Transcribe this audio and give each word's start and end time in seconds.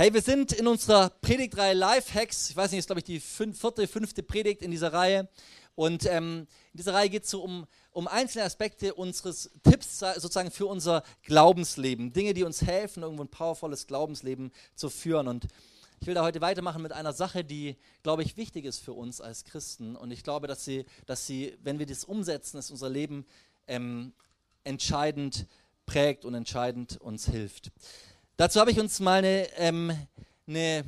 Hey, 0.00 0.14
wir 0.14 0.22
sind 0.22 0.52
in 0.52 0.68
unserer 0.68 1.10
Predigtreihe 1.10 1.74
Lifehacks. 1.74 2.50
Ich 2.50 2.56
weiß 2.56 2.70
nicht, 2.70 2.78
ist 2.78 2.86
glaube 2.86 3.00
ich 3.00 3.04
die 3.04 3.18
vierte, 3.18 3.88
fünfte 3.88 4.22
Predigt 4.22 4.62
in 4.62 4.70
dieser 4.70 4.92
Reihe. 4.92 5.28
Und 5.74 6.06
ähm, 6.06 6.46
in 6.72 6.76
dieser 6.76 6.94
Reihe 6.94 7.10
geht 7.10 7.24
es 7.24 7.30
so 7.30 7.42
um, 7.42 7.66
um 7.90 8.06
einzelne 8.06 8.44
Aspekte 8.44 8.94
unseres 8.94 9.50
Tipps 9.64 9.98
sozusagen 9.98 10.52
für 10.52 10.66
unser 10.66 11.02
Glaubensleben. 11.24 12.12
Dinge, 12.12 12.32
die 12.32 12.44
uns 12.44 12.62
helfen, 12.62 13.02
irgendwo 13.02 13.24
ein 13.24 13.28
powervolles 13.28 13.88
Glaubensleben 13.88 14.52
zu 14.76 14.88
führen. 14.88 15.26
Und 15.26 15.48
ich 15.98 16.06
will 16.06 16.14
da 16.14 16.22
heute 16.22 16.40
weitermachen 16.40 16.80
mit 16.80 16.92
einer 16.92 17.12
Sache, 17.12 17.42
die, 17.42 17.74
glaube 18.04 18.22
ich, 18.22 18.36
wichtig 18.36 18.66
ist 18.66 18.78
für 18.78 18.92
uns 18.92 19.20
als 19.20 19.42
Christen. 19.42 19.96
Und 19.96 20.12
ich 20.12 20.22
glaube, 20.22 20.46
dass 20.46 20.64
sie, 20.64 20.84
dass 21.06 21.26
sie 21.26 21.58
wenn 21.64 21.80
wir 21.80 21.86
das 21.86 22.04
umsetzen, 22.04 22.56
dass 22.56 22.70
unser 22.70 22.88
Leben 22.88 23.26
ähm, 23.66 24.12
entscheidend 24.62 25.46
prägt 25.86 26.24
und 26.24 26.34
entscheidend 26.34 27.00
uns 27.00 27.26
hilft. 27.26 27.72
Dazu 28.38 28.60
habe 28.60 28.70
ich 28.70 28.78
uns 28.78 29.00
mal 29.00 29.18
eine, 29.18 29.52
ähm, 29.56 29.92
eine 30.46 30.84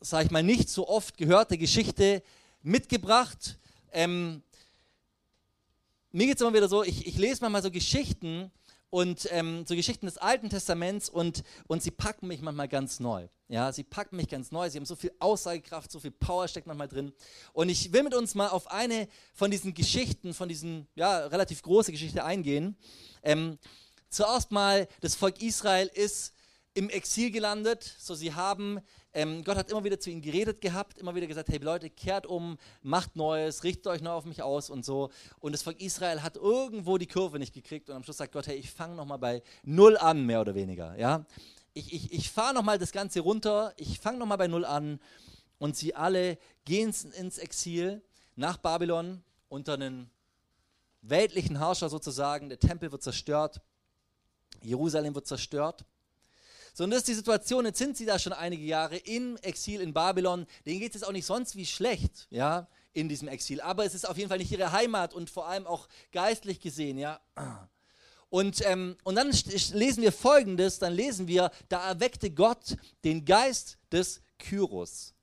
sage 0.00 0.26
ich 0.26 0.30
mal, 0.30 0.44
nicht 0.44 0.68
so 0.68 0.86
oft 0.86 1.16
gehörte 1.16 1.58
Geschichte 1.58 2.22
mitgebracht. 2.62 3.58
Ähm, 3.90 4.44
mir 6.12 6.28
geht 6.28 6.36
es 6.36 6.40
immer 6.40 6.54
wieder 6.54 6.68
so, 6.68 6.84
ich, 6.84 7.04
ich 7.04 7.16
lese 7.18 7.40
manchmal 7.40 7.64
so 7.64 7.72
Geschichten 7.72 8.52
und 8.90 9.26
ähm, 9.32 9.66
so 9.66 9.74
Geschichten 9.74 10.06
des 10.06 10.18
Alten 10.18 10.50
Testaments 10.50 11.08
und, 11.08 11.42
und 11.66 11.82
sie 11.82 11.90
packen 11.90 12.28
mich 12.28 12.42
manchmal 12.42 12.68
ganz 12.68 13.00
neu. 13.00 13.26
Ja, 13.48 13.72
sie 13.72 13.82
packen 13.82 14.14
mich 14.14 14.28
ganz 14.28 14.52
neu, 14.52 14.70
sie 14.70 14.78
haben 14.78 14.86
so 14.86 14.94
viel 14.94 15.10
Aussagekraft, 15.18 15.90
so 15.90 15.98
viel 15.98 16.12
Power 16.12 16.46
steckt 16.46 16.68
manchmal 16.68 16.86
drin. 16.86 17.12
Und 17.54 17.70
ich 17.70 17.92
will 17.92 18.04
mit 18.04 18.14
uns 18.14 18.36
mal 18.36 18.50
auf 18.50 18.70
eine 18.70 19.08
von 19.32 19.50
diesen 19.50 19.74
Geschichten, 19.74 20.32
von 20.32 20.48
diesen, 20.48 20.86
ja, 20.94 21.26
relativ 21.26 21.60
große 21.62 21.90
Geschichte 21.90 22.24
eingehen. 22.24 22.76
Ähm, 23.24 23.58
zuerst 24.10 24.52
mal, 24.52 24.86
das 25.00 25.16
Volk 25.16 25.42
Israel 25.42 25.90
ist 25.92 26.33
im 26.74 26.90
Exil 26.90 27.30
gelandet. 27.30 27.94
So, 27.98 28.14
sie 28.14 28.34
haben, 28.34 28.80
ähm, 29.12 29.44
Gott 29.44 29.56
hat 29.56 29.70
immer 29.70 29.84
wieder 29.84 29.98
zu 29.98 30.10
ihnen 30.10 30.22
geredet 30.22 30.60
gehabt, 30.60 30.98
immer 30.98 31.14
wieder 31.14 31.28
gesagt, 31.28 31.48
hey 31.48 31.58
Leute, 31.58 31.88
kehrt 31.88 32.26
um, 32.26 32.58
macht 32.82 33.14
Neues, 33.14 33.62
richtet 33.62 33.86
euch 33.86 34.02
neu 34.02 34.10
auf 34.10 34.24
mich 34.24 34.42
aus 34.42 34.70
und 34.70 34.84
so. 34.84 35.10
Und 35.38 35.52
das 35.52 35.62
Volk 35.62 35.80
Israel 35.80 36.22
hat 36.22 36.36
irgendwo 36.36 36.98
die 36.98 37.06
Kurve 37.06 37.38
nicht 37.38 37.54
gekriegt 37.54 37.88
und 37.88 37.96
am 37.96 38.02
Schluss 38.02 38.16
sagt 38.16 38.32
Gott, 38.32 38.48
hey, 38.48 38.56
ich 38.56 38.70
fange 38.70 38.96
nochmal 38.96 39.18
bei 39.18 39.42
Null 39.62 39.96
an, 39.96 40.26
mehr 40.26 40.40
oder 40.40 40.54
weniger. 40.54 40.98
Ja? 40.98 41.24
Ich, 41.74 41.92
ich, 41.92 42.12
ich 42.12 42.30
fahre 42.30 42.54
nochmal 42.54 42.78
das 42.78 42.90
Ganze 42.90 43.20
runter, 43.20 43.72
ich 43.76 44.00
fange 44.00 44.18
nochmal 44.18 44.38
bei 44.38 44.48
Null 44.48 44.64
an 44.64 44.98
und 45.58 45.76
sie 45.76 45.94
alle 45.94 46.38
gehen 46.64 46.92
ins 47.16 47.38
Exil 47.38 48.02
nach 48.34 48.56
Babylon 48.56 49.22
unter 49.48 49.74
einen 49.74 50.10
weltlichen 51.02 51.58
Herrscher 51.58 51.88
sozusagen. 51.88 52.48
Der 52.48 52.58
Tempel 52.58 52.90
wird 52.90 53.02
zerstört, 53.02 53.60
Jerusalem 54.62 55.14
wird 55.14 55.28
zerstört. 55.28 55.84
So, 56.76 56.82
und 56.82 56.90
das 56.90 56.98
ist 56.98 57.08
die 57.08 57.14
Situation, 57.14 57.66
jetzt 57.66 57.78
sind 57.78 57.96
sie 57.96 58.04
da 58.04 58.18
schon 58.18 58.32
einige 58.32 58.64
Jahre 58.64 58.96
im 58.96 59.36
Exil 59.42 59.80
in 59.80 59.92
Babylon. 59.92 60.44
Denen 60.66 60.80
geht 60.80 60.96
es 60.96 61.04
auch 61.04 61.12
nicht 61.12 61.24
sonst 61.24 61.54
wie 61.54 61.66
schlecht, 61.66 62.26
ja, 62.30 62.66
in 62.92 63.08
diesem 63.08 63.28
Exil. 63.28 63.60
Aber 63.60 63.84
es 63.84 63.94
ist 63.94 64.08
auf 64.08 64.16
jeden 64.16 64.28
Fall 64.28 64.38
nicht 64.38 64.50
ihre 64.50 64.72
Heimat 64.72 65.14
und 65.14 65.30
vor 65.30 65.46
allem 65.46 65.68
auch 65.68 65.88
geistlich 66.10 66.58
gesehen, 66.58 66.98
ja. 66.98 67.20
Und, 68.28 68.66
ähm, 68.66 68.96
und 69.04 69.14
dann 69.14 69.30
lesen 69.72 70.02
wir 70.02 70.10
folgendes: 70.10 70.80
Dann 70.80 70.92
lesen 70.92 71.28
wir, 71.28 71.52
da 71.68 71.90
erweckte 71.90 72.32
Gott 72.32 72.76
den 73.04 73.24
Geist 73.24 73.78
des 73.92 74.20
Kyros. 74.40 75.14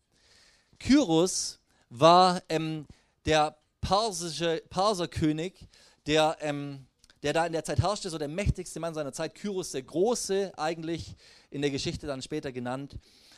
Kyros 0.80 1.60
war 1.90 2.42
ähm, 2.48 2.88
der 3.26 3.58
persische 3.82 4.64
Perserkönig, 4.70 5.68
der 6.08 6.38
ähm, 6.40 6.88
der 7.24 7.34
da 7.34 7.46
in 7.46 7.54
der 7.54 7.64
Zeit 7.64 7.82
herrschte, 7.82 8.10
so 8.10 8.18
der 8.18 8.28
mächtigste 8.28 8.80
Mann 8.80 8.94
seiner 8.94 9.14
Zeit, 9.14 9.36
Kyros 9.36 9.72
der 9.72 9.84
Große 9.84 10.54
eigentlich 10.58 11.16
in 11.50 11.62
der 11.62 11.72
Geschichte 11.72 12.08
dann 12.08 12.22
später 12.22 12.52
genannt. 12.52 12.98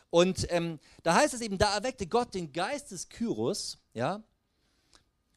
Und 0.10 0.46
ähm, 0.50 0.80
da 1.02 1.16
heißt 1.16 1.34
es 1.34 1.42
eben, 1.42 1.58
da 1.58 1.76
erweckte 1.76 2.08
Gott 2.08 2.34
den 2.34 2.54
Geist 2.54 2.92
des 2.92 3.10
Kyros, 3.10 3.80
ja. 3.94 4.22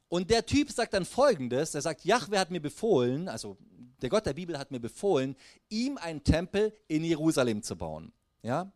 Und 0.09 0.31
der 0.31 0.47
Typ 0.47 0.71
sagt 0.71 0.95
dann 0.95 1.05
folgendes: 1.05 1.75
Er 1.75 1.83
sagt, 1.83 2.05
Jahwe 2.05 2.39
hat 2.39 2.51
mir 2.51 2.61
befohlen, 2.61 3.29
also 3.29 3.57
der 4.03 4.11
Gott 4.11 4.27
der 4.27 4.35
Bibel 4.35 4.59
hat 4.59 4.71
mir 4.71 4.79
befohlen, 4.79 5.35
ihm 5.69 5.99
einen 5.99 6.23
Tempel 6.23 6.73
in 6.89 7.03
Jerusalem 7.05 7.63
zu 7.63 7.75
bauen, 7.75 8.13
ja. 8.43 8.71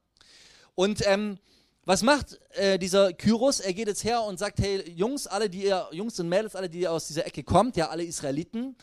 Und 0.75 1.07
ähm, 1.07 1.39
was 1.85 2.03
macht 2.03 2.41
äh, 2.53 2.79
dieser 2.79 3.13
Kyros? 3.13 3.61
Er 3.61 3.75
geht 3.75 3.89
jetzt 3.89 4.05
her 4.05 4.23
und 4.23 4.39
sagt: 4.39 4.59
Hey, 4.59 4.91
Jungs, 4.91 5.27
alle, 5.27 5.51
die 5.51 5.65
ihr, 5.65 5.87
Jungs 5.93 6.19
und 6.19 6.29
Mädels, 6.29 6.57
alle, 6.57 6.71
die 6.71 6.81
ihr 6.81 6.93
aus 6.93 7.09
dieser 7.09 7.27
Ecke 7.27 7.43
kommt, 7.43 7.77
ja, 7.77 7.89
alle 7.89 8.05
Israeliten, 8.05 8.75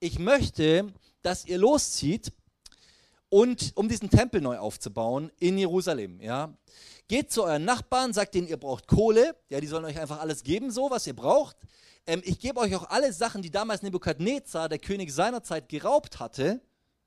ich 0.00 0.18
möchte, 0.18 0.92
dass 1.22 1.44
ihr 1.44 1.58
loszieht 1.58 2.32
und 3.28 3.72
um 3.76 3.88
diesen 3.88 4.10
Tempel 4.10 4.40
neu 4.40 4.58
aufzubauen 4.58 5.30
in 5.38 5.56
Jerusalem, 5.56 6.20
ja. 6.20 6.52
Geht 7.06 7.32
zu 7.32 7.44
euren 7.44 7.64
Nachbarn, 7.64 8.12
sagt 8.12 8.34
denen, 8.34 8.48
ihr 8.48 8.56
braucht 8.56 8.86
Kohle, 8.86 9.36
ja, 9.48 9.60
die 9.60 9.66
sollen 9.66 9.84
euch 9.84 10.00
einfach 10.00 10.20
alles 10.20 10.42
geben, 10.42 10.70
so, 10.70 10.90
was 10.90 11.06
ihr 11.06 11.14
braucht. 11.14 11.56
Ähm, 12.06 12.22
ich 12.24 12.38
gebe 12.38 12.58
euch 12.60 12.74
auch 12.74 12.88
alle 12.88 13.12
Sachen, 13.12 13.42
die 13.42 13.50
damals 13.50 13.82
Nebukadnezar, 13.82 14.68
der 14.68 14.78
König 14.78 15.12
seiner 15.12 15.42
Zeit, 15.42 15.68
geraubt 15.68 16.18
hatte, 16.18 16.60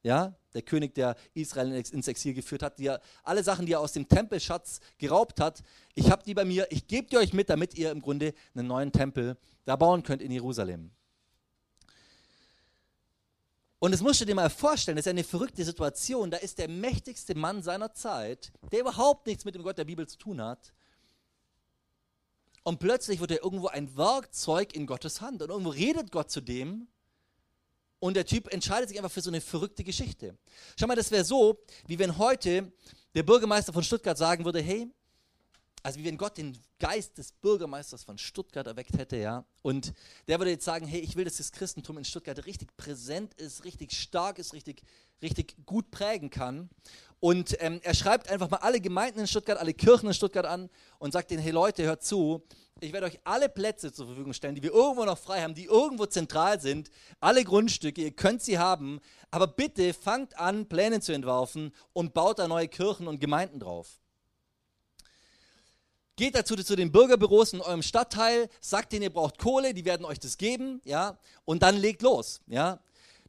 ja, 0.03 0.35
der 0.53 0.61
König, 0.61 0.93
der 0.93 1.15
Israel 1.33 1.71
ins 1.71 2.07
Exil 2.07 2.33
geführt 2.33 2.61
hat, 2.61 2.77
die 2.79 2.91
alle 3.23 3.43
Sachen, 3.43 3.65
die 3.65 3.73
er 3.73 3.79
aus 3.79 3.93
dem 3.93 4.07
Tempelschatz 4.07 4.81
geraubt 4.97 5.39
hat, 5.39 5.63
ich 5.95 6.11
habe 6.11 6.23
die 6.23 6.33
bei 6.33 6.45
mir, 6.45 6.67
ich 6.69 6.85
gebe 6.87 7.07
die 7.07 7.17
euch 7.17 7.33
mit, 7.33 7.49
damit 7.49 7.73
ihr 7.75 7.89
im 7.89 8.01
Grunde 8.01 8.33
einen 8.53 8.67
neuen 8.67 8.91
Tempel 8.91 9.37
da 9.65 9.77
bauen 9.77 10.03
könnt 10.03 10.21
in 10.21 10.31
Jerusalem. 10.31 10.91
Und 13.83 13.91
das 13.91 13.99
musst 13.99 14.21
du 14.21 14.25
dir 14.25 14.33
mal 14.33 14.49
vorstellen, 14.49 14.95
das 14.95 15.07
ist 15.07 15.09
eine 15.09 15.25
verrückte 15.25 15.65
Situation. 15.65 16.31
Da 16.31 16.37
ist 16.37 16.57
der 16.57 16.69
mächtigste 16.69 17.35
Mann 17.35 17.61
seiner 17.61 17.93
Zeit, 17.93 18.53
der 18.71 18.79
überhaupt 18.79 19.27
nichts 19.27 19.43
mit 19.43 19.55
dem 19.55 19.61
Gott 19.61 19.77
der 19.77 19.83
Bibel 19.83 20.07
zu 20.07 20.17
tun 20.17 20.41
hat. 20.41 20.71
Und 22.63 22.79
plötzlich 22.79 23.19
wird 23.19 23.31
er 23.31 23.43
irgendwo 23.43 23.67
ein 23.67 23.97
Werkzeug 23.97 24.73
in 24.73 24.85
Gottes 24.85 25.19
Hand. 25.19 25.41
Und 25.41 25.49
irgendwo 25.49 25.71
redet 25.71 26.13
Gott 26.13 26.31
zu 26.31 26.39
dem. 26.39 26.87
Und 27.99 28.13
der 28.13 28.25
Typ 28.25 28.53
entscheidet 28.53 28.87
sich 28.87 28.97
einfach 28.97 29.11
für 29.11 29.19
so 29.19 29.29
eine 29.29 29.41
verrückte 29.41 29.83
Geschichte. 29.83 30.37
Schau 30.79 30.87
mal, 30.87 30.95
das 30.95 31.11
wäre 31.11 31.25
so, 31.25 31.59
wie 31.85 31.99
wenn 31.99 32.17
heute 32.17 32.71
der 33.15 33.23
Bürgermeister 33.23 33.73
von 33.73 33.83
Stuttgart 33.83 34.17
sagen 34.17 34.45
würde: 34.45 34.61
Hey, 34.61 34.87
also 35.83 35.99
wie 35.99 36.05
wenn 36.05 36.17
Gott 36.17 36.37
den 36.37 36.57
Geist 36.79 37.17
des 37.17 37.33
Bürgermeisters 37.33 38.03
von 38.03 38.17
Stuttgart 38.17 38.65
erweckt 38.65 38.97
hätte, 38.97 39.17
ja. 39.17 39.45
Und 39.61 39.93
der 40.27 40.39
würde 40.39 40.51
jetzt 40.51 40.65
sagen, 40.65 40.87
hey, 40.87 41.01
ich 41.01 41.15
will, 41.15 41.25
dass 41.25 41.37
das 41.37 41.51
Christentum 41.51 41.97
in 41.97 42.05
Stuttgart 42.05 42.45
richtig 42.45 42.75
präsent 42.77 43.33
ist, 43.35 43.65
richtig 43.65 43.91
stark 43.91 44.39
ist, 44.39 44.53
richtig, 44.53 44.81
richtig 45.21 45.55
gut 45.65 45.91
prägen 45.91 46.29
kann. 46.29 46.69
Und 47.19 47.57
ähm, 47.59 47.79
er 47.83 47.93
schreibt 47.93 48.29
einfach 48.29 48.49
mal 48.49 48.57
alle 48.57 48.79
Gemeinden 48.79 49.19
in 49.19 49.27
Stuttgart, 49.27 49.57
alle 49.59 49.73
Kirchen 49.73 50.07
in 50.07 50.13
Stuttgart 50.13 50.45
an 50.45 50.69
und 50.99 51.11
sagt 51.11 51.31
denen, 51.31 51.41
hey 51.41 51.51
Leute, 51.51 51.83
hört 51.83 52.03
zu, 52.03 52.43
ich 52.79 52.91
werde 52.91 53.07
euch 53.07 53.19
alle 53.23 53.49
Plätze 53.49 53.91
zur 53.91 54.07
Verfügung 54.07 54.33
stellen, 54.33 54.55
die 54.55 54.63
wir 54.63 54.73
irgendwo 54.73 55.05
noch 55.05 55.17
frei 55.17 55.41
haben, 55.41 55.53
die 55.53 55.65
irgendwo 55.65 56.05
zentral 56.05 56.59
sind, 56.59 56.89
alle 57.19 57.43
Grundstücke, 57.43 58.01
ihr 58.01 58.11
könnt 58.11 58.41
sie 58.41 58.57
haben, 58.57 58.99
aber 59.31 59.47
bitte 59.47 59.93
fangt 59.93 60.37
an, 60.37 60.67
Pläne 60.67 60.99
zu 60.99 61.13
entwerfen 61.13 61.73
und 61.93 62.13
baut 62.13 62.39
da 62.39 62.47
neue 62.47 62.67
Kirchen 62.67 63.07
und 63.07 63.19
Gemeinden 63.19 63.59
drauf. 63.59 64.02
Geht 66.15 66.35
dazu 66.35 66.55
zu 66.55 66.75
den 66.75 66.91
Bürgerbüros 66.91 67.53
in 67.53 67.61
eurem 67.61 67.81
Stadtteil, 67.81 68.47
sagt 68.61 68.93
denen, 68.93 69.03
ihr 69.03 69.09
braucht 69.13 69.39
Kohle, 69.39 69.73
die 69.73 69.83
werden 69.83 70.05
euch 70.05 70.19
das 70.19 70.37
geben, 70.37 70.79
ja, 70.85 71.17
und 71.43 71.63
dann 71.63 71.75
legt 71.75 72.03
los, 72.03 72.41
ja. 72.45 72.79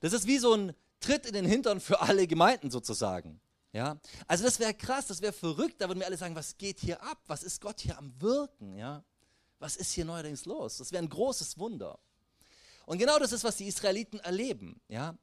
Das 0.01 0.13
ist 0.13 0.27
wie 0.27 0.39
so 0.39 0.53
ein 0.53 0.75
Tritt 1.01 1.25
in 1.25 1.33
den 1.33 1.47
Hintern 1.47 1.81
für 1.81 2.01
alle 2.01 2.27
Gemeinden 2.27 2.71
sozusagen, 2.71 3.41
ja. 3.73 3.99
Also 4.27 4.45
das 4.45 4.61
wäre 4.61 4.75
krass, 4.75 5.07
das 5.07 5.23
wäre 5.23 5.33
verrückt, 5.33 5.81
da 5.81 5.89
würden 5.89 6.01
wir 6.01 6.07
alle 6.07 6.19
sagen, 6.19 6.37
was 6.37 6.59
geht 6.59 6.79
hier 6.79 7.03
ab? 7.03 7.19
Was 7.27 7.43
ist 7.43 7.63
Gott 7.63 7.81
hier 7.81 7.97
am 7.97 8.13
Wirken, 8.21 8.77
ja? 8.77 9.03
Was 9.61 9.77
ist 9.77 9.93
hier 9.93 10.05
neuerdings 10.05 10.45
los? 10.45 10.77
Das 10.77 10.93
wäre 10.93 11.03
ein 11.03 11.09
großes 11.09 11.59
Wunder. 11.59 11.99
Und 12.85 12.99
genau 12.99 13.19
das 13.19 13.33
ist, 13.33 13.45
was 13.45 13.57
die 13.57 13.67
Israeliten 13.67 14.21
erleben, 14.21 14.79
ja. 14.89 15.17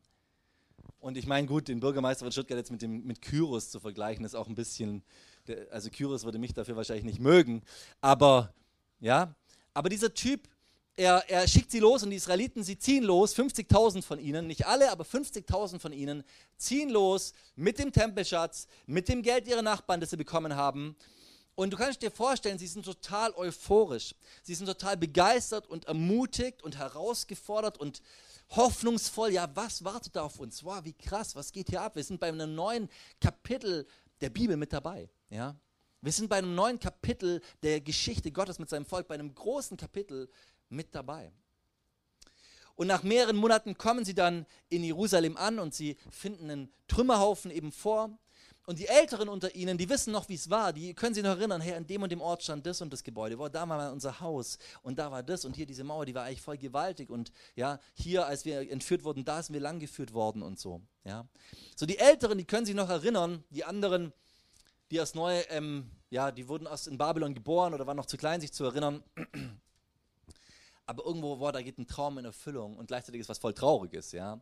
Und 0.99 1.15
ich 1.15 1.27
meine, 1.27 1.45
gut, 1.47 1.67
den 1.67 1.79
Bürgermeister 1.79 2.25
von 2.25 2.31
Stuttgart 2.31 2.57
jetzt 2.57 2.71
mit, 2.71 2.81
dem, 2.81 3.03
mit 3.03 3.21
Kyros 3.21 3.69
zu 3.69 3.79
vergleichen, 3.79 4.25
ist 4.25 4.35
auch 4.35 4.47
ein 4.47 4.55
bisschen 4.55 5.03
also 5.71 5.89
Kyros 5.89 6.23
würde 6.23 6.39
mich 6.39 6.53
dafür 6.53 6.75
wahrscheinlich 6.75 7.05
nicht 7.05 7.19
mögen, 7.19 7.61
aber 8.01 8.53
ja, 8.99 9.35
aber 9.73 9.89
dieser 9.89 10.13
Typ, 10.13 10.47
er, 10.95 11.23
er 11.29 11.47
schickt 11.47 11.71
sie 11.71 11.79
los 11.79 12.03
und 12.03 12.09
die 12.09 12.17
Israeliten, 12.17 12.63
sie 12.63 12.77
ziehen 12.77 13.03
los, 13.03 13.35
50.000 13.35 14.03
von 14.03 14.19
ihnen, 14.19 14.47
nicht 14.47 14.67
alle, 14.67 14.91
aber 14.91 15.03
50.000 15.03 15.79
von 15.79 15.93
ihnen 15.93 16.23
ziehen 16.57 16.89
los 16.89 17.33
mit 17.55 17.79
dem 17.79 17.91
Tempelschatz, 17.91 18.67
mit 18.85 19.07
dem 19.07 19.21
Geld 19.21 19.47
ihrer 19.47 19.61
Nachbarn, 19.61 20.01
das 20.01 20.11
sie 20.11 20.17
bekommen 20.17 20.55
haben. 20.55 20.95
Und 21.55 21.73
du 21.73 21.77
kannst 21.77 22.01
dir 22.01 22.11
vorstellen, 22.11 22.57
sie 22.57 22.67
sind 22.67 22.85
total 22.85 23.33
euphorisch. 23.33 24.15
Sie 24.41 24.55
sind 24.55 24.65
total 24.65 24.97
begeistert 24.97 25.67
und 25.67 25.85
ermutigt 25.85 26.63
und 26.63 26.77
herausgefordert 26.77 27.77
und 27.77 28.01
hoffnungsvoll. 28.49 29.31
Ja, 29.31 29.49
was 29.53 29.83
wartet 29.83 30.15
da 30.15 30.23
auf 30.23 30.39
uns? 30.39 30.63
Wow, 30.63 30.83
wie 30.83 30.93
krass, 30.93 31.35
was 31.35 31.51
geht 31.51 31.69
hier 31.69 31.81
ab? 31.81 31.95
Wir 31.95 32.03
sind 32.03 32.19
bei 32.19 32.29
einem 32.29 32.55
neuen 32.55 32.89
Kapitel 33.19 33.85
der 34.21 34.29
Bibel 34.29 34.57
mit 34.57 34.71
dabei. 34.73 35.09
Ja? 35.31 35.55
Wir 36.01 36.11
sind 36.11 36.29
bei 36.29 36.37
einem 36.37 36.53
neuen 36.53 36.79
Kapitel 36.79 37.41
der 37.63 37.81
Geschichte 37.81 38.31
Gottes 38.31 38.59
mit 38.59 38.69
seinem 38.69 38.85
Volk, 38.85 39.07
bei 39.07 39.15
einem 39.15 39.33
großen 39.33 39.77
Kapitel 39.77 40.29
mit 40.69 40.93
dabei. 40.93 41.31
Und 42.75 42.87
nach 42.87 43.03
mehreren 43.03 43.35
Monaten 43.35 43.77
kommen 43.77 44.05
sie 44.05 44.15
dann 44.15 44.45
in 44.69 44.83
Jerusalem 44.83 45.37
an 45.37 45.59
und 45.59 45.73
sie 45.73 45.97
finden 46.09 46.49
einen 46.49 46.73
Trümmerhaufen 46.87 47.51
eben 47.51 47.71
vor. 47.71 48.17
und 48.65 48.79
die 48.79 48.87
Älteren 48.87 49.27
unter 49.27 49.53
ihnen, 49.55 49.77
die 49.77 49.89
wissen 49.89 50.11
noch, 50.13 50.29
wie 50.29 50.35
es 50.35 50.49
war, 50.49 50.71
die 50.71 50.93
können 50.93 51.13
sich 51.13 51.23
noch 51.23 51.31
erinnern, 51.31 51.61
hey, 51.61 51.73
an 51.73 51.87
dem 51.87 52.03
und 52.03 52.11
dem 52.11 52.21
Ort 52.21 52.43
stand 52.43 52.65
das 52.65 52.81
und 52.81 52.93
das 52.93 53.03
Gebäude, 53.03 53.37
wow, 53.37 53.49
da 53.49 53.67
war 53.67 53.77
mal 53.77 53.91
unser 53.91 54.19
Haus 54.19 54.57
und 54.83 54.99
da 54.99 55.11
war 55.11 55.23
das 55.23 55.45
und 55.45 55.55
hier 55.55 55.65
diese 55.65 55.83
Mauer, 55.83 56.05
die 56.05 56.13
war 56.13 56.25
eigentlich 56.25 56.41
voll 56.41 56.57
gewaltig 56.57 57.09
und 57.09 57.31
ja, 57.55 57.79
hier, 57.93 58.27
als 58.27 58.45
wir 58.45 58.69
entführt 58.71 59.03
wurden, 59.03 59.25
da 59.25 59.41
sind 59.41 59.53
wir 59.53 59.61
langgeführt 59.61 60.13
worden 60.13 60.41
und 60.41 60.59
so, 60.59 60.81
ja. 61.03 61.27
So 61.75 61.85
die 61.85 61.97
Älteren, 61.97 62.37
die 62.37 62.45
können 62.45 62.65
sich 62.65 62.75
noch 62.75 62.89
erinnern, 62.89 63.43
die 63.49 63.65
anderen, 63.65 64.13
die 64.91 64.97
erst 64.97 65.15
neu, 65.15 65.41
ähm, 65.49 65.89
ja, 66.09 66.31
die 66.31 66.47
wurden 66.47 66.67
erst 66.67 66.87
in 66.87 66.97
Babylon 66.97 67.33
geboren 67.33 67.73
oder 67.73 67.87
waren 67.87 67.97
noch 67.97 68.05
zu 68.05 68.17
klein, 68.17 68.41
sich 68.41 68.51
zu 68.51 68.65
erinnern. 68.65 69.03
Aber 70.85 71.05
irgendwo, 71.05 71.39
wow, 71.39 71.51
da 71.51 71.61
geht 71.61 71.77
ein 71.77 71.87
Traum 71.87 72.17
in 72.17 72.25
Erfüllung 72.25 72.75
und 72.77 72.87
gleichzeitig 72.87 73.21
ist 73.21 73.29
was 73.29 73.37
voll 73.37 73.53
Trauriges, 73.53 74.11
ja. 74.11 74.41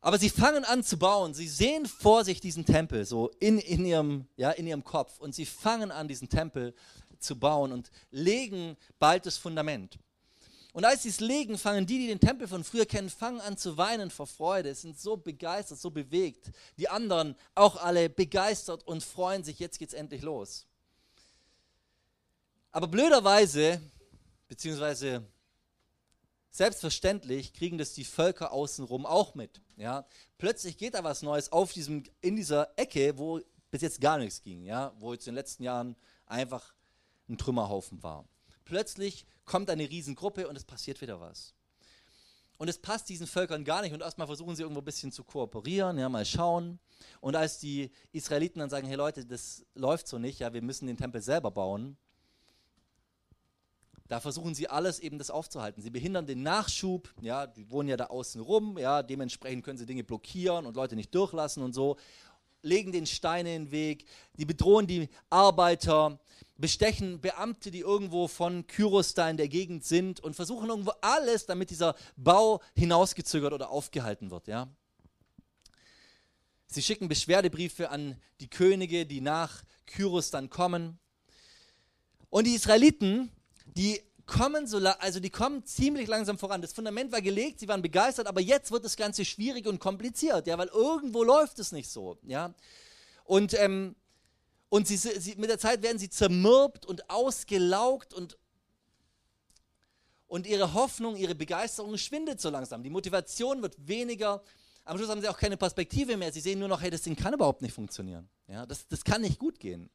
Aber 0.00 0.18
sie 0.18 0.28
fangen 0.28 0.64
an 0.64 0.82
zu 0.82 0.98
bauen. 0.98 1.32
Sie 1.32 1.48
sehen 1.48 1.86
vor 1.86 2.24
sich 2.24 2.38
diesen 2.40 2.66
Tempel 2.66 3.06
so 3.06 3.30
in, 3.40 3.58
in, 3.58 3.86
ihrem, 3.86 4.26
ja, 4.36 4.50
in 4.50 4.66
ihrem 4.66 4.84
Kopf. 4.84 5.18
Und 5.18 5.34
sie 5.34 5.46
fangen 5.46 5.90
an, 5.90 6.08
diesen 6.08 6.28
Tempel 6.28 6.74
zu 7.18 7.38
bauen 7.38 7.72
und 7.72 7.90
legen 8.10 8.76
bald 8.98 9.24
das 9.24 9.38
Fundament. 9.38 9.98
Und 10.74 10.84
als 10.84 11.04
sie 11.04 11.08
es 11.08 11.20
legen, 11.20 11.56
fangen 11.56 11.86
die, 11.86 11.98
die 11.98 12.08
den 12.08 12.20
Tempel 12.20 12.46
von 12.46 12.62
früher 12.62 12.84
kennen, 12.84 13.08
fangen 13.08 13.40
an 13.40 13.56
zu 13.56 13.78
weinen 13.78 14.10
vor 14.10 14.26
Freude, 14.26 14.74
sind 14.74 15.00
so 15.00 15.16
begeistert, 15.16 15.78
so 15.78 15.90
bewegt. 15.90 16.50
Die 16.76 16.90
anderen 16.90 17.34
auch 17.54 17.76
alle 17.76 18.10
begeistert 18.10 18.86
und 18.86 19.02
freuen 19.02 19.42
sich, 19.42 19.58
jetzt 19.58 19.78
geht 19.78 19.88
es 19.88 19.94
endlich 19.94 20.20
los. 20.20 20.66
Aber 22.72 22.88
blöderweise, 22.88 23.80
beziehungsweise 24.48 25.24
Selbstverständlich 26.54 27.52
kriegen 27.52 27.78
das 27.78 27.94
die 27.94 28.04
Völker 28.04 28.52
außenrum 28.52 29.06
auch 29.06 29.34
mit. 29.34 29.60
Ja? 29.76 30.06
Plötzlich 30.38 30.78
geht 30.78 30.94
da 30.94 31.02
was 31.02 31.22
Neues 31.22 31.50
auf 31.50 31.72
diesem, 31.72 32.04
in 32.20 32.36
dieser 32.36 32.78
Ecke, 32.78 33.18
wo 33.18 33.40
bis 33.72 33.82
jetzt 33.82 34.00
gar 34.00 34.18
nichts 34.18 34.40
ging, 34.40 34.62
ja? 34.62 34.92
wo 35.00 35.12
jetzt 35.12 35.26
in 35.26 35.32
den 35.32 35.38
letzten 35.38 35.64
Jahren 35.64 35.96
einfach 36.26 36.72
ein 37.28 37.38
Trümmerhaufen 37.38 38.04
war. 38.04 38.24
Plötzlich 38.64 39.26
kommt 39.44 39.70
eine 39.70 39.88
Riesengruppe 39.88 40.48
und 40.48 40.56
es 40.56 40.64
passiert 40.64 41.00
wieder 41.00 41.20
was. 41.20 41.54
Und 42.56 42.68
es 42.68 42.78
passt 42.78 43.08
diesen 43.08 43.26
Völkern 43.26 43.64
gar 43.64 43.82
nicht. 43.82 43.92
Und 43.92 44.00
erstmal 44.00 44.26
versuchen 44.26 44.54
sie 44.56 44.62
irgendwo 44.62 44.80
ein 44.80 44.84
bisschen 44.84 45.12
zu 45.12 45.24
kooperieren, 45.24 45.98
ja, 45.98 46.08
mal 46.08 46.24
schauen. 46.24 46.78
Und 47.20 47.36
als 47.36 47.58
die 47.58 47.90
Israeliten 48.12 48.60
dann 48.60 48.70
sagen, 48.70 48.86
hey 48.86 48.96
Leute, 48.96 49.26
das 49.26 49.64
läuft 49.74 50.08
so 50.08 50.18
nicht, 50.18 50.38
ja, 50.38 50.52
wir 50.52 50.62
müssen 50.62 50.86
den 50.86 50.96
Tempel 50.96 51.20
selber 51.20 51.50
bauen, 51.50 51.96
da 54.08 54.20
versuchen 54.20 54.54
sie 54.54 54.68
alles 54.68 55.00
eben 55.00 55.18
das 55.18 55.30
aufzuhalten. 55.30 55.82
Sie 55.82 55.90
behindern 55.90 56.26
den 56.26 56.42
Nachschub, 56.42 57.12
ja, 57.22 57.46
die 57.46 57.70
wohnen 57.70 57.88
ja 57.88 57.96
da 57.96 58.06
außen 58.06 58.40
rum, 58.40 58.78
ja, 58.78 59.02
dementsprechend 59.02 59.64
können 59.64 59.78
sie 59.78 59.86
Dinge 59.86 60.04
blockieren 60.04 60.66
und 60.66 60.76
Leute 60.76 60.94
nicht 60.94 61.14
durchlassen 61.14 61.62
und 61.62 61.72
so, 61.72 61.96
legen 62.64 62.92
den 62.92 63.06
Steine 63.06 63.54
in 63.54 63.66
den 63.66 63.70
Weg, 63.70 64.06
die 64.38 64.44
bedrohen 64.44 64.86
die 64.86 65.08
Arbeiter, 65.30 66.18
bestechen 66.56 67.20
Beamte, 67.20 67.70
die 67.70 67.80
irgendwo 67.80 68.28
von 68.28 68.66
Kyros 68.66 69.14
da 69.14 69.28
in 69.28 69.36
der 69.36 69.48
Gegend 69.48 69.84
sind 69.84 70.20
und 70.20 70.34
versuchen 70.34 70.68
irgendwo 70.68 70.92
alles, 71.00 71.46
damit 71.46 71.70
dieser 71.70 71.94
Bau 72.16 72.60
hinausgezögert 72.74 73.52
oder 73.52 73.70
aufgehalten 73.70 74.30
wird, 74.30 74.48
ja. 74.48 74.68
Sie 76.66 76.82
schicken 76.82 77.08
Beschwerdebriefe 77.08 77.90
an 77.90 78.20
die 78.40 78.50
Könige, 78.50 79.06
die 79.06 79.20
nach 79.20 79.62
Kyros 79.86 80.30
dann 80.30 80.50
kommen. 80.50 80.98
Und 82.30 82.48
die 82.48 82.54
Israeliten, 82.54 83.30
die 83.64 84.00
kommen 84.34 84.66
so, 84.66 84.78
also 84.78 85.20
die 85.20 85.30
kommen 85.30 85.64
ziemlich 85.64 86.08
langsam 86.08 86.38
voran. 86.38 86.60
Das 86.60 86.72
Fundament 86.72 87.12
war 87.12 87.22
gelegt, 87.22 87.60
sie 87.60 87.68
waren 87.68 87.82
begeistert, 87.82 88.26
aber 88.26 88.40
jetzt 88.40 88.72
wird 88.72 88.84
das 88.84 88.96
Ganze 88.96 89.24
schwierig 89.24 89.66
und 89.68 89.78
kompliziert, 89.78 90.48
ja, 90.48 90.58
weil 90.58 90.66
irgendwo 90.68 91.22
läuft 91.22 91.60
es 91.60 91.70
nicht 91.70 91.88
so, 91.88 92.18
ja. 92.22 92.52
Und, 93.24 93.54
ähm, 93.54 93.94
und 94.70 94.88
sie, 94.88 94.96
sie, 94.96 95.36
mit 95.36 95.50
der 95.50 95.58
Zeit 95.60 95.82
werden 95.82 95.98
sie 95.98 96.10
zermürbt 96.10 96.84
und 96.84 97.08
ausgelaugt 97.08 98.12
und, 98.12 98.36
und 100.26 100.48
ihre 100.48 100.74
Hoffnung, 100.74 101.14
ihre 101.14 101.36
Begeisterung 101.36 101.96
schwindet 101.96 102.40
so 102.40 102.50
langsam. 102.50 102.82
Die 102.82 102.90
Motivation 102.90 103.62
wird 103.62 103.76
weniger. 103.86 104.42
Am 104.84 104.98
Schluss 104.98 105.10
haben 105.10 105.20
sie 105.20 105.28
auch 105.28 105.38
keine 105.38 105.56
Perspektive 105.56 106.16
mehr. 106.16 106.32
Sie 106.32 106.40
sehen 106.40 106.58
nur 106.58 106.68
noch, 106.68 106.82
hey, 106.82 106.90
das 106.90 107.02
Ding 107.02 107.14
kann 107.14 107.34
überhaupt 107.34 107.62
nicht 107.62 107.72
funktionieren. 107.72 108.28
Ja, 108.48 108.66
das, 108.66 108.88
das 108.88 109.04
kann 109.04 109.22
nicht 109.22 109.38
gut 109.38 109.60
gehen. 109.60 109.88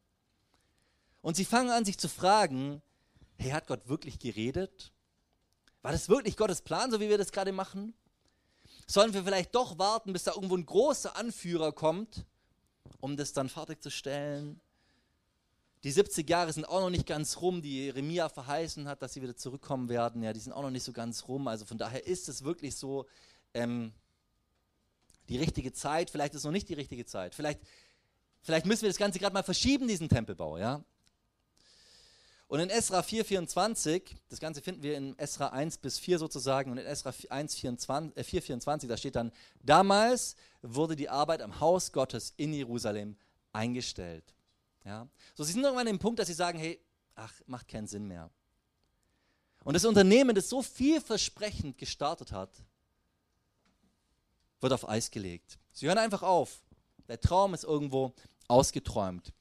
Und 1.21 1.35
sie 1.35 1.45
fangen 1.45 1.71
an, 1.71 1.83
sich 1.83 1.97
zu 1.97 2.07
fragen, 2.07 2.81
hey, 3.39 3.51
hat 3.51 3.67
Gott 3.67 3.87
wirklich 3.87 4.19
geredet? 4.19 4.91
War 5.81 5.91
das 5.91 6.09
wirklich 6.09 6.35
Gottes 6.35 6.61
Plan, 6.61 6.91
so 6.91 6.99
wie 6.99 7.09
wir 7.09 7.17
das 7.17 7.31
gerade 7.31 7.51
machen? 7.51 7.93
Sollen 8.85 9.13
wir 9.13 9.23
vielleicht 9.23 9.55
doch 9.55 9.77
warten, 9.79 10.13
bis 10.13 10.23
da 10.23 10.33
irgendwo 10.33 10.57
ein 10.57 10.65
großer 10.65 11.15
Anführer 11.15 11.71
kommt, 11.71 12.25
um 12.99 13.15
das 13.15 13.33
dann 13.33 13.49
fertigzustellen? 13.49 14.59
Die 15.83 15.91
70 15.91 16.29
Jahre 16.29 16.51
sind 16.51 16.65
auch 16.65 16.81
noch 16.81 16.89
nicht 16.89 17.05
ganz 17.05 17.37
rum, 17.37 17.61
die 17.61 17.85
Jeremia 17.85 18.27
verheißen 18.27 18.87
hat, 18.87 19.01
dass 19.01 19.13
sie 19.13 19.21
wieder 19.21 19.37
zurückkommen 19.37 19.87
werden. 19.87 20.21
Ja, 20.21 20.33
die 20.33 20.39
sind 20.41 20.51
auch 20.51 20.61
noch 20.61 20.71
nicht 20.71 20.83
so 20.83 20.91
ganz 20.91 21.29
rum. 21.29 21.47
Also 21.47 21.65
von 21.65 21.77
daher 21.77 22.05
ist 22.05 22.27
es 22.27 22.43
wirklich 22.43 22.75
so 22.75 23.05
ähm, 23.53 23.93
die 25.29 25.37
richtige 25.37 25.71
Zeit. 25.71 26.09
Vielleicht 26.09 26.33
ist 26.33 26.39
es 26.39 26.43
noch 26.45 26.51
nicht 26.51 26.67
die 26.67 26.73
richtige 26.73 27.05
Zeit. 27.05 27.33
Vielleicht, 27.33 27.61
vielleicht 28.41 28.65
müssen 28.65 28.81
wir 28.81 28.89
das 28.89 28.97
Ganze 28.97 29.19
gerade 29.19 29.33
mal 29.33 29.43
verschieben, 29.43 29.87
diesen 29.87 30.09
Tempelbau. 30.09 30.57
Ja? 30.57 30.83
Und 32.49 32.59
in 32.59 32.71
Esra 32.71 33.01
4,24, 33.01 34.01
das 34.27 34.39
Ganze 34.39 34.63
finden 34.63 34.81
wir 34.81 34.97
in 34.97 35.17
Esra 35.19 35.49
1 35.49 35.77
bis 35.77 35.99
4 35.99 36.17
sozusagen, 36.17 36.71
und 36.71 36.79
in 36.79 36.85
Esra 36.87 37.11
4,24, 37.11 38.85
äh, 38.85 38.87
da 38.87 38.97
steht 38.97 39.15
dann, 39.15 39.31
damals 39.61 40.35
wurde 40.63 40.95
die 40.95 41.09
Arbeit 41.09 41.43
am 41.43 41.59
Haus 41.59 41.91
Gottes 41.91 42.33
in 42.37 42.51
Jerusalem 42.51 43.15
eingestellt. 43.53 44.33
Ja? 44.83 45.07
So, 45.35 45.43
sie 45.43 45.53
sind 45.53 45.61
irgendwann 45.61 45.85
an 45.85 45.93
dem 45.93 45.99
Punkt, 45.99 46.17
dass 46.17 46.25
sie 46.25 46.33
sagen, 46.33 46.57
hey, 46.57 46.79
ach, 47.13 47.31
macht 47.45 47.67
keinen 47.67 47.85
Sinn 47.85 48.07
mehr. 48.07 48.31
Und 49.63 49.75
das 49.75 49.85
Unternehmen, 49.85 50.33
das 50.33 50.49
so 50.49 50.63
vielversprechend 50.63 51.77
gestartet 51.77 52.31
hat, 52.31 52.49
wird 54.59 54.73
auf 54.73 54.89
Eis 54.89 55.11
gelegt. 55.11 55.59
Sie 55.71 55.85
hören 55.85 55.99
einfach 55.99 56.23
auf. 56.23 56.63
Der 57.07 57.21
Traum 57.21 57.53
ist 57.53 57.63
irgendwo 57.63 58.15
ausgeträumt. 58.47 59.33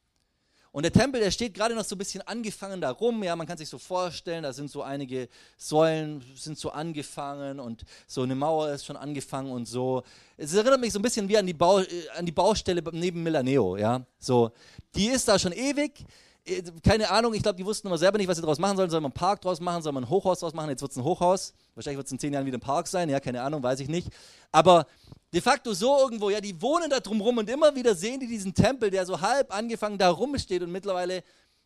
Und 0.70 0.82
der 0.82 0.92
Tempel, 0.92 1.20
der 1.20 1.30
steht 1.30 1.54
gerade 1.54 1.74
noch 1.74 1.84
so 1.84 1.94
ein 1.94 1.98
bisschen 1.98 2.20
angefangen 2.22 2.80
da 2.80 2.90
rum. 2.90 3.22
Ja, 3.22 3.34
man 3.36 3.46
kann 3.46 3.56
sich 3.56 3.68
so 3.68 3.78
vorstellen, 3.78 4.42
da 4.42 4.52
sind 4.52 4.70
so 4.70 4.82
einige 4.82 5.28
Säulen, 5.56 6.22
sind 6.36 6.58
so 6.58 6.70
angefangen 6.70 7.58
und 7.58 7.84
so 8.06 8.22
eine 8.22 8.34
Mauer 8.34 8.70
ist 8.70 8.84
schon 8.84 8.96
angefangen 8.96 9.50
und 9.50 9.66
so. 9.66 10.02
Es 10.36 10.54
erinnert 10.54 10.80
mich 10.80 10.92
so 10.92 10.98
ein 10.98 11.02
bisschen 11.02 11.28
wie 11.28 11.38
an 11.38 11.46
die, 11.46 11.54
Bau, 11.54 11.80
äh, 11.80 11.86
an 12.16 12.26
die 12.26 12.32
Baustelle 12.32 12.82
neben 12.92 13.22
Milaneo. 13.22 13.76
Ja, 13.76 14.04
so. 14.18 14.50
Die 14.94 15.06
ist 15.06 15.26
da 15.26 15.38
schon 15.38 15.52
ewig. 15.52 16.04
Äh, 16.48 16.62
keine 16.82 17.10
Ahnung, 17.10 17.34
ich 17.34 17.42
glaube, 17.42 17.56
die 17.56 17.64
wussten 17.64 17.86
immer 17.86 17.98
selber 17.98 18.18
nicht, 18.18 18.28
was 18.28 18.36
sie 18.36 18.42
daraus 18.42 18.58
machen 18.58 18.76
sollen. 18.76 18.90
Soll 18.90 19.00
man 19.00 19.10
einen 19.10 19.14
Park 19.14 19.40
draus 19.42 19.60
machen? 19.60 19.82
Soll 19.82 19.92
man 19.92 20.04
ein 20.04 20.10
Hochhaus 20.10 20.40
draus 20.40 20.54
machen? 20.54 20.70
Jetzt 20.70 20.82
wird 20.82 20.92
es 20.92 20.96
ein 20.96 21.04
Hochhaus. 21.04 21.52
Wahrscheinlich 21.74 21.98
wird 21.98 22.06
es 22.06 22.12
in 22.12 22.18
zehn 22.18 22.32
Jahren 22.32 22.46
wieder 22.46 22.58
ein 22.58 22.62
Park 22.62 22.88
sein. 22.88 23.08
Ja, 23.08 23.20
keine 23.20 23.42
Ahnung, 23.42 23.62
weiß 23.62 23.80
ich 23.80 23.88
nicht. 23.88 24.08
Aber 24.50 24.86
de 25.32 25.40
facto 25.40 25.74
so 25.74 25.98
irgendwo, 25.98 26.30
ja, 26.30 26.40
die 26.40 26.60
wohnen 26.60 26.90
da 26.90 27.00
drum 27.00 27.20
rum 27.20 27.38
und 27.38 27.50
immer 27.50 27.74
wieder 27.74 27.94
sehen 27.94 28.20
die 28.20 28.26
diesen 28.26 28.54
Tempel, 28.54 28.90
der 28.90 29.04
so 29.06 29.20
halb 29.20 29.54
angefangen 29.54 29.98
da 29.98 30.08
rumsteht 30.08 30.62
und 30.62 30.72
mittlerweile, 30.72 31.22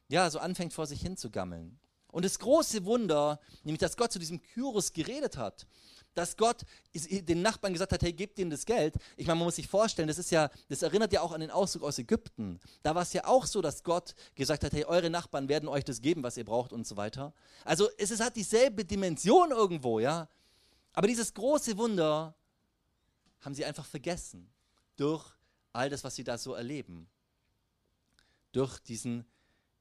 ja, 0.09 0.29
so 0.31 0.39
anfängt 0.39 0.73
vor 0.73 0.87
sich 0.87 1.01
hin 1.01 1.17
zu 1.17 1.31
gammeln. 1.31 1.79
Und 2.13 2.25
das 2.25 2.39
große 2.39 2.85
Wunder, 2.85 3.41
nämlich, 3.65 3.81
dass 3.81 3.97
Gott 3.97 4.13
zu 4.13 4.21
diesem 4.21 4.41
Kyros 4.41 4.93
geredet 4.93 5.37
hat, 5.37 5.67
dass 6.15 6.37
Gott 6.37 6.63
den 6.95 7.41
Nachbarn 7.41 7.73
gesagt 7.73 7.91
hat, 7.91 8.03
hey, 8.03 8.13
gebt 8.13 8.39
ihm 8.39 8.51
das 8.51 8.67
Geld. 8.67 8.95
Ich 9.17 9.27
meine, 9.27 9.39
man 9.39 9.47
muss 9.47 9.57
sich 9.57 9.67
vorstellen, 9.67 10.09
das 10.09 10.19
ist 10.19 10.31
ja, 10.31 10.51
das 10.69 10.83
erinnert 10.83 11.13
ja 11.13 11.23
auch 11.23 11.33
an 11.33 11.41
den 11.41 11.51
Auszug 11.51 11.83
aus 11.83 11.99
Ägypten. 11.99 12.61
Da 12.83 12.95
war 12.95 13.03
es 13.03 13.15
ja 13.15 13.27
auch 13.27 13.47
so, 13.47 13.63
dass 13.63 13.83
Gott 13.83 14.15
gesagt 14.35 14.63
hat, 14.63 14.73
hey, 14.73 14.85
eure 14.85 15.09
Nachbarn 15.09 15.49
werden 15.49 15.71
euch 15.71 15.85
das 15.85 16.03
geben, 16.03 16.23
was 16.23 16.37
ihr 16.37 16.45
braucht 16.45 16.73
und 16.73 16.87
so 16.87 16.97
weiter. 16.99 17.33
Also 17.65 17.89
es, 17.97 18.11
es 18.11 18.21
hat 18.21 18.37
dieselbe 18.37 18.85
Dimension 18.85 19.51
irgendwo, 19.51 20.01
ja. 20.01 20.29
Aber 20.93 21.07
dieses 21.07 21.33
große 21.33 21.79
Wunder 21.79 22.35
haben 23.41 23.55
sie 23.55 23.65
einfach 23.65 23.87
vergessen 23.87 24.51
durch 24.97 25.25
all 25.73 25.89
das, 25.89 26.05
was 26.05 26.15
sie 26.15 26.25
da 26.25 26.37
so 26.37 26.53
erleben. 26.53 27.09
Durch 28.53 28.79
diesen 28.81 29.25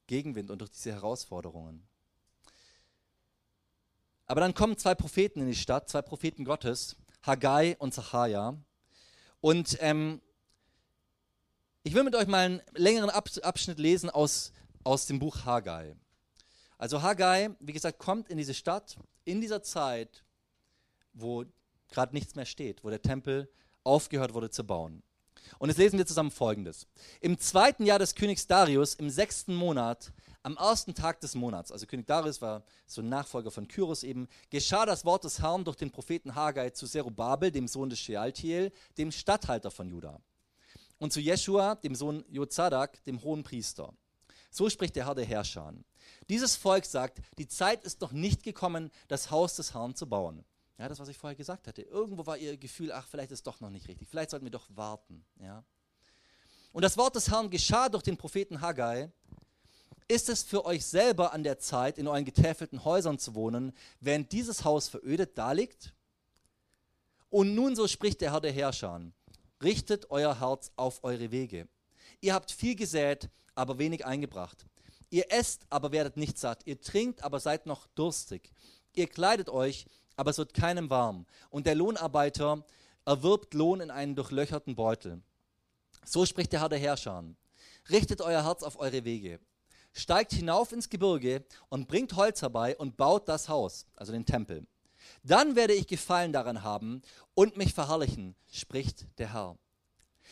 Gegenwind 0.08 0.50
und 0.50 0.60
durch 0.60 0.72
diese 0.72 0.94
Herausforderungen. 0.94 1.86
Aber 4.32 4.40
dann 4.40 4.54
kommen 4.54 4.78
zwei 4.78 4.96
Propheten 4.96 5.42
in 5.42 5.48
die 5.48 5.56
Stadt, 5.56 5.90
zwei 5.90 6.02
Propheten 6.02 6.46
Gottes, 6.46 6.96
Haggai 7.22 7.76
und 7.80 7.94
Zacharia. 7.94 8.56
Und 9.42 9.76
ähm, 9.82 10.22
ich 11.84 11.94
will 11.96 12.04
mit 12.04 12.16
euch 12.16 12.28
mal 12.28 12.46
einen 12.46 12.62
längeren 12.74 13.10
Abschnitt 13.10 13.78
lesen 13.78 14.10
aus, 14.10 14.54
aus 14.86 15.06
dem 15.06 15.20
Buch 15.20 15.44
Haggai. 15.44 15.98
Also 16.78 17.02
Haggai, 17.02 17.50
wie 17.60 17.74
gesagt, 17.74 18.00
kommt 18.00 18.30
in 18.30 18.38
diese 18.38 18.54
Stadt 18.54 18.96
in 19.26 19.42
dieser 19.42 19.64
Zeit, 19.64 20.24
wo 21.12 21.44
gerade 21.90 22.16
nichts 22.16 22.36
mehr 22.36 22.46
steht, 22.46 22.86
wo 22.86 22.90
der 22.90 23.02
Tempel 23.02 23.52
aufgehört 23.84 24.34
wurde 24.34 24.50
zu 24.50 24.64
bauen. 24.64 25.04
Und 25.60 25.68
jetzt 25.68 25.78
lesen 25.78 25.98
wir 25.98 26.06
zusammen 26.06 26.32
Folgendes. 26.32 26.88
Im 27.20 27.38
zweiten 27.38 27.86
Jahr 27.86 28.00
des 28.00 28.16
Königs 28.16 28.48
Darius, 28.48 28.96
im 28.96 29.10
sechsten 29.10 29.54
Monat, 29.54 30.14
am 30.44 30.58
ersten 30.58 30.96
Tag 30.96 31.20
des 31.22 31.36
Monats, 31.36 31.72
also 31.72 31.86
König 31.86 32.08
Darius 32.08 32.42
war 32.42 32.64
so 32.88 33.02
ein 33.02 33.10
Nachfolger 33.10 33.52
von 33.52 33.68
Kyros 33.68 34.04
eben, 34.04 34.28
geschah 34.50 34.86
das 34.86 35.06
Wort 35.06 35.24
des 35.24 35.40
Herrn 35.40 35.64
durch 35.64 35.78
den 35.78 35.92
Propheten 35.92 36.34
Haggai 36.34 36.72
zu 36.72 36.88
Zerubabel, 36.88 37.52
dem 37.52 37.68
Sohn 37.68 37.90
des 37.90 38.00
Shealtiel, 38.00 38.72
dem 38.98 39.12
Statthalter 39.12 39.70
von 39.72 39.88
Juda. 39.90 40.20
und 41.02 41.12
zu 41.12 41.20
Jeschua, 41.20 41.76
dem 41.76 41.96
Sohn 41.96 42.24
Jozadak, 42.30 43.04
dem 43.06 43.24
hohen 43.24 43.44
Priester. 43.44 43.92
So 44.52 44.70
spricht 44.70 44.96
der 44.96 45.08
Herr 45.08 45.16
der 45.16 45.26
Herrscher. 45.26 45.74
Dieses 46.30 46.56
Volk 46.56 46.86
sagt, 46.86 47.22
die 47.40 47.48
Zeit 47.48 47.84
ist 47.84 48.02
noch 48.02 48.12
nicht 48.12 48.44
gekommen, 48.44 48.92
das 49.08 49.32
Haus 49.32 49.56
des 49.56 49.74
Herrn 49.74 49.96
zu 49.96 50.08
bauen. 50.08 50.46
Ja, 50.78 50.88
das, 50.90 51.00
was 51.00 51.10
ich 51.10 51.18
vorher 51.18 51.36
gesagt 51.36 51.68
hatte. 51.68 51.82
Irgendwo 51.82 52.26
war 52.26 52.38
ihr 52.38 52.58
Gefühl, 52.58 52.92
ach, 52.92 53.08
vielleicht 53.08 53.32
ist 53.32 53.40
es 53.40 53.44
doch 53.44 53.60
noch 53.62 53.70
nicht 53.70 53.88
richtig. 53.88 54.08
Vielleicht 54.10 54.30
sollten 54.30 54.46
wir 54.46 54.52
doch 54.52 54.68
warten. 54.70 55.26
Ja. 55.40 55.64
Und 56.72 56.84
das 56.84 56.98
Wort 56.98 57.16
des 57.16 57.30
Herrn 57.30 57.50
geschah 57.50 57.90
durch 57.90 58.04
den 58.04 58.18
Propheten 58.18 58.62
Haggai. 58.62 59.12
Ist 60.12 60.28
es 60.28 60.44
für 60.44 60.66
euch 60.66 60.86
selber 60.86 61.32
an 61.32 61.42
der 61.42 61.58
Zeit, 61.58 61.98
in 61.98 62.06
euren 62.06 62.26
getäfelten 62.26 62.84
Häusern 62.84 63.18
zu 63.18 63.34
wohnen, 63.34 63.72
während 64.02 64.34
dieses 64.34 64.66
Haus 64.66 64.90
verödet 64.90 65.38
daliegt? 65.38 65.94
Und 67.30 67.56
nun 67.56 67.78
so 67.78 67.88
spricht 67.88 68.20
der 68.20 68.34
Herr 68.34 68.42
der 68.42 68.52
Herrscher, 68.52 69.00
richtet 69.64 70.12
euer 70.12 70.42
Herz 70.42 70.74
auf 70.76 71.06
eure 71.06 71.32
Wege. 71.32 71.70
Ihr 72.20 72.34
habt 72.34 72.52
viel 72.52 72.76
gesät, 72.76 73.30
aber 73.56 73.78
wenig 73.80 74.06
eingebracht. 74.06 74.66
Ihr 75.10 75.32
esst, 75.32 75.66
aber 75.70 75.94
werdet 75.94 76.18
nicht 76.18 76.38
satt. 76.38 76.64
Ihr 76.66 76.82
trinkt, 76.82 77.24
aber 77.24 77.40
seid 77.40 77.66
noch 77.66 77.88
durstig. 77.96 78.52
Ihr 78.94 79.08
kleidet 79.08 79.48
euch, 79.48 79.86
aber 80.18 80.32
es 80.32 80.38
wird 80.38 80.54
keinem 80.54 80.90
warm. 80.90 81.26
Und 81.50 81.68
der 81.68 81.76
Lohnarbeiter 81.76 82.66
erwirbt 83.06 83.54
Lohn 83.54 83.80
in 83.80 83.92
einen 83.92 84.18
durchlöcherten 84.18 84.76
Beutel. 84.76 85.22
So 86.04 86.26
spricht 86.26 86.52
der 86.52 86.60
Herr 86.60 86.68
der 86.68 86.80
Herrscher. 86.80 87.24
Richtet 87.90 88.20
euer 88.20 88.44
Herz 88.44 88.62
auf 88.62 88.78
eure 88.78 89.06
Wege. 89.06 89.40
Steigt 89.94 90.34
hinauf 90.34 90.72
ins 90.72 90.90
Gebirge 90.90 91.44
und 91.70 91.88
bringt 91.88 92.16
Holz 92.16 92.42
herbei 92.42 92.78
und 92.78 92.98
baut 92.98 93.28
das 93.28 93.50
Haus, 93.50 93.86
also 93.96 94.12
den 94.12 94.26
Tempel. 94.26 94.66
Dann 95.24 95.56
werde 95.56 95.74
ich 95.74 95.88
Gefallen 95.88 96.34
daran 96.34 96.64
haben 96.64 97.02
und 97.34 97.58
mich 97.58 97.74
verherrlichen, 97.74 98.36
spricht 98.52 99.08
der 99.20 99.34
Herr. 99.34 99.58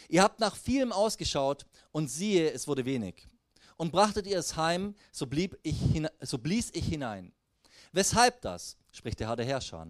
Ihr 0.08 0.24
habt 0.24 0.40
nach 0.40 0.56
vielem 0.56 0.92
ausgeschaut 0.92 1.66
und 1.92 2.10
siehe, 2.10 2.52
es 2.52 2.68
wurde 2.68 2.86
wenig. 2.86 3.28
Und 3.76 3.92
brachtet 3.92 4.28
ihr 4.28 4.40
es 4.40 4.56
heim, 4.56 4.96
so, 5.12 5.28
blieb 5.28 5.58
ich 5.64 5.76
so 6.22 6.38
blies 6.38 6.72
ich 6.74 6.86
hinein. 6.86 7.34
Weshalb 7.92 8.42
das, 8.42 8.78
spricht 8.92 9.20
der 9.20 9.28
Herr 9.28 9.36
der 9.36 9.46
Herrscher. 9.46 9.88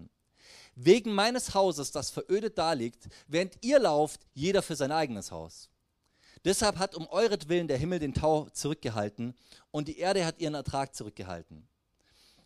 Wegen 0.74 1.12
meines 1.12 1.54
Hauses, 1.54 1.90
das 1.90 2.10
verödet 2.10 2.58
daliegt, 2.58 3.08
während 3.26 3.56
ihr 3.62 3.78
lauft, 3.78 4.26
jeder 4.34 4.62
für 4.62 4.76
sein 4.76 4.92
eigenes 4.92 5.30
Haus. 5.30 5.69
Deshalb 6.44 6.78
hat 6.78 6.94
um 6.94 7.06
euretwillen 7.08 7.68
der 7.68 7.76
Himmel 7.76 7.98
den 7.98 8.14
Tau 8.14 8.48
zurückgehalten 8.50 9.34
und 9.70 9.88
die 9.88 9.98
Erde 9.98 10.24
hat 10.24 10.38
ihren 10.40 10.54
Ertrag 10.54 10.94
zurückgehalten. 10.94 11.68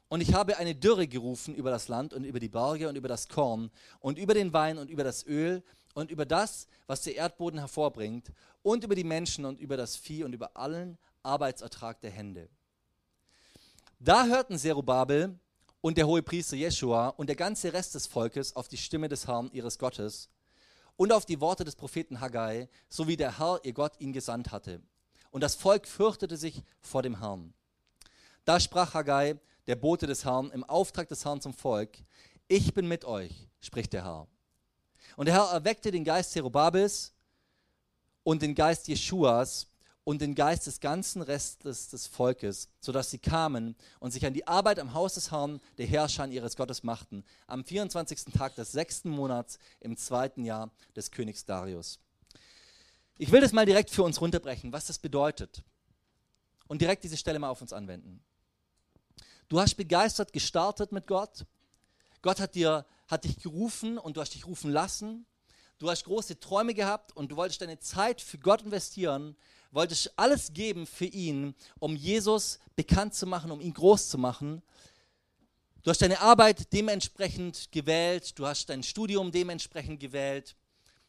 Und 0.09 0.21
ich 0.21 0.35
habe 0.35 0.59
eine 0.59 0.75
Dürre 0.75 1.09
gerufen 1.09 1.55
über 1.55 1.71
das 1.71 1.89
Land 1.89 2.13
und 2.13 2.25
über 2.25 2.41
die 2.41 2.49
Berge 2.49 2.89
und 2.89 2.97
über 2.97 3.09
das 3.09 3.29
Korn 3.29 3.71
und 4.01 4.19
über 4.19 4.35
den 4.35 4.53
Wein 4.53 4.79
und 4.79 4.91
über 4.91 5.05
das 5.05 5.25
Öl 5.27 5.63
und 5.95 6.11
über 6.11 6.27
das, 6.27 6.67
was 6.87 7.03
der 7.03 7.17
Erdboden 7.17 7.59
hervorbringt 7.59 8.33
und 8.63 8.85
über 8.85 8.95
die 8.95 9.05
Menschen 9.05 9.45
und 9.45 9.61
über 9.61 9.77
das 9.77 9.97
Vieh 9.97 10.25
und 10.25 10.33
über 10.33 10.57
allen 10.57 10.99
Arbeitsertrag 11.23 12.01
der 12.01 12.11
Hände. 12.11 12.49
Da 13.99 14.27
hörten 14.27 14.59
Zerubabel 14.59 15.39
und 15.81 15.97
der 15.97 16.07
hohe 16.07 16.23
Priester 16.23 16.57
Jeschua 16.57 17.09
und 17.09 17.29
der 17.29 17.37
ganze 17.37 17.73
Rest 17.73 17.95
des 17.95 18.07
Volkes 18.07 18.55
auf 18.57 18.69
die 18.69 18.77
Stimme 18.77 19.09
des 19.09 19.27
Herrn 19.27 19.51
ihres 19.53 19.79
Gottes 19.79 20.29
und 20.97 21.13
auf 21.13 21.27
die 21.27 21.41
Worte 21.41 21.65
des 21.65 21.77
Propheten 21.77 22.21
Haggai, 22.21 22.69
so 22.89 23.09
wie 23.09 23.17
der 23.17 23.39
Herr 23.39 23.61
ihr 23.65 23.73
Gott 23.73 24.01
ihn 24.01 24.13
gesandt 24.13 24.53
hatte. 24.53 24.81
Und 25.31 25.43
das 25.43 25.55
Volk 25.55 25.89
fürchtete 25.89 26.37
sich 26.37 26.63
vor 26.81 27.03
dem 27.03 27.19
Herrn. 27.19 27.55
Da 28.45 28.61
sprach 28.61 28.95
Haggai, 28.95 29.37
der 29.67 29.77
Bote 29.77 30.07
des 30.07 30.25
Herrn, 30.25 30.51
im 30.51 30.65
Auftrag 30.65 31.09
des 31.09 31.25
Herrn 31.25 31.41
zum 31.41 31.55
Volk, 31.55 31.99
ich 32.47 32.75
bin 32.75 32.87
mit 32.87 33.05
euch, 33.05 33.49
spricht 33.61 33.93
der 33.93 34.05
Herr. 34.05 34.29
Und 35.17 35.27
der 35.27 35.35
Herr 35.35 35.51
erweckte 35.53 35.91
den 35.91 36.05
Geist 36.05 36.33
Zerubabels 36.33 37.13
und 38.23 38.43
den 38.43 38.55
Geist 38.55 38.89
Jeschuas 38.89 39.67
und 40.05 40.21
den 40.21 40.35
Geist 40.35 40.67
des 40.67 40.81
ganzen 40.81 41.23
Restes 41.23 41.89
des 41.89 42.07
Volkes, 42.07 42.69
sodass 42.81 43.11
sie 43.11 43.19
kamen 43.19 43.75
und 44.01 44.13
sich 44.13 44.25
an 44.27 44.35
die 44.35 44.47
Arbeit 44.47 44.79
am 44.79 44.93
Haus 44.93 45.15
des 45.15 45.31
Herrn, 45.31 45.61
der 45.79 45.87
Herrscher 45.87 46.27
ihres 46.27 46.57
Gottes, 46.57 46.83
machten, 46.83 47.25
am 47.47 47.65
24. 47.65 48.27
Tag 48.37 48.55
des 48.55 48.73
sechsten 48.73 49.09
Monats 49.09 49.59
im 49.81 49.97
zweiten 49.97 50.45
Jahr 50.45 50.71
des 50.95 51.11
Königs 51.11 51.47
Darius. 51.47 51.99
Ich 53.17 53.33
will 53.33 53.41
das 53.41 53.53
mal 53.53 53.65
direkt 53.65 53.91
für 53.91 54.03
uns 54.03 54.21
runterbrechen, 54.21 54.73
was 54.73 54.87
das 54.87 54.99
bedeutet. 54.99 55.63
Und 56.67 56.81
direkt 56.81 57.05
diese 57.05 57.17
Stelle 57.17 57.39
mal 57.39 57.49
auf 57.49 57.63
uns 57.63 57.73
anwenden. 57.73 58.23
Du 59.49 59.61
hast 59.61 59.75
begeistert 59.75 60.33
gestartet 60.33 60.93
mit 60.93 61.07
Gott. 61.07 61.47
Gott 62.23 62.41
hat, 62.41 62.55
dir, 62.55 62.87
hat 63.07 63.25
dich 63.25 63.39
gerufen 63.39 63.99
und 63.99 64.17
du 64.17 64.21
hast 64.21 64.35
dich 64.35 64.47
rufen 64.47 64.71
lassen. 64.71 65.27
Du 65.79 65.91
hast 65.91 66.05
große 66.05 66.41
Träume 66.41 66.75
gehabt 66.75 67.17
und 67.17 67.31
du 67.31 67.37
wolltest 67.37 67.61
deine 67.61 67.79
Zeit 67.79 68.21
für 68.21 68.39
Gott 68.39 68.63
investieren, 68.63 69.37
wolltest 69.75 70.13
alles 70.17 70.53
geben 70.53 70.87
für 70.87 71.07
ihn, 71.07 71.55
um 71.79 71.97
Jesus 71.97 72.59
bekannt 72.77 73.15
zu 73.15 73.27
machen, 73.27 73.51
um 73.51 73.61
ihn 73.61 73.75
groß 73.75 74.09
zu 74.09 74.19
machen. 74.19 74.63
Du 75.83 75.91
hast 75.91 76.01
deine 76.01 76.21
Arbeit 76.21 76.73
dementsprechend 76.73 77.71
gewählt, 77.73 78.39
du 78.39 78.47
hast 78.47 78.71
dein 78.71 78.83
Studium 78.83 79.33
dementsprechend 79.33 80.01
gewählt, 80.01 80.57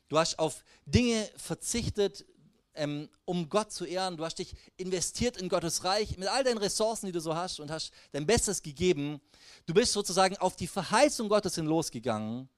du 0.09 0.17
hast 0.17 0.37
auf 0.37 0.65
Dinge 0.85 1.29
verzichtet, 1.37 2.25
ähm, 2.73 3.07
um 3.23 3.47
Gott 3.49 3.71
zu 3.71 3.85
ehren. 3.85 4.17
Du 4.17 4.25
hast 4.25 4.39
dich 4.39 4.53
investiert 4.77 5.37
in 5.37 5.47
Gottes 5.47 5.83
Reich 5.83 6.17
mit 6.17 6.27
all 6.27 6.43
deinen 6.43 6.57
Ressourcen, 6.57 7.05
die 7.05 7.11
du 7.11 7.21
so 7.21 7.35
hast 7.35 7.59
und 7.59 7.71
hast 7.71 7.93
dein 8.11 8.25
Bestes 8.25 8.61
gegeben. 8.61 9.21
Du 9.65 9.73
bist 9.73 9.93
sozusagen 9.93 10.37
auf 10.37 10.55
die 10.55 10.67
Verheißung 10.67 11.29
Gottes 11.29 11.55
hin 11.55 11.65
losgegangen 11.65 12.49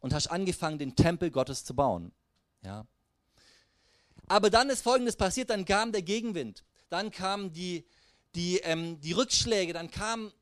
und 0.00 0.14
hast 0.14 0.28
angefangen, 0.28 0.78
den 0.78 0.94
Tempel 0.94 1.30
Gottes 1.30 1.64
zu 1.64 1.74
bauen. 1.74 2.12
Ja. 2.62 2.86
Aber 4.28 4.50
dann 4.50 4.70
ist 4.70 4.82
Folgendes 4.82 5.16
passiert, 5.16 5.50
dann 5.50 5.64
kam 5.64 5.92
der 5.92 6.02
Gegenwind, 6.02 6.64
dann 6.88 7.10
kamen 7.10 7.52
die, 7.52 7.86
die, 8.34 8.58
ähm, 8.58 9.00
die 9.00 9.12
Rückschläge, 9.12 9.72
dann 9.72 9.90
kam 9.90 10.32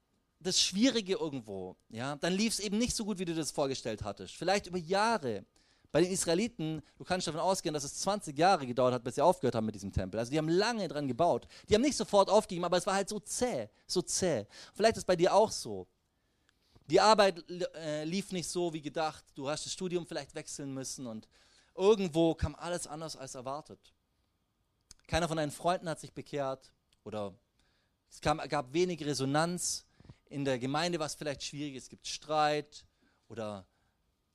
das 0.40 0.60
Schwierige 0.60 1.14
irgendwo. 1.14 1.76
Ja. 1.88 2.16
Dann 2.16 2.34
lief 2.34 2.54
es 2.54 2.60
eben 2.60 2.78
nicht 2.78 2.94
so 2.94 3.04
gut, 3.04 3.18
wie 3.18 3.24
du 3.24 3.34
das 3.34 3.50
vorgestellt 3.50 4.02
hattest. 4.02 4.36
Vielleicht 4.36 4.66
über 4.66 4.78
Jahre. 4.78 5.44
Bei 5.90 6.00
den 6.00 6.10
Israeliten, 6.10 6.82
du 6.98 7.04
kannst 7.04 7.28
davon 7.28 7.40
ausgehen, 7.40 7.72
dass 7.72 7.84
es 7.84 8.00
20 8.00 8.36
Jahre 8.36 8.66
gedauert 8.66 8.94
hat, 8.94 9.04
bis 9.04 9.14
sie 9.14 9.22
aufgehört 9.22 9.54
haben 9.54 9.66
mit 9.66 9.76
diesem 9.76 9.92
Tempel. 9.92 10.18
Also 10.18 10.32
die 10.32 10.38
haben 10.38 10.48
lange 10.48 10.88
dran 10.88 11.06
gebaut. 11.06 11.46
Die 11.68 11.74
haben 11.74 11.82
nicht 11.82 11.96
sofort 11.96 12.28
aufgegeben, 12.28 12.64
aber 12.64 12.78
es 12.78 12.86
war 12.86 12.94
halt 12.94 13.08
so 13.08 13.20
zäh, 13.20 13.68
so 13.86 14.02
zäh. 14.02 14.44
Vielleicht 14.74 14.96
ist 14.96 15.02
es 15.02 15.04
bei 15.04 15.14
dir 15.14 15.32
auch 15.32 15.52
so. 15.52 15.86
Die 16.90 17.00
Arbeit 17.00 17.44
äh, 17.76 18.04
lief 18.04 18.32
nicht 18.32 18.48
so 18.48 18.72
wie 18.72 18.82
gedacht. 18.82 19.24
Du 19.36 19.48
hast 19.48 19.66
das 19.66 19.72
Studium 19.72 20.04
vielleicht 20.04 20.34
wechseln 20.34 20.74
müssen 20.74 21.06
und 21.06 21.28
irgendwo 21.74 22.34
kam 22.34 22.54
alles 22.54 22.86
anders 22.86 23.16
als 23.16 23.34
erwartet. 23.34 23.94
Keiner 25.06 25.28
von 25.28 25.36
deinen 25.36 25.50
Freunden 25.50 25.88
hat 25.88 26.00
sich 26.00 26.12
bekehrt 26.12 26.72
oder 27.04 27.34
es 28.10 28.20
kam, 28.20 28.38
gab 28.48 28.72
wenig 28.72 29.04
Resonanz 29.04 29.84
in 30.26 30.44
der 30.44 30.58
Gemeinde, 30.58 30.98
was 30.98 31.14
vielleicht 31.14 31.42
schwierig 31.42 31.74
ist. 31.74 31.84
Es 31.84 31.88
gibt 31.88 32.06
Streit 32.06 32.86
oder 33.28 33.66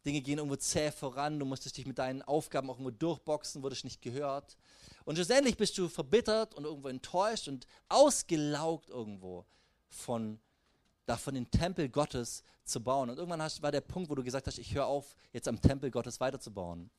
Dinge 0.05 0.21
gehen 0.21 0.37
irgendwo 0.37 0.55
zäh 0.55 0.91
voran, 0.91 1.39
du 1.39 1.45
musstest 1.45 1.77
dich 1.77 1.85
mit 1.85 1.97
deinen 1.97 2.21
Aufgaben 2.21 2.69
auch 2.69 2.75
irgendwo 2.75 2.91
durchboxen, 2.91 3.63
wurdest 3.63 3.83
nicht 3.83 4.01
gehört. 4.01 4.57
Und 5.05 5.15
schlussendlich 5.15 5.57
bist 5.57 5.77
du 5.77 5.89
verbittert 5.89 6.53
und 6.55 6.65
irgendwo 6.65 6.87
enttäuscht 6.87 7.47
und 7.47 7.67
ausgelaugt 7.89 8.89
irgendwo 8.89 9.45
von, 9.89 10.39
davon 11.05 11.33
den 11.33 11.51
Tempel 11.51 11.89
Gottes 11.89 12.43
zu 12.63 12.81
bauen. 12.81 13.09
Und 13.09 13.17
irgendwann 13.17 13.41
hast, 13.41 13.61
war 13.61 13.71
der 13.71 13.81
Punkt, 13.81 14.09
wo 14.09 14.15
du 14.15 14.23
gesagt 14.23 14.47
hast, 14.47 14.57
ich 14.57 14.73
höre 14.73 14.85
auf, 14.85 15.15
jetzt 15.33 15.47
am 15.47 15.59
Tempel 15.61 15.91
Gottes 15.91 16.19
weiterzubauen. 16.19 16.89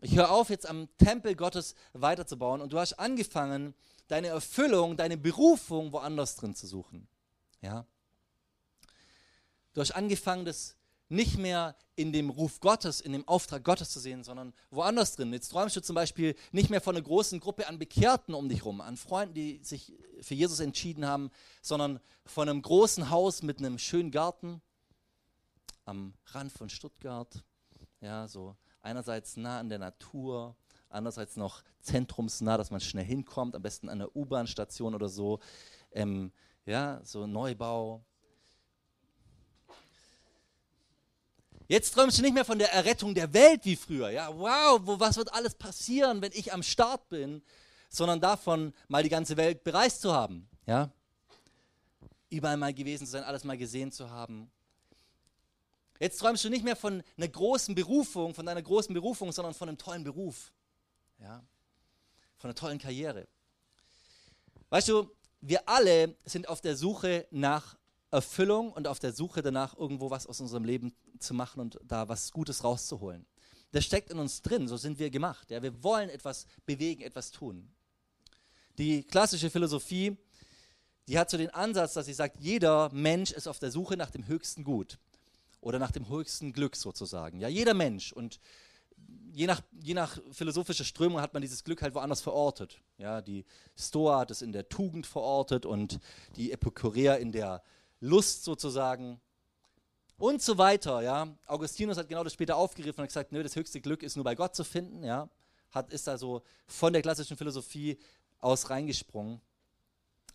Ich 0.00 0.16
höre 0.16 0.30
auf, 0.30 0.50
jetzt 0.50 0.66
am 0.66 0.88
Tempel 0.98 1.34
Gottes 1.34 1.74
weiterzubauen. 1.92 2.60
Und 2.60 2.72
du 2.72 2.78
hast 2.78 2.94
angefangen, 2.94 3.74
deine 4.06 4.28
Erfüllung, 4.28 4.96
deine 4.96 5.16
Berufung 5.16 5.92
woanders 5.92 6.36
drin 6.36 6.54
zu 6.54 6.66
suchen. 6.66 7.08
Ja? 7.60 7.86
Du 9.74 9.80
hast 9.80 9.92
angefangen, 9.92 10.44
das 10.44 10.76
nicht 11.08 11.38
mehr 11.38 11.74
in 11.96 12.12
dem 12.12 12.30
Ruf 12.30 12.60
Gottes, 12.60 13.00
in 13.00 13.12
dem 13.12 13.26
Auftrag 13.26 13.64
Gottes 13.64 13.90
zu 13.90 13.98
sehen, 13.98 14.22
sondern 14.22 14.52
woanders 14.70 15.16
drin. 15.16 15.32
Jetzt 15.32 15.48
träumst 15.48 15.74
du 15.74 15.80
zum 15.80 15.94
Beispiel 15.94 16.36
nicht 16.52 16.70
mehr 16.70 16.80
von 16.80 16.94
einer 16.94 17.04
großen 17.04 17.40
Gruppe 17.40 17.66
an 17.66 17.78
Bekehrten 17.78 18.34
um 18.34 18.48
dich 18.48 18.64
rum, 18.64 18.80
an 18.80 18.96
Freunden, 18.96 19.34
die 19.34 19.60
sich 19.62 19.94
für 20.20 20.34
Jesus 20.34 20.60
entschieden 20.60 21.06
haben, 21.06 21.30
sondern 21.62 22.00
von 22.26 22.48
einem 22.48 22.62
großen 22.62 23.10
Haus 23.10 23.42
mit 23.42 23.58
einem 23.58 23.78
schönen 23.78 24.10
Garten 24.10 24.60
am 25.86 26.12
Rand 26.26 26.52
von 26.52 26.68
Stuttgart. 26.68 27.42
Ja, 28.00 28.28
so 28.28 28.54
einerseits 28.82 29.36
nah 29.36 29.60
an 29.60 29.68
der 29.68 29.78
Natur, 29.78 30.56
andererseits 30.88 31.36
noch 31.36 31.62
zentrumsnah, 31.80 32.56
dass 32.56 32.70
man 32.70 32.80
schnell 32.80 33.04
hinkommt, 33.04 33.54
am 33.54 33.62
besten 33.62 33.88
an 33.88 33.98
der 33.98 34.14
U-Bahn-Station 34.16 34.94
oder 34.94 35.08
so. 35.08 35.40
Ähm, 35.92 36.32
ja, 36.66 37.00
so 37.04 37.26
Neubau, 37.26 38.04
Jetzt 41.70 41.90
träumst 41.90 42.16
du 42.16 42.22
nicht 42.22 42.32
mehr 42.32 42.46
von 42.46 42.58
der 42.58 42.72
Errettung 42.72 43.14
der 43.14 43.34
Welt 43.34 43.60
wie 43.64 43.76
früher. 43.76 44.08
Ja, 44.08 44.34
wow, 44.34 44.80
wo, 44.82 44.98
was 44.98 45.18
wird 45.18 45.34
alles 45.34 45.54
passieren, 45.54 46.22
wenn 46.22 46.32
ich 46.32 46.50
am 46.50 46.62
Start 46.62 47.10
bin, 47.10 47.42
sondern 47.90 48.22
davon, 48.22 48.72
mal 48.88 49.02
die 49.02 49.10
ganze 49.10 49.36
Welt 49.36 49.64
bereist 49.64 50.00
zu 50.00 50.14
haben. 50.14 50.48
Ja, 50.66 50.90
überall 52.30 52.56
mal 52.56 52.72
gewesen 52.72 53.04
zu 53.04 53.12
sein, 53.12 53.24
alles 53.24 53.44
mal 53.44 53.58
gesehen 53.58 53.92
zu 53.92 54.10
haben. 54.10 54.50
Jetzt 56.00 56.18
träumst 56.18 56.44
du 56.44 56.48
nicht 56.48 56.64
mehr 56.64 56.76
von 56.76 57.02
einer 57.16 57.28
großen 57.28 57.74
Berufung, 57.74 58.34
von 58.34 58.46
deiner 58.46 58.62
großen 58.62 58.94
Berufung, 58.94 59.32
sondern 59.32 59.54
von 59.54 59.68
einem 59.68 59.78
tollen 59.78 60.04
Beruf. 60.04 60.52
ja, 61.18 61.42
von 62.36 62.50
einer 62.50 62.54
tollen 62.54 62.78
Karriere. 62.78 63.26
Weißt 64.70 64.88
du, 64.88 65.10
wir 65.40 65.68
alle 65.68 66.16
sind 66.24 66.48
auf 66.48 66.60
der 66.60 66.76
Suche 66.76 67.26
nach 67.30 67.76
Erfüllung 68.10 68.72
und 68.72 68.86
auf 68.86 68.98
der 68.98 69.12
Suche 69.12 69.42
danach, 69.42 69.76
irgendwo 69.76 70.10
was 70.10 70.26
aus 70.26 70.40
unserem 70.40 70.64
Leben 70.64 70.94
zu 71.18 71.34
machen 71.34 71.60
und 71.60 71.78
da 71.82 72.08
was 72.08 72.32
Gutes 72.32 72.62
rauszuholen. 72.62 73.26
Das 73.72 73.84
steckt 73.84 74.10
in 74.10 74.18
uns 74.18 74.40
drin, 74.40 74.68
so 74.68 74.76
sind 74.76 74.98
wir 74.98 75.10
gemacht. 75.10 75.50
Ja? 75.50 75.62
Wir 75.62 75.82
wollen 75.82 76.08
etwas 76.08 76.46
bewegen, 76.64 77.02
etwas 77.02 77.30
tun. 77.32 77.70
Die 78.78 79.02
klassische 79.02 79.50
Philosophie, 79.50 80.16
die 81.08 81.18
hat 81.18 81.28
so 81.28 81.36
den 81.36 81.50
Ansatz, 81.50 81.94
dass 81.94 82.06
sie 82.06 82.14
sagt, 82.14 82.38
jeder 82.40 82.88
Mensch 82.92 83.32
ist 83.32 83.48
auf 83.48 83.58
der 83.58 83.72
Suche 83.72 83.96
nach 83.96 84.10
dem 84.10 84.26
höchsten 84.26 84.62
Gut 84.62 84.98
oder 85.60 85.78
nach 85.78 85.90
dem 85.90 86.08
höchsten 86.08 86.52
Glück 86.52 86.76
sozusagen. 86.76 87.40
Ja, 87.40 87.48
jeder 87.48 87.74
Mensch 87.74 88.12
und 88.12 88.40
je 89.32 89.46
nach, 89.46 89.62
je 89.80 89.94
nach 89.94 90.18
philosophischer 90.32 90.84
Strömung 90.84 91.20
hat 91.20 91.32
man 91.32 91.42
dieses 91.42 91.64
Glück 91.64 91.82
halt 91.82 91.94
woanders 91.94 92.20
verortet. 92.20 92.80
Ja, 92.98 93.22
die 93.22 93.44
Stoa 93.76 94.20
hat 94.20 94.30
es 94.30 94.42
in 94.42 94.52
der 94.52 94.68
Tugend 94.68 95.06
verortet 95.06 95.66
und 95.66 96.00
die 96.36 96.52
Epikureer 96.52 97.18
in 97.18 97.32
der 97.32 97.62
Lust 98.00 98.44
sozusagen 98.44 99.20
und 100.16 100.42
so 100.42 100.58
weiter. 100.58 101.02
Ja. 101.02 101.28
Augustinus 101.46 101.96
hat 101.96 102.08
genau 102.08 102.24
das 102.24 102.32
später 102.32 102.56
aufgegriffen 102.56 103.00
und 103.00 103.06
gesagt, 103.06 103.32
nö, 103.32 103.42
das 103.42 103.56
höchste 103.56 103.80
Glück 103.80 104.02
ist 104.02 104.16
nur 104.16 104.24
bei 104.24 104.34
Gott 104.34 104.54
zu 104.54 104.64
finden. 104.64 105.04
Ja. 105.04 105.28
Hat, 105.70 105.92
ist 105.92 106.08
also 106.08 106.42
von 106.66 106.92
der 106.92 107.02
klassischen 107.02 107.36
Philosophie 107.36 107.98
aus 108.40 108.70
reingesprungen. 108.70 109.40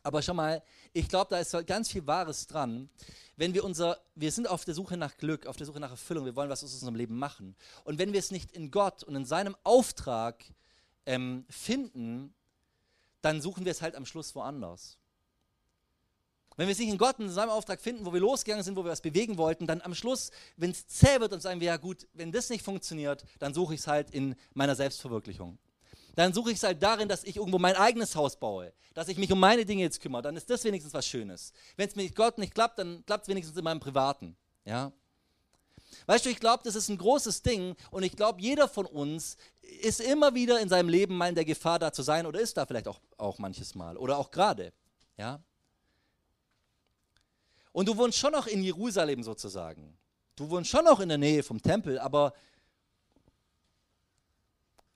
Aber 0.03 0.21
schau 0.21 0.33
mal, 0.33 0.61
ich 0.91 1.07
glaube, 1.07 1.29
da 1.29 1.39
ist 1.39 1.55
ganz 1.65 1.89
viel 1.89 2.05
Wahres 2.05 2.45
dran. 2.47 2.89
Wenn 3.37 3.53
wir 3.53 3.63
unser, 3.63 3.99
wir 4.15 4.31
sind 4.31 4.47
auf 4.47 4.65
der 4.65 4.73
Suche 4.73 4.97
nach 4.97 5.17
Glück, 5.17 5.47
auf 5.47 5.55
der 5.55 5.65
Suche 5.65 5.79
nach 5.79 5.91
Erfüllung, 5.91 6.25
wir 6.25 6.35
wollen 6.35 6.49
was 6.49 6.63
aus 6.63 6.73
unserem 6.73 6.95
Leben 6.95 7.17
machen. 7.17 7.55
Und 7.85 7.97
wenn 7.97 8.11
wir 8.11 8.19
es 8.19 8.29
nicht 8.29 8.51
in 8.51 8.69
Gott 8.69 9.03
und 9.03 9.15
in 9.15 9.25
seinem 9.25 9.55
Auftrag 9.63 10.43
ähm, 11.05 11.45
finden, 11.49 12.33
dann 13.21 13.41
suchen 13.41 13.65
wir 13.65 13.71
es 13.71 13.81
halt 13.81 13.95
am 13.95 14.05
Schluss 14.05 14.35
woanders. 14.35 14.97
Wenn 16.55 16.67
wir 16.67 16.73
es 16.73 16.79
nicht 16.79 16.89
in 16.89 16.97
Gott 16.97 17.17
und 17.17 17.25
in 17.25 17.31
seinem 17.31 17.49
Auftrag 17.49 17.81
finden, 17.81 18.05
wo 18.05 18.13
wir 18.13 18.19
losgegangen 18.19 18.63
sind, 18.63 18.75
wo 18.75 18.83
wir 18.83 18.91
was 18.91 19.01
bewegen 19.01 19.37
wollten, 19.37 19.65
dann 19.65 19.81
am 19.81 19.95
Schluss, 19.95 20.29
wenn 20.57 20.69
es 20.69 20.85
zäh 20.85 21.19
wird, 21.19 21.31
dann 21.31 21.41
sagen 21.41 21.59
wir, 21.59 21.67
ja 21.67 21.77
gut, 21.77 22.07
wenn 22.13 22.31
das 22.31 22.49
nicht 22.49 22.63
funktioniert, 22.63 23.25
dann 23.39 23.53
suche 23.53 23.73
ich 23.73 23.79
es 23.79 23.87
halt 23.87 24.11
in 24.11 24.35
meiner 24.53 24.75
Selbstverwirklichung. 24.75 25.57
Dann 26.15 26.33
suche 26.33 26.51
ich 26.51 26.57
es 26.57 26.63
halt 26.63 26.81
darin, 26.81 27.07
dass 27.09 27.23
ich 27.23 27.37
irgendwo 27.37 27.57
mein 27.57 27.75
eigenes 27.75 28.15
Haus 28.15 28.39
baue, 28.39 28.71
dass 28.93 29.07
ich 29.07 29.17
mich 29.17 29.31
um 29.31 29.39
meine 29.39 29.65
Dinge 29.65 29.81
jetzt 29.81 29.99
kümmere, 29.99 30.21
dann 30.21 30.35
ist 30.35 30.49
das 30.49 30.63
wenigstens 30.63 30.93
was 30.93 31.07
Schönes. 31.07 31.53
Wenn 31.75 31.87
es 31.87 31.95
mit 31.95 32.15
Gott 32.15 32.37
nicht 32.37 32.53
klappt, 32.53 32.79
dann 32.79 33.03
klappt 33.05 33.23
es 33.23 33.29
wenigstens 33.29 33.57
in 33.57 33.63
meinem 33.63 33.79
Privaten. 33.79 34.35
Ja? 34.65 34.91
Weißt 36.05 36.25
du, 36.25 36.29
ich 36.29 36.39
glaube, 36.39 36.63
das 36.63 36.75
ist 36.75 36.89
ein 36.89 36.97
großes 36.97 37.41
Ding 37.41 37.75
und 37.91 38.03
ich 38.03 38.15
glaube, 38.15 38.41
jeder 38.41 38.67
von 38.67 38.85
uns 38.85 39.37
ist 39.81 40.01
immer 40.01 40.35
wieder 40.35 40.59
in 40.59 40.69
seinem 40.69 40.89
Leben 40.89 41.17
mal 41.17 41.29
in 41.29 41.35
der 41.35 41.45
Gefahr, 41.45 41.79
da 41.79 41.91
zu 41.91 42.03
sein 42.03 42.25
oder 42.25 42.39
ist 42.39 42.57
da 42.57 42.65
vielleicht 42.65 42.87
auch, 42.87 42.99
auch 43.17 43.39
manches 43.39 43.73
Mal 43.75 43.97
oder 43.97 44.17
auch 44.17 44.29
gerade. 44.29 44.71
Ja? 45.17 45.41
Und 47.71 47.87
du 47.87 47.97
wohnst 47.97 48.19
schon 48.19 48.33
noch 48.33 48.45
in 48.45 48.63
Jerusalem 48.63 49.23
sozusagen. 49.23 49.97
Du 50.35 50.49
wohnst 50.49 50.69
schon 50.69 50.85
noch 50.85 50.99
in 50.99 51.09
der 51.09 51.17
Nähe 51.17 51.43
vom 51.43 51.61
Tempel, 51.61 51.99
aber 51.99 52.33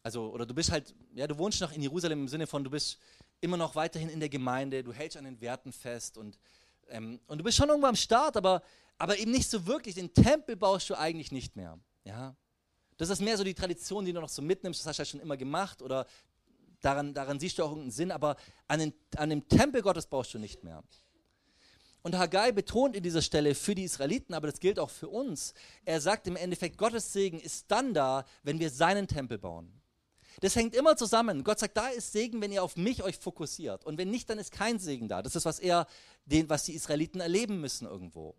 also 0.07 0.29
oder 0.31 0.45
du 0.45 0.53
bist 0.53 0.71
halt, 0.71 0.95
ja, 1.15 1.27
du 1.27 1.37
wohnst 1.37 1.59
noch 1.59 1.73
in 1.73 1.81
Jerusalem 1.81 2.21
im 2.21 2.27
Sinne 2.29 2.47
von, 2.47 2.63
du 2.63 2.69
bist 2.69 2.97
immer 3.41 3.57
noch 3.57 3.75
weiterhin 3.75 4.07
in 4.07 4.21
der 4.21 4.29
Gemeinde, 4.29 4.81
du 4.81 4.93
hältst 4.93 5.17
an 5.17 5.25
den 5.25 5.41
Werten 5.41 5.73
fest 5.73 6.17
und, 6.17 6.39
ähm, 6.87 7.19
und 7.27 7.39
du 7.39 7.43
bist 7.43 7.57
schon 7.57 7.67
irgendwo 7.67 7.87
am 7.87 7.95
Start, 7.97 8.37
aber, 8.37 8.61
aber 8.97 9.19
eben 9.19 9.31
nicht 9.31 9.49
so 9.49 9.67
wirklich. 9.67 9.95
Den 9.95 10.13
Tempel 10.13 10.55
baust 10.55 10.89
du 10.89 10.95
eigentlich 10.95 11.33
nicht 11.33 11.57
mehr. 11.57 11.77
Ja? 12.05 12.37
Das 12.95 13.09
ist 13.09 13.19
mehr 13.19 13.35
so 13.35 13.43
die 13.43 13.53
Tradition, 13.53 14.05
die 14.05 14.13
du 14.13 14.21
noch 14.21 14.29
so 14.29 14.41
mitnimmst, 14.41 14.79
das 14.79 14.87
hast 14.87 14.97
du 14.97 15.01
ja 15.01 15.05
schon 15.05 15.19
immer 15.19 15.35
gemacht 15.35 15.81
oder 15.81 16.05
daran, 16.79 17.13
daran 17.13 17.37
siehst 17.37 17.57
du 17.57 17.63
auch 17.63 17.71
irgendeinen 17.71 17.91
Sinn, 17.91 18.11
aber 18.13 18.37
an, 18.69 18.79
den, 18.79 18.93
an 19.17 19.29
dem 19.29 19.45
Tempel 19.49 19.81
Gottes 19.81 20.07
baust 20.07 20.33
du 20.33 20.39
nicht 20.39 20.63
mehr. 20.63 20.85
Und 22.01 22.17
Haggai 22.17 22.53
betont 22.53 22.95
in 22.95 23.03
dieser 23.03 23.21
Stelle 23.21 23.53
für 23.53 23.75
die 23.75 23.83
Israeliten, 23.83 24.33
aber 24.33 24.47
das 24.47 24.61
gilt 24.61 24.79
auch 24.79 24.89
für 24.89 25.09
uns, 25.09 25.53
er 25.83 25.99
sagt 25.99 26.27
im 26.27 26.37
Endeffekt, 26.37 26.77
Gottes 26.77 27.11
Segen 27.11 27.41
ist 27.41 27.69
dann 27.69 27.93
da, 27.93 28.23
wenn 28.43 28.59
wir 28.59 28.69
seinen 28.69 29.09
Tempel 29.09 29.37
bauen. 29.37 29.76
Das 30.39 30.55
hängt 30.55 30.75
immer 30.75 30.95
zusammen. 30.95 31.43
Gott 31.43 31.59
sagt, 31.59 31.77
da 31.77 31.87
ist 31.87 32.11
Segen, 32.11 32.41
wenn 32.41 32.51
ihr 32.51 32.63
auf 32.63 32.75
mich 32.75 33.01
euch 33.03 33.17
fokussiert. 33.17 33.85
Und 33.85 33.97
wenn 33.97 34.11
nicht, 34.11 34.29
dann 34.29 34.37
ist 34.37 34.51
kein 34.51 34.77
Segen 34.77 35.07
da. 35.07 35.21
Das 35.23 35.35
ist, 35.35 35.45
was 35.45 35.59
er, 35.59 35.87
den, 36.25 36.47
was 36.49 36.65
die 36.65 36.73
Israeliten 36.73 37.19
erleben 37.19 37.59
müssen 37.59 37.87
irgendwo. 37.87 38.35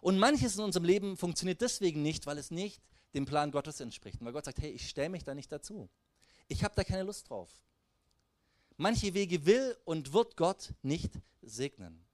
Und 0.00 0.18
manches 0.18 0.56
in 0.56 0.64
unserem 0.64 0.84
Leben 0.84 1.16
funktioniert 1.16 1.60
deswegen 1.60 2.02
nicht, 2.02 2.26
weil 2.26 2.38
es 2.38 2.50
nicht 2.50 2.82
dem 3.14 3.24
Plan 3.24 3.50
Gottes 3.50 3.80
entspricht. 3.80 4.20
Und 4.20 4.26
weil 4.26 4.34
Gott 4.34 4.44
sagt, 4.44 4.60
hey, 4.60 4.70
ich 4.70 4.88
stelle 4.88 5.08
mich 5.08 5.24
da 5.24 5.34
nicht 5.34 5.50
dazu. 5.50 5.88
Ich 6.48 6.62
habe 6.64 6.74
da 6.76 6.84
keine 6.84 7.02
Lust 7.02 7.30
drauf. 7.30 7.50
Manche 8.76 9.14
Wege 9.14 9.44
will 9.44 9.76
und 9.84 10.12
wird 10.12 10.36
Gott 10.36 10.74
nicht 10.82 11.12
segnen. 11.42 12.07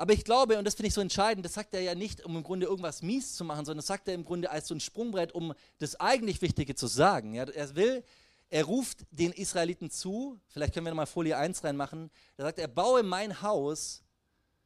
Aber 0.00 0.14
ich 0.14 0.24
glaube, 0.24 0.58
und 0.58 0.64
das 0.64 0.76
finde 0.76 0.88
ich 0.88 0.94
so 0.94 1.02
entscheidend, 1.02 1.44
das 1.44 1.52
sagt 1.52 1.74
er 1.74 1.82
ja 1.82 1.94
nicht, 1.94 2.24
um 2.24 2.34
im 2.34 2.42
Grunde 2.42 2.64
irgendwas 2.64 3.02
mies 3.02 3.34
zu 3.34 3.44
machen, 3.44 3.66
sondern 3.66 3.80
das 3.80 3.86
sagt 3.86 4.08
er 4.08 4.14
im 4.14 4.24
Grunde 4.24 4.50
als 4.50 4.66
so 4.66 4.74
ein 4.74 4.80
Sprungbrett, 4.80 5.32
um 5.32 5.52
das 5.76 5.94
eigentlich 6.00 6.40
Wichtige 6.40 6.74
zu 6.74 6.86
sagen. 6.86 7.34
Ja, 7.34 7.44
er 7.44 7.76
will, 7.76 8.02
er 8.48 8.64
ruft 8.64 9.04
den 9.10 9.30
Israeliten 9.30 9.90
zu, 9.90 10.40
vielleicht 10.48 10.72
können 10.72 10.86
wir 10.86 10.92
nochmal 10.92 11.04
Folie 11.04 11.36
1 11.36 11.64
reinmachen, 11.64 12.10
da 12.38 12.44
sagt 12.44 12.58
er, 12.58 12.66
baue 12.66 13.02
mein 13.02 13.42
Haus, 13.42 14.02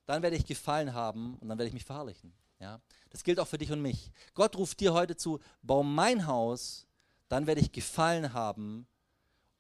dann 0.07 0.23
werde 0.23 0.37
ich 0.37 0.47
Gefallen 0.47 0.95
haben 0.95 1.37
und 1.41 1.49
dann 1.49 1.59
werde 1.59 1.67
ich 1.67 1.75
mich 1.75 1.85
verherrlichen. 1.85 2.33
Ja, 2.61 2.81
das 3.11 3.25
gilt 3.25 3.41
auch 3.41 3.49
für 3.49 3.59
dich 3.59 3.73
und 3.73 3.83
mich. 3.83 4.13
Gott 4.35 4.55
ruft 4.55 4.79
dir 4.79 4.93
heute 4.93 5.17
zu, 5.17 5.41
bau 5.63 5.83
mein 5.83 6.29
Haus, 6.29 6.87
dann 7.29 7.49
werde 7.49 7.61
ich 7.61 7.73
Gefallen 7.73 8.35
haben 8.35 8.87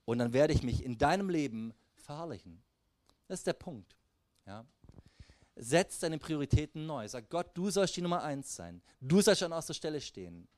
und 0.04 0.18
dann 0.18 0.32
werde 0.32 0.52
ich 0.52 0.62
mich 0.62 0.84
in 0.84 0.98
deinem 0.98 1.30
Leben 1.30 1.74
verherrlichen. 1.96 2.62
Das 3.26 3.40
ist 3.40 3.46
der 3.48 3.54
Punkt. 3.54 3.96
Ja 4.46 4.64
setzt 5.56 6.02
deine 6.02 6.18
Prioritäten 6.18 6.86
neu. 6.86 7.06
Sag 7.08 7.30
Gott, 7.30 7.48
du 7.54 7.70
sollst 7.70 7.96
die 7.96 8.02
Nummer 8.02 8.22
eins 8.22 8.54
sein. 8.54 8.82
Du 9.00 9.20
sollst 9.20 9.42
an 9.42 9.52
erster 9.52 9.74
Stelle 9.74 10.00
stehen. 10.00 10.48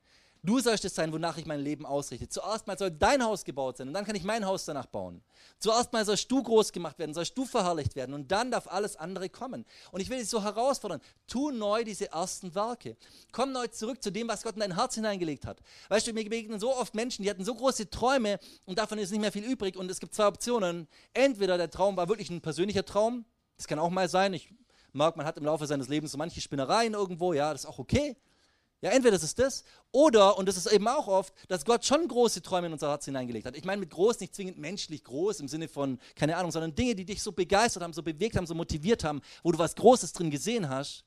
Du 0.43 0.59
sollst 0.59 0.85
es 0.85 0.95
sein, 0.95 1.11
wonach 1.11 1.37
ich 1.37 1.45
mein 1.45 1.59
Leben 1.59 1.85
ausrichte. 1.85 2.29
Zuerst 2.29 2.67
mal 2.67 2.77
soll 2.77 2.91
dein 2.91 3.23
Haus 3.23 3.43
gebaut 3.43 3.77
sein 3.77 3.87
und 3.87 3.93
dann 3.93 4.05
kann 4.05 4.15
ich 4.15 4.23
mein 4.23 4.45
Haus 4.45 4.65
danach 4.65 4.85
bauen. 4.85 5.21
Zuerst 5.59 5.91
mal 5.93 6.05
sollst 6.05 6.31
du 6.31 6.41
groß 6.41 6.71
gemacht 6.71 6.99
werden, 6.99 7.13
sollst 7.13 7.37
du 7.37 7.45
verherrlicht 7.45 7.95
werden 7.95 8.13
und 8.13 8.31
dann 8.31 8.51
darf 8.51 8.67
alles 8.67 8.95
andere 8.95 9.29
kommen. 9.29 9.65
Und 9.91 9.99
ich 9.99 10.09
will 10.09 10.19
dich 10.19 10.29
so 10.29 10.43
herausfordern, 10.43 11.01
tu 11.27 11.51
neu 11.51 11.83
diese 11.83 12.11
ersten 12.11 12.53
Werke. 12.55 12.95
Komm 13.31 13.51
neu 13.51 13.67
zurück 13.67 14.01
zu 14.01 14.11
dem, 14.11 14.27
was 14.27 14.43
Gott 14.43 14.53
in 14.53 14.61
dein 14.61 14.75
Herz 14.75 14.95
hineingelegt 14.95 15.45
hat. 15.45 15.59
Weißt 15.89 16.07
du, 16.07 16.13
mir 16.13 16.23
begegnen 16.23 16.59
so 16.59 16.73
oft 16.73 16.95
Menschen, 16.95 17.23
die 17.23 17.29
hatten 17.29 17.43
so 17.43 17.55
große 17.55 17.89
Träume 17.89 18.39
und 18.65 18.77
davon 18.77 18.99
ist 18.99 19.11
nicht 19.11 19.21
mehr 19.21 19.31
viel 19.31 19.43
übrig 19.43 19.75
und 19.75 19.89
es 19.89 19.99
gibt 19.99 20.13
zwei 20.13 20.27
Optionen. 20.27 20.87
Entweder 21.13 21.57
der 21.57 21.69
Traum 21.69 21.97
war 21.97 22.07
wirklich 22.07 22.29
ein 22.29 22.41
persönlicher 22.41 22.85
Traum, 22.85 23.25
das 23.57 23.67
kann 23.67 23.79
auch 23.79 23.89
mal 23.89 24.07
sein, 24.07 24.33
ich 24.33 24.53
mag, 24.93 25.15
man 25.15 25.25
hat 25.25 25.37
im 25.37 25.45
Laufe 25.45 25.65
seines 25.67 25.87
Lebens 25.87 26.11
so 26.11 26.17
manche 26.17 26.41
Spinnereien 26.41 26.93
irgendwo, 26.93 27.33
ja, 27.33 27.51
das 27.51 27.63
ist 27.63 27.69
auch 27.69 27.79
okay. 27.79 28.15
Ja, 28.81 28.91
entweder 28.91 29.13
das 29.13 29.23
ist 29.23 29.39
das, 29.39 29.63
oder, 29.91 30.37
und 30.37 30.47
das 30.47 30.55
ist 30.55 30.71
eben 30.71 30.87
auch 30.87 31.07
oft, 31.07 31.33
dass 31.47 31.65
Gott 31.65 31.83
schon 31.83 32.07
große 32.07 32.43
Träume 32.43 32.67
in 32.67 32.73
unser 32.73 32.89
Herz 32.89 33.05
hineingelegt 33.05 33.47
hat. 33.47 33.57
Ich 33.57 33.65
meine 33.65 33.79
mit 33.79 33.89
groß 33.89 34.19
nicht 34.19 34.35
zwingend 34.35 34.59
menschlich 34.59 35.03
groß 35.03 35.39
im 35.39 35.47
Sinne 35.47 35.67
von, 35.67 35.99
keine 36.15 36.37
Ahnung, 36.37 36.51
sondern 36.51 36.75
Dinge, 36.75 36.93
die 36.93 37.05
dich 37.05 37.23
so 37.23 37.31
begeistert 37.31 37.81
haben, 37.81 37.93
so 37.93 38.03
bewegt 38.03 38.35
haben, 38.35 38.45
so 38.45 38.53
motiviert 38.53 39.03
haben, 39.03 39.21
wo 39.41 39.51
du 39.51 39.57
was 39.57 39.75
Großes 39.75 40.13
drin 40.13 40.29
gesehen 40.29 40.69
hast. 40.69 41.05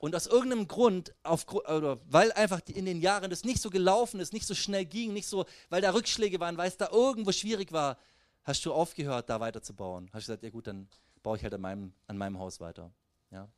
Und 0.00 0.16
aus 0.16 0.26
irgendeinem 0.26 0.66
Grund, 0.66 1.14
auf, 1.22 1.46
weil 2.10 2.32
einfach 2.32 2.60
in 2.66 2.84
den 2.84 3.00
Jahren 3.00 3.30
das 3.30 3.44
nicht 3.44 3.62
so 3.62 3.70
gelaufen 3.70 4.18
ist, 4.18 4.32
nicht 4.32 4.46
so 4.46 4.54
schnell 4.54 4.84
ging, 4.84 5.12
nicht 5.12 5.28
so, 5.28 5.46
weil 5.70 5.82
da 5.82 5.94
Rückschläge 5.94 6.40
waren, 6.40 6.58
weil 6.58 6.68
es 6.68 6.76
da 6.76 6.88
irgendwo 6.90 7.30
schwierig 7.30 7.70
war, 7.70 7.96
hast 8.42 8.66
du 8.66 8.72
aufgehört, 8.72 9.30
da 9.30 9.38
weiterzubauen. 9.38 10.10
Hast 10.12 10.26
du 10.28 10.32
gesagt, 10.32 10.42
ja 10.42 10.50
gut, 10.50 10.66
dann 10.66 10.88
baue 11.24 11.36
ich 11.36 11.42
halt 11.42 11.54
an 11.54 11.60
meinem, 11.60 11.92
an 12.06 12.16
meinem 12.16 12.38
Haus 12.38 12.60
weiter. 12.60 12.92
Ja? 13.32 13.48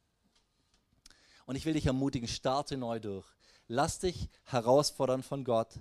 Und 1.45 1.57
ich 1.57 1.67
will 1.67 1.75
dich 1.75 1.85
ermutigen, 1.85 2.27
starte 2.27 2.79
neu 2.79 2.99
durch. 2.99 3.27
Lass 3.69 3.99
dich 3.99 4.31
herausfordern 4.45 5.23
von 5.23 5.45
Gott. 5.45 5.75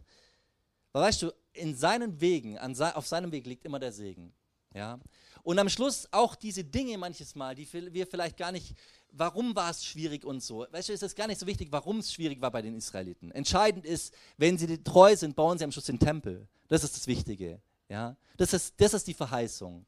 Weil 0.92 1.04
weißt 1.04 1.22
du, 1.22 1.32
in 1.54 1.76
seinen 1.76 2.20
Wegen, 2.20 2.58
an, 2.58 2.76
auf 2.94 3.08
seinem 3.08 3.32
Weg 3.32 3.46
liegt 3.46 3.64
immer 3.64 3.80
der 3.80 3.94
Segen. 3.94 4.34
Ja? 4.74 5.00
Und 5.44 5.60
am 5.60 5.70
Schluss 5.70 6.08
auch 6.12 6.36
diese 6.36 6.64
Dinge 6.64 6.98
manches 6.98 7.36
Mal, 7.36 7.54
die 7.56 7.72
wir 7.94 8.08
vielleicht 8.08 8.38
gar 8.38 8.52
nicht, 8.52 8.76
warum 9.12 9.56
war 9.56 9.70
es 9.70 9.86
schwierig 9.86 10.26
und 10.26 10.42
so. 10.42 10.66
Weißt 10.72 10.90
du, 10.90 10.94
ist 10.94 11.04
es 11.04 11.16
gar 11.16 11.28
nicht 11.28 11.40
so 11.40 11.46
wichtig, 11.46 11.72
warum 11.72 12.00
es 12.00 12.12
schwierig 12.12 12.42
war 12.42 12.50
bei 12.50 12.64
den 12.64 12.76
Israeliten. 12.76 13.32
Entscheidend 13.32 13.86
ist, 13.86 14.14
wenn 14.38 14.58
sie 14.58 14.84
treu 14.84 15.16
sind, 15.16 15.36
bauen 15.36 15.60
sie 15.60 15.64
am 15.64 15.72
Schluss 15.72 15.86
den 15.86 16.00
Tempel. 16.00 16.48
Das 16.68 16.84
ist 16.84 16.96
das 16.96 17.06
Wichtige. 17.06 17.62
Ja? 17.90 18.18
Das, 18.38 18.54
ist, 18.54 18.74
das 18.82 18.96
ist 18.96 19.08
die 19.08 19.14
Verheißung. 19.14 19.86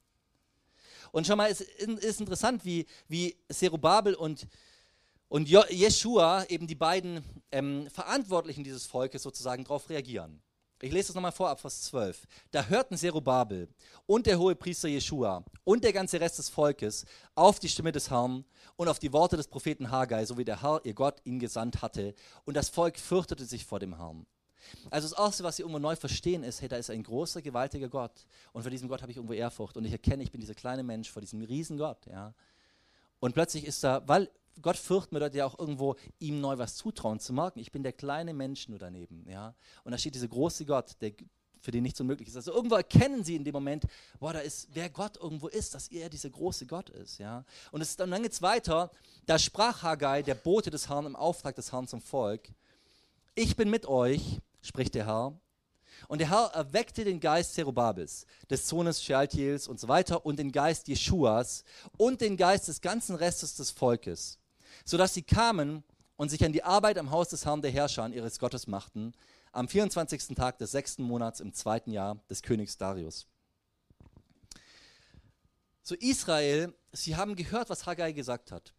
Und 1.12 1.28
schau 1.28 1.36
mal, 1.36 1.50
es 1.50 1.62
ist 1.62 2.20
interessant, 2.20 2.66
wie, 2.66 2.86
wie 3.08 3.36
Zerubabel 3.50 4.16
und, 4.16 4.48
und 5.28 5.50
Jeshua, 5.50 6.46
eben 6.46 6.68
die 6.68 6.76
beiden 6.76 7.24
ähm, 7.52 7.90
Verantwortlichen 7.90 8.64
dieses 8.64 8.86
Volkes 8.86 9.24
sozusagen, 9.24 9.64
darauf 9.64 9.90
reagieren. 9.90 10.42
Ich 10.80 10.92
lese 10.92 11.08
das 11.08 11.16
nochmal 11.16 11.32
vor, 11.32 11.50
ab 11.50 11.60
Vers 11.60 11.82
12. 11.84 12.28
Da 12.52 12.66
hörten 12.66 12.98
Zerubabel 12.98 13.68
und 14.06 14.28
der 14.28 14.38
hohe 14.38 14.56
Priester 14.56 14.88
Jeshua 14.88 15.44
und 15.64 15.84
der 15.84 15.92
ganze 15.92 16.20
Rest 16.22 16.38
des 16.38 16.50
Volkes 16.50 17.06
auf 17.34 17.60
die 17.60 17.70
Stimme 17.70 17.92
des 17.92 18.12
Herrn 18.12 18.46
und 18.76 18.88
auf 18.88 19.00
die 19.00 19.12
Worte 19.12 19.38
des 19.38 19.48
Propheten 19.48 19.90
Haggai, 19.90 20.26
so 20.26 20.38
wie 20.38 20.46
der 20.46 20.62
Herr, 20.62 20.82
ihr 20.84 20.94
Gott, 20.94 21.20
ihn 21.24 21.40
gesandt 21.40 21.82
hatte. 21.82 22.14
Und 22.46 22.56
das 22.56 22.70
Volk 22.70 23.00
fürchtete 23.00 23.46
sich 23.46 23.66
vor 23.66 23.80
dem 23.80 23.98
Herrn. 23.98 24.28
Also 24.90 25.10
das 25.10 25.18
Erste, 25.18 25.44
was 25.44 25.58
sie 25.58 25.64
irgendwo 25.64 25.80
neu 25.80 25.96
verstehen, 25.96 26.44
ist, 26.44 26.62
hey, 26.62 26.68
da 26.68 26.78
ist 26.78 26.90
ein 26.90 27.04
großer, 27.04 27.42
gewaltiger 27.42 27.90
Gott. 27.90 28.26
Und 28.54 28.62
vor 28.62 28.72
diesem 28.72 28.88
Gott 28.88 29.02
habe 29.02 29.12
ich 29.12 29.18
irgendwo 29.18 29.34
Ehrfurcht. 29.34 29.78
Und 29.78 29.86
ich 29.86 29.92
erkenne, 29.92 30.24
ich 30.24 30.32
bin 30.32 30.42
dieser 30.42 30.56
kleine 30.56 30.84
Mensch 30.84 31.12
vor 31.12 31.22
diesem 31.22 31.42
riesen 31.44 31.78
Gott. 31.78 32.06
Ja. 32.08 32.34
Und 33.20 33.34
plötzlich 33.34 33.66
ist 33.66 33.84
da, 33.84 34.08
weil 34.08 34.30
Gott 34.62 34.78
fürchten 34.78 35.14
bedeutet 35.14 35.36
ja 35.36 35.46
auch 35.46 35.60
irgendwo, 35.60 35.96
ihm 36.20 36.42
neu 36.42 36.58
was 36.58 36.76
zutrauen 36.76 37.20
zu 37.20 37.34
merken. 37.34 37.60
Ich 37.60 37.72
bin 37.72 37.84
der 37.84 37.94
kleine 37.94 38.34
Mensch 38.34 38.68
nur 38.70 38.80
daneben. 38.80 39.26
Ja. 39.30 39.54
Und 39.84 39.92
da 39.92 39.98
steht 39.98 40.16
dieser 40.16 40.28
große 40.28 40.66
Gott, 40.66 40.96
der, 41.02 41.14
für 41.62 41.72
den 41.72 41.84
nichts 41.84 42.00
unmöglich 42.00 42.30
ist. 42.30 42.36
Also 42.36 42.54
irgendwo 42.54 42.76
erkennen 42.76 43.24
sie 43.24 43.36
in 43.36 43.44
dem 43.44 43.54
Moment, 43.54 43.86
boah, 44.20 44.34
da 44.34 44.40
ist, 44.40 44.70
wer 44.74 44.90
Gott 44.90 45.18
irgendwo 45.18 45.48
ist, 45.48 45.76
dass 45.76 45.88
er 45.90 46.10
dieser 46.10 46.30
große 46.30 46.66
Gott 46.66 46.90
ist. 46.90 47.18
Ja? 47.20 47.44
Und 47.72 47.82
es, 47.82 47.96
dann 47.96 48.10
geht 48.22 48.32
es 48.32 48.42
weiter, 48.42 48.92
da 49.26 49.38
sprach 49.38 49.84
Haggai, 49.84 50.24
der 50.24 50.36
Bote 50.36 50.70
des 50.70 50.90
Herrn 50.90 51.06
im 51.06 51.16
Auftrag 51.16 51.56
des 51.56 51.72
Herrn 51.72 51.88
zum 51.88 52.02
Volk, 52.02 52.50
ich 53.36 53.56
bin 53.56 53.70
mit 53.70 53.86
euch, 53.86 54.40
spricht 54.62 54.96
der 54.96 55.06
Herr. 55.06 55.40
Und 56.08 56.20
der 56.20 56.30
Herr 56.30 56.52
erweckte 56.54 57.04
den 57.04 57.20
Geist 57.20 57.56
Zerubabels, 57.56 58.26
des 58.50 58.68
Sohnes 58.68 59.04
Shealtiels 59.04 59.68
und 59.68 59.80
so 59.80 59.88
weiter, 59.88 60.26
und 60.26 60.38
den 60.38 60.52
Geist 60.52 60.88
Jeschuas 60.88 61.64
und 61.98 62.22
den 62.22 62.38
Geist 62.38 62.68
des 62.68 62.82
ganzen 62.82 63.16
Restes 63.16 63.56
des 63.56 63.72
Volkes, 63.72 64.40
sodass 64.86 65.14
sie 65.14 65.24
kamen 65.24 65.84
und 66.16 66.30
sich 66.30 66.44
an 66.46 66.52
die 66.54 66.64
Arbeit 66.64 66.98
am 66.98 67.12
Haus 67.12 67.30
des 67.30 67.46
Herrn 67.46 67.62
der 67.62 67.72
Herrscher, 67.72 68.08
ihres 68.10 68.40
Gottes 68.40 68.68
machten, 68.68 69.14
am 69.52 69.68
24. 69.68 70.36
Tag 70.36 70.58
des 70.60 70.72
sechsten 70.72 71.04
Monats 71.04 71.40
im 71.40 71.54
zweiten 71.54 71.92
Jahr 71.92 72.18
des 72.30 72.42
Königs 72.42 72.78
Darius. 72.78 73.28
So 75.82 75.96
Israel, 75.96 76.74
sie 76.92 77.16
haben 77.16 77.36
gehört, 77.36 77.70
was 77.70 77.86
Haggai 77.86 78.12
gesagt 78.12 78.52
hat. 78.52 78.74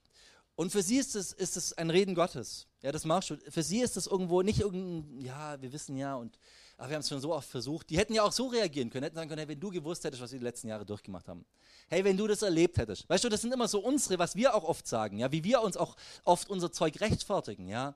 Und 0.59 0.73
für 0.73 0.83
sie 0.83 0.97
ist 0.97 1.15
es, 1.15 1.33
ist 1.33 1.57
es 1.57 1.73
ein 1.75 1.89
Reden 1.89 2.17
Gottes. 2.17 2.67
Ja, 2.83 2.91
das 2.91 3.05
machst 3.05 3.31
du. 3.31 3.37
Für 3.49 3.63
sie 3.63 3.79
ist 3.79 3.97
es 3.97 4.09
irgendwo 4.09 4.43
nicht 4.43 4.59
irgendein, 4.59 5.21
ja, 5.21 5.63
wir 5.63 5.73
wissen 5.73 5.97
ja 5.97 6.17
und 6.17 6.37
ach, 6.77 6.89
wir 6.89 6.97
haben 6.97 7.03
es 7.03 7.09
schon 7.09 7.21
so 7.21 7.33
oft 7.33 7.49
versucht. 7.49 7.89
Die 7.91 7.97
hätten 7.97 8.13
ja 8.13 8.25
auch 8.25 8.33
so 8.33 8.49
reagieren 8.49 8.91
können, 8.91 9.05
hätten 9.05 9.15
sagen 9.15 9.29
können, 9.29 9.39
hey, 9.39 9.47
wenn 9.47 9.61
du 9.61 9.71
gewusst 9.71 10.03
hättest, 10.03 10.21
was 10.21 10.33
wir 10.33 10.41
die 10.41 10.45
letzten 10.45 10.67
Jahre 10.67 10.85
durchgemacht 10.85 11.29
haben. 11.29 11.47
Hey, 11.87 12.03
wenn 12.03 12.17
du 12.17 12.27
das 12.27 12.43
erlebt 12.43 12.77
hättest. 12.77 13.09
Weißt 13.09 13.23
du, 13.23 13.29
das 13.29 13.41
sind 13.41 13.55
immer 13.55 13.69
so 13.69 13.79
unsere, 13.79 14.19
was 14.19 14.35
wir 14.35 14.53
auch 14.53 14.65
oft 14.65 14.89
sagen, 14.89 15.19
ja, 15.19 15.31
wie 15.31 15.45
wir 15.45 15.63
uns 15.63 15.77
auch 15.77 15.95
oft 16.25 16.51
unser 16.51 16.73
Zeug 16.73 17.01
rechtfertigen, 17.01 17.69
ja. 17.69 17.95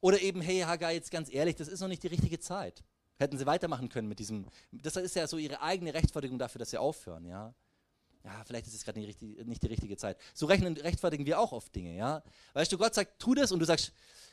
Oder 0.00 0.22
eben, 0.22 0.40
hey 0.40 0.60
Hagar, 0.60 0.92
jetzt 0.92 1.10
ganz 1.10 1.28
ehrlich, 1.34 1.56
das 1.56 1.66
ist 1.66 1.80
noch 1.80 1.88
nicht 1.88 2.04
die 2.04 2.06
richtige 2.06 2.38
Zeit. 2.38 2.84
Hätten 3.16 3.38
sie 3.38 3.46
weitermachen 3.46 3.88
können 3.88 4.06
mit 4.06 4.20
diesem, 4.20 4.46
das 4.70 4.94
ist 4.94 5.16
ja 5.16 5.26
so 5.26 5.36
ihre 5.36 5.62
eigene 5.62 5.92
Rechtfertigung 5.92 6.38
dafür, 6.38 6.60
dass 6.60 6.70
sie 6.70 6.78
aufhören, 6.78 7.24
ja. 7.24 7.52
Ja, 8.24 8.42
vielleicht 8.44 8.66
ist 8.66 8.74
es 8.74 8.84
gerade 8.84 8.98
nicht, 9.00 9.22
nicht, 9.22 9.62
die 9.62 9.66
richtige 9.68 9.96
Zeit. 9.96 10.18
So 10.34 10.46
rechnen, 10.46 10.76
rechtfertigen 10.76 11.24
wir 11.24 11.38
auch 11.38 11.52
oft 11.52 11.74
Dinge, 11.74 11.96
ja. 11.96 12.22
Weißt 12.52 12.70
du, 12.72 12.78
Gott 12.78 12.94
sagt, 12.94 13.18
tu 13.18 13.34
das 13.34 13.52
und 13.52 13.60
du 13.60 13.64
sagst, 13.64 13.92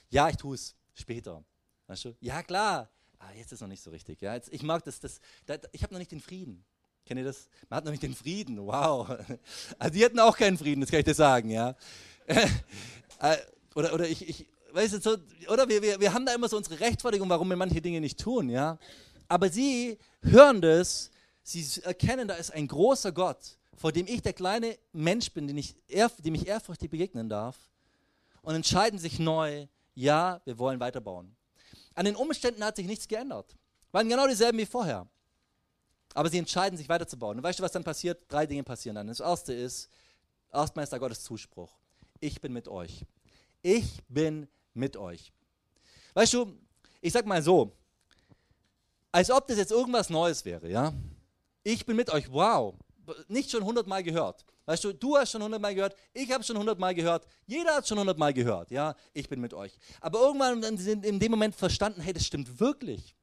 ja, 0.10 0.28
ich 0.30 0.38
tue 0.38 0.56
es, 0.56 0.76
später. 0.94 1.44
Weißt 1.88 2.06
du, 2.06 2.16
ja 2.20 2.42
klar, 2.44 2.90
ah, 3.20 3.32
jetzt 3.38 3.52
ist 3.52 3.62
noch 3.62 3.68
nicht 3.68 3.84
so 3.84 3.92
richtig, 3.92 4.22
ja. 4.22 4.34
Jetzt, 4.34 4.52
ich 4.52 4.64
mag 4.64 4.84
das, 4.84 5.00
das, 5.00 5.20
das 5.46 5.60
ich 5.72 5.84
habe 5.84 5.94
noch 5.94 6.00
nicht 6.00 6.12
den 6.12 6.20
Frieden. 6.20 6.66
Kennt 7.06 7.20
ihr 7.20 7.26
das? 7.26 7.48
Man 7.70 7.78
hat 7.78 7.86
noch 7.86 7.92
nicht 7.92 8.04
den 8.04 8.16
Frieden, 8.16 8.58
wow. 8.66 9.08
Also 9.80 9.94
die 9.94 10.04
hatten 10.04 10.20
auch 10.20 10.36
keinen 10.36 10.58
Frieden, 10.58 10.82
das 10.82 10.90
kann 10.90 11.00
ich 11.00 11.06
dir 11.06 11.14
sagen, 11.14 11.50
ja. 11.50 11.76
Äh, 13.22 13.38
oder, 13.76 13.94
oder 13.94 14.10
ich, 14.10 14.28
ich, 14.28 14.46
weißt 14.74 14.96
du, 14.96 15.00
so, 15.00 15.18
oder 15.48 15.70
wir, 15.70 15.82
wir, 15.82 16.02
wir 16.02 16.14
haben 16.14 16.26
da 16.26 16.34
immer 16.34 16.50
so 16.50 16.58
unsere 16.58 16.82
Rechtfertigung, 16.82 17.30
warum 17.30 17.48
wir 17.48 17.56
manche 17.56 17.82
Dinge 17.82 18.02
nicht 18.02 18.20
tun, 18.20 18.50
ja. 18.50 18.78
Aber 19.30 19.50
sie 19.50 19.98
hören 20.22 20.62
das, 20.62 21.12
sie 21.44 21.66
erkennen, 21.82 22.28
da 22.28 22.36
ist 22.36 22.52
ein 22.52 22.68
großer 22.68 23.14
Gott, 23.14 23.58
vor 23.76 23.92
dem 23.92 24.08
ich 24.08 24.22
der 24.22 24.34
kleine 24.34 24.78
Mensch 24.94 25.32
bin, 25.32 25.48
den 25.48 25.58
ich, 25.58 25.76
dem 26.20 26.36
ich 26.36 26.48
ehrfurchtig 26.48 26.90
begegnen 26.90 27.30
darf, 27.30 27.58
und 28.42 28.56
entscheiden 28.56 29.00
sich 29.00 29.20
neu, 29.20 29.68
ja, 29.96 30.40
wir 30.46 30.58
wollen 30.60 30.80
weiterbauen. 30.80 31.36
An 31.96 32.06
den 32.06 32.16
Umständen 32.16 32.64
hat 32.64 32.76
sich 32.76 32.86
nichts 32.86 33.08
geändert. 33.08 33.56
Waren 33.92 34.10
genau 34.10 34.28
dieselben 34.28 34.58
wie 34.58 34.66
vorher. 34.66 35.08
Aber 36.14 36.30
sie 36.30 36.38
entscheiden 36.38 36.78
sich 36.78 36.88
weiterzubauen. 36.88 37.38
Und 37.38 37.44
weißt 37.44 37.60
du, 37.60 37.64
was 37.64 37.72
dann 37.72 37.84
passiert? 37.84 38.24
Drei 38.28 38.46
Dinge 38.46 38.64
passieren 38.64 38.96
dann. 38.96 39.08
Das 39.08 39.20
erste 39.20 39.54
ist, 39.54 39.90
erstmal 40.54 40.84
ist 40.84 40.94
da 40.94 40.98
Gottes 40.98 41.24
Zuspruch. 41.24 41.72
Ich 42.20 42.40
bin 42.40 42.54
mit 42.54 42.68
euch. 42.68 43.06
Ich 43.62 44.04
bin 44.08 44.48
mit 44.74 44.98
euch. 44.98 45.34
Weißt 46.14 46.34
du, 46.34 46.58
ich 47.02 47.14
sag 47.14 47.26
mal 47.26 47.42
so, 47.42 47.72
als 49.12 49.32
ob 49.32 49.48
das 49.48 49.58
jetzt 49.58 49.72
irgendwas 49.72 50.10
Neues 50.10 50.46
wäre, 50.46 50.70
ja? 50.70 50.94
Ich 51.64 51.86
bin 51.86 51.96
mit 51.96 52.10
euch, 52.10 52.32
wow, 52.32 52.76
nicht 53.28 53.52
schon 53.52 53.64
hundertmal 53.64 54.04
gehört. 54.04 54.46
Weißt 54.66 54.84
du, 54.84 54.94
du 54.94 55.18
hast 55.18 55.32
schon 55.32 55.44
hundertmal 55.44 55.76
gehört, 55.76 55.96
ich 56.14 56.32
habe 56.32 56.44
schon 56.44 56.58
hundertmal 56.58 56.96
gehört, 56.96 57.28
jeder 57.46 57.76
hat 57.76 57.88
schon 57.88 58.00
hundertmal 58.00 58.34
gehört, 58.34 58.72
ja? 58.72 58.96
Ich 59.14 59.30
bin 59.30 59.42
mit 59.42 59.54
euch. 59.54 59.78
Aber 60.02 60.20
irgendwann 60.20 60.78
sind 60.78 61.06
in 61.06 61.20
dem 61.20 61.32
Moment 61.32 61.56
verstanden, 61.56 62.02
hey, 62.02 62.14
das 62.14 62.26
stimmt 62.26 62.60
wirklich. 62.60 63.16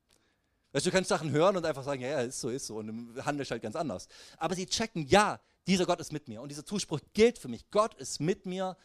Weißt 0.72 0.86
du, 0.86 0.90
du 0.90 0.96
kannst 0.96 1.08
Sachen 1.08 1.30
hören 1.30 1.56
und 1.56 1.66
einfach 1.66 1.84
sagen, 1.84 2.00
ja, 2.00 2.08
ja, 2.08 2.20
ist 2.20 2.40
so, 2.40 2.48
ist 2.48 2.66
so 2.66 2.76
und 2.76 3.24
handelst 3.24 3.50
halt 3.50 3.62
ganz 3.62 3.76
anders. 3.76 4.08
Aber 4.38 4.54
sie 4.54 4.66
checken, 4.66 5.06
ja, 5.06 5.38
dieser 5.66 5.84
Gott 5.84 6.00
ist 6.00 6.12
mit 6.12 6.28
mir 6.28 6.40
und 6.40 6.48
dieser 6.48 6.64
Zuspruch 6.64 7.00
gilt 7.12 7.38
für 7.38 7.48
mich. 7.48 7.70
Gott 7.70 7.94
ist 7.94 8.20
mit 8.20 8.46
mir 8.46 8.76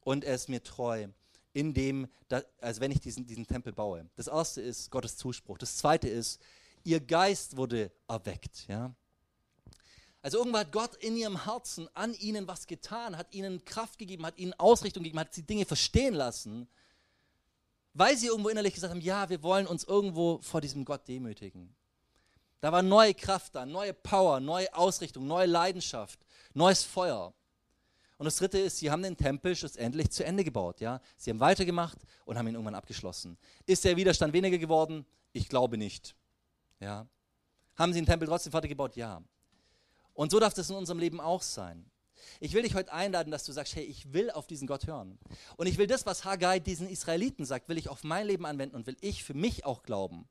und 0.00 0.24
er 0.24 0.34
ist 0.34 0.48
mir 0.48 0.62
treu 0.62 1.08
in 1.54 1.74
dem, 1.74 2.06
also 2.60 2.80
wenn 2.80 2.90
ich 2.90 3.00
diesen, 3.00 3.26
diesen 3.26 3.46
Tempel 3.46 3.72
baue. 3.72 4.08
Das 4.16 4.26
erste 4.26 4.60
ist 4.60 4.90
Gottes 4.90 5.16
Zuspruch. 5.16 5.58
Das 5.58 5.76
zweite 5.76 6.08
ist, 6.08 6.40
ihr 6.84 7.00
Geist 7.00 7.56
wurde 7.56 7.90
erweckt. 8.08 8.66
Ja? 8.68 8.94
Also 10.22 10.38
irgendwann 10.38 10.60
hat 10.60 10.72
Gott 10.72 10.94
in 10.96 11.16
ihrem 11.16 11.44
Herzen 11.44 11.88
an 11.94 12.14
ihnen 12.14 12.46
was 12.46 12.68
getan, 12.68 13.18
hat 13.18 13.34
ihnen 13.34 13.64
Kraft 13.64 13.98
gegeben, 13.98 14.24
hat 14.24 14.38
ihnen 14.38 14.54
Ausrichtung 14.54 15.02
gegeben, 15.02 15.18
hat 15.18 15.34
sie 15.34 15.42
Dinge 15.42 15.66
verstehen 15.66 16.14
lassen, 16.14 16.68
weil 17.92 18.16
sie 18.16 18.28
irgendwo 18.28 18.48
innerlich 18.48 18.72
gesagt 18.72 18.92
haben, 18.92 19.00
ja, 19.00 19.28
wir 19.28 19.42
wollen 19.42 19.66
uns 19.66 19.82
irgendwo 19.84 20.38
vor 20.40 20.60
diesem 20.60 20.84
Gott 20.84 21.06
demütigen. 21.08 21.74
Da 22.60 22.70
war 22.70 22.82
neue 22.82 23.12
Kraft 23.12 23.56
da, 23.56 23.66
neue 23.66 23.92
Power, 23.92 24.38
neue 24.38 24.72
Ausrichtung, 24.72 25.26
neue 25.26 25.46
Leidenschaft, 25.46 26.20
neues 26.54 26.84
Feuer. 26.84 27.34
Und 28.18 28.26
das 28.26 28.36
dritte 28.36 28.58
ist, 28.60 28.78
sie 28.78 28.88
haben 28.88 29.02
den 29.02 29.16
Tempel 29.16 29.56
schlussendlich 29.56 30.08
zu 30.12 30.24
Ende 30.24 30.44
gebaut. 30.44 30.80
Ja? 30.80 31.00
Sie 31.16 31.30
haben 31.30 31.40
weitergemacht 31.40 31.98
und 32.24 32.38
haben 32.38 32.46
ihn 32.46 32.54
irgendwann 32.54 32.76
abgeschlossen. 32.76 33.36
Ist 33.66 33.84
der 33.84 33.96
Widerstand 33.96 34.32
weniger 34.32 34.58
geworden? 34.58 35.04
Ich 35.32 35.48
glaube 35.48 35.76
nicht. 35.76 36.14
Ja? 36.78 37.08
Haben 37.74 37.92
sie 37.92 38.00
den 38.00 38.06
Tempel 38.06 38.28
trotzdem 38.28 38.52
fertig 38.52 38.68
gebaut? 38.68 38.94
Ja. 38.94 39.20
Und 40.14 40.30
so 40.30 40.40
darf 40.40 40.54
das 40.54 40.70
in 40.70 40.76
unserem 40.76 40.98
Leben 40.98 41.20
auch 41.20 41.42
sein. 41.42 41.90
Ich 42.40 42.52
will 42.54 42.62
dich 42.62 42.74
heute 42.74 42.92
einladen, 42.92 43.30
dass 43.30 43.44
du 43.44 43.52
sagst, 43.52 43.74
hey, 43.74 43.84
ich 43.84 44.12
will 44.12 44.30
auf 44.30 44.46
diesen 44.46 44.66
Gott 44.66 44.86
hören. 44.86 45.18
Und 45.56 45.66
ich 45.66 45.78
will 45.78 45.86
das, 45.86 46.06
was 46.06 46.24
Haggai 46.24 46.58
diesen 46.58 46.88
Israeliten 46.88 47.44
sagt, 47.44 47.68
will 47.68 47.78
ich 47.78 47.88
auf 47.88 48.04
mein 48.04 48.26
Leben 48.26 48.46
anwenden 48.46 48.76
und 48.76 48.86
will 48.86 48.96
ich 49.00 49.24
für 49.24 49.34
mich 49.34 49.64
auch 49.64 49.82
glauben. 49.82 50.28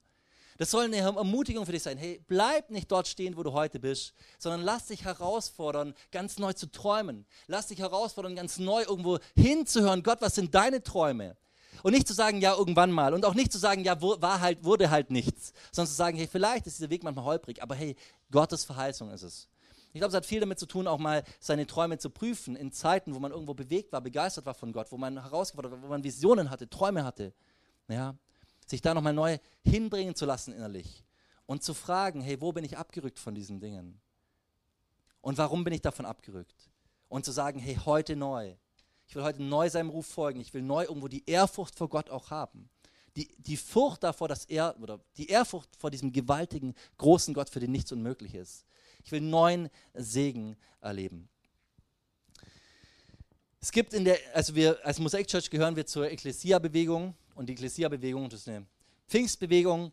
Das 0.58 0.70
soll 0.70 0.86
eine 0.86 0.98
Ermutigung 0.98 1.66
für 1.66 1.72
dich 1.72 1.82
sein. 1.82 1.98
Hey, 1.98 2.24
bleib 2.28 2.70
nicht 2.70 2.92
dort 2.92 3.08
stehen, 3.08 3.36
wo 3.36 3.44
du 3.44 3.54
heute 3.54 3.80
bist, 3.80 4.14
sondern 4.38 4.62
lass 4.62 4.88
dich 4.88 5.06
herausfordern, 5.06 5.96
ganz 6.12 6.38
neu 6.38 6.54
zu 6.54 6.70
träumen. 6.72 7.26
Lass 7.48 7.68
dich 7.68 7.80
herausfordern, 7.80 8.36
ganz 8.36 8.60
neu 8.60 8.84
irgendwo 8.84 9.18
hinzuhören. 9.36 10.04
Gott, 10.04 10.22
was 10.22 10.36
sind 10.36 10.54
deine 10.54 10.84
Träume? 10.84 11.36
Und 11.84 11.94
nicht 11.94 12.08
zu 12.08 12.14
sagen, 12.14 12.42
ja, 12.42 12.56
irgendwann 12.56 12.92
mal. 12.92 13.14
Und 13.14 13.26
auch 13.26 13.34
nicht 13.34 13.52
zu 13.52 13.58
sagen, 13.58 13.84
ja, 13.84 14.00
war 14.02 14.40
halt, 14.40 14.64
wurde 14.64 14.92
halt 14.92 15.10
nichts. 15.10 15.54
Sondern 15.72 15.90
zu 15.90 15.96
sagen, 15.96 16.18
hey, 16.18 16.28
vielleicht 16.28 16.68
ist 16.68 16.78
dieser 16.78 16.90
Weg 16.92 17.04
manchmal 17.04 17.26
holprig, 17.26 17.64
aber 17.64 17.74
hey, 17.74 17.96
Gottes 18.30 18.64
Verheißung 18.64 19.10
ist 19.10 19.24
es. 19.24 19.48
Ich 19.94 20.00
glaube, 20.00 20.10
es 20.10 20.16
hat 20.16 20.26
viel 20.26 20.40
damit 20.40 20.58
zu 20.58 20.66
tun, 20.66 20.88
auch 20.88 21.00
mal 21.00 21.24
seine 21.40 21.68
Träume 21.68 21.98
zu 21.98 22.10
prüfen 22.10 22.56
in 22.56 22.72
Zeiten, 22.72 23.14
wo 23.14 23.20
man 23.20 23.32
irgendwo 23.32 23.54
bewegt 23.54 23.92
war, 23.92 24.02
begeistert 24.02 24.46
war 24.46 24.54
von 24.54 24.72
Gott, 24.72 24.92
wo 24.92 24.98
man 24.98 25.22
herausgefordert 25.22 25.74
war, 25.74 25.82
wo 25.82 25.88
man 25.88 26.04
Visionen 26.04 26.50
hatte, 26.50 26.70
Träume 26.70 27.04
hatte. 27.04 27.34
Ja, 27.90 28.16
sich 28.66 28.82
da 28.82 28.94
nochmal 28.94 29.14
neu 29.14 29.38
hinbringen 29.64 30.16
zu 30.16 30.26
lassen 30.26 30.54
innerlich 30.54 31.04
und 31.46 31.62
zu 31.64 31.74
fragen, 31.74 32.22
hey, 32.22 32.40
wo 32.40 32.54
bin 32.54 32.64
ich 32.64 32.78
abgerückt 32.78 33.20
von 33.20 33.36
diesen 33.36 33.60
Dingen? 33.60 34.00
Und 35.20 35.38
warum 35.38 35.64
bin 35.64 35.74
ich 35.74 35.82
davon 35.82 36.06
abgerückt? 36.06 36.72
Und 37.10 37.26
zu 37.26 37.32
sagen, 37.32 37.60
hey, 37.60 37.78
heute 37.86 38.16
neu. 38.16 38.56
Ich 39.08 39.16
will 39.16 39.24
heute 39.24 39.44
neu 39.44 39.70
seinem 39.70 39.90
Ruf 39.90 40.08
folgen. 40.08 40.40
Ich 40.40 40.54
will 40.54 40.62
neu 40.62 40.84
irgendwo 40.86 41.10
die 41.10 41.30
Ehrfurcht 41.30 41.76
vor 41.76 41.90
Gott 41.90 42.10
auch 42.10 42.32
haben. 42.32 42.70
Die, 43.18 43.28
die 43.38 43.58
Furcht 43.58 44.04
davor, 44.04 44.30
dass 44.30 44.46
er, 44.46 44.78
oder 44.82 45.02
die 45.18 45.28
Ehrfurcht 45.28 45.76
vor 45.76 45.92
diesem 45.92 46.14
gewaltigen, 46.14 46.74
großen 46.98 47.34
Gott, 47.34 47.50
für 47.50 47.60
den 47.60 47.72
nichts 47.72 47.92
unmöglich 47.92 48.34
ist. 48.34 48.66
Ich 49.04 49.12
will 49.12 49.22
neuen 49.22 49.70
Segen 49.94 50.56
erleben. 50.82 51.28
Es 53.60 53.72
gibt 53.72 53.94
in 53.94 54.06
der, 54.06 54.18
also 54.34 54.56
wir 54.56 54.84
als 54.84 55.00
Mosaic 55.00 55.28
Church 55.28 55.50
gehören 55.50 55.76
wir 55.76 55.86
zur 55.86 56.10
Ecclesia-Bewegung 56.10 57.14
und 57.36 57.48
die 57.48 57.54
Ecclesia-Bewegung, 57.54 58.30
das 58.30 58.42
ist 58.42 58.48
eine 58.48 58.66
Pfingstbewegung. 59.08 59.92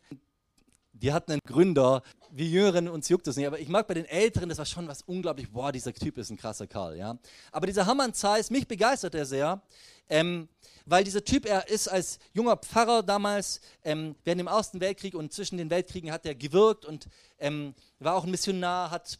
Die 0.93 1.13
hatten 1.13 1.31
einen 1.31 1.41
Gründer, 1.45 2.01
wir 2.31 2.45
Jüngeren, 2.45 2.89
uns 2.89 3.09
juckt 3.09 3.27
das 3.27 3.37
nicht, 3.37 3.47
aber 3.47 3.59
ich 3.59 3.69
mag 3.69 3.87
bei 3.87 3.93
den 3.93 4.05
Älteren, 4.05 4.49
das 4.49 4.57
war 4.57 4.65
schon 4.65 4.87
was 4.87 5.01
unglaublich, 5.03 5.49
boah, 5.49 5.71
dieser 5.71 5.93
Typ 5.93 6.17
ist 6.17 6.29
ein 6.29 6.37
krasser 6.37 6.67
Kerl, 6.67 6.97
ja. 6.97 7.17
Aber 7.51 7.67
dieser 7.67 7.85
Hamann 7.85 8.13
Zeiss, 8.13 8.49
mich 8.49 8.67
begeistert 8.67 9.15
er 9.15 9.25
sehr, 9.25 9.61
ähm, 10.09 10.49
weil 10.85 11.03
dieser 11.03 11.23
Typ, 11.23 11.45
er 11.45 11.67
ist 11.69 11.87
als 11.87 12.19
junger 12.33 12.57
Pfarrer 12.57 13.03
damals 13.03 13.61
ähm, 13.83 14.15
während 14.23 14.39
dem 14.39 14.47
Ersten 14.47 14.79
Weltkrieg 14.79 15.15
und 15.15 15.31
zwischen 15.31 15.57
den 15.57 15.69
Weltkriegen 15.69 16.11
hat 16.11 16.25
er 16.25 16.35
gewirkt 16.35 16.85
und 16.85 17.07
ähm, 17.37 17.75
war 17.99 18.15
auch 18.15 18.23
ein 18.23 18.31
Missionar, 18.31 18.91
hat 18.91 19.19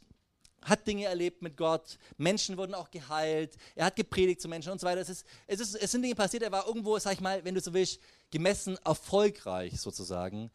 hat 0.62 0.86
Dinge 0.86 1.06
erlebt 1.06 1.42
mit 1.42 1.56
Gott, 1.56 1.98
Menschen 2.18 2.58
wurden 2.58 2.74
auch 2.74 2.92
geheilt, 2.92 3.56
er 3.76 3.86
hat 3.86 3.96
gepredigt 3.96 4.42
zu 4.42 4.50
Menschen 4.50 4.72
und 4.72 4.82
so 4.82 4.88
weiter. 4.88 5.00
Es, 5.00 5.10
ist, 5.10 5.26
es, 5.48 5.60
ist, 5.62 5.76
es 5.76 5.92
sind 5.92 6.02
Dinge 6.02 6.16
passiert, 6.16 6.44
er 6.44 6.52
war 6.52 6.68
irgendwo, 6.68 7.00
sag 7.00 7.14
ich 7.14 7.22
mal, 7.22 7.44
wenn 7.46 7.56
du 7.56 7.62
so 7.62 7.74
willst, 7.74 8.02
gemessen 8.30 8.78
erfolgreich 8.84 9.80
sozusagen 9.80 10.52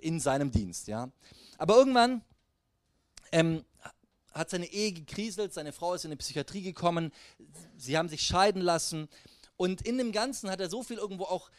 in 0.00 0.20
seinem 0.20 0.50
Dienst. 0.50 0.88
Ja? 0.88 1.10
Aber 1.58 1.76
irgendwann 1.76 2.22
ähm, 3.32 3.64
hat 4.32 4.50
seine 4.50 4.66
Ehe 4.66 4.92
gekriselt, 4.92 5.54
seine 5.54 5.72
Frau 5.72 5.94
ist 5.94 6.04
in 6.04 6.10
die 6.10 6.16
Psychiatrie 6.16 6.62
gekommen, 6.62 7.12
sie 7.76 7.96
haben 7.96 8.08
sich 8.08 8.22
scheiden 8.22 8.62
lassen 8.62 9.08
und 9.56 9.82
in 9.82 9.98
dem 9.98 10.12
Ganzen 10.12 10.50
hat 10.50 10.60
er 10.60 10.68
so 10.68 10.82
viel 10.82 10.98
irgendwo 10.98 11.24
auch 11.24 11.50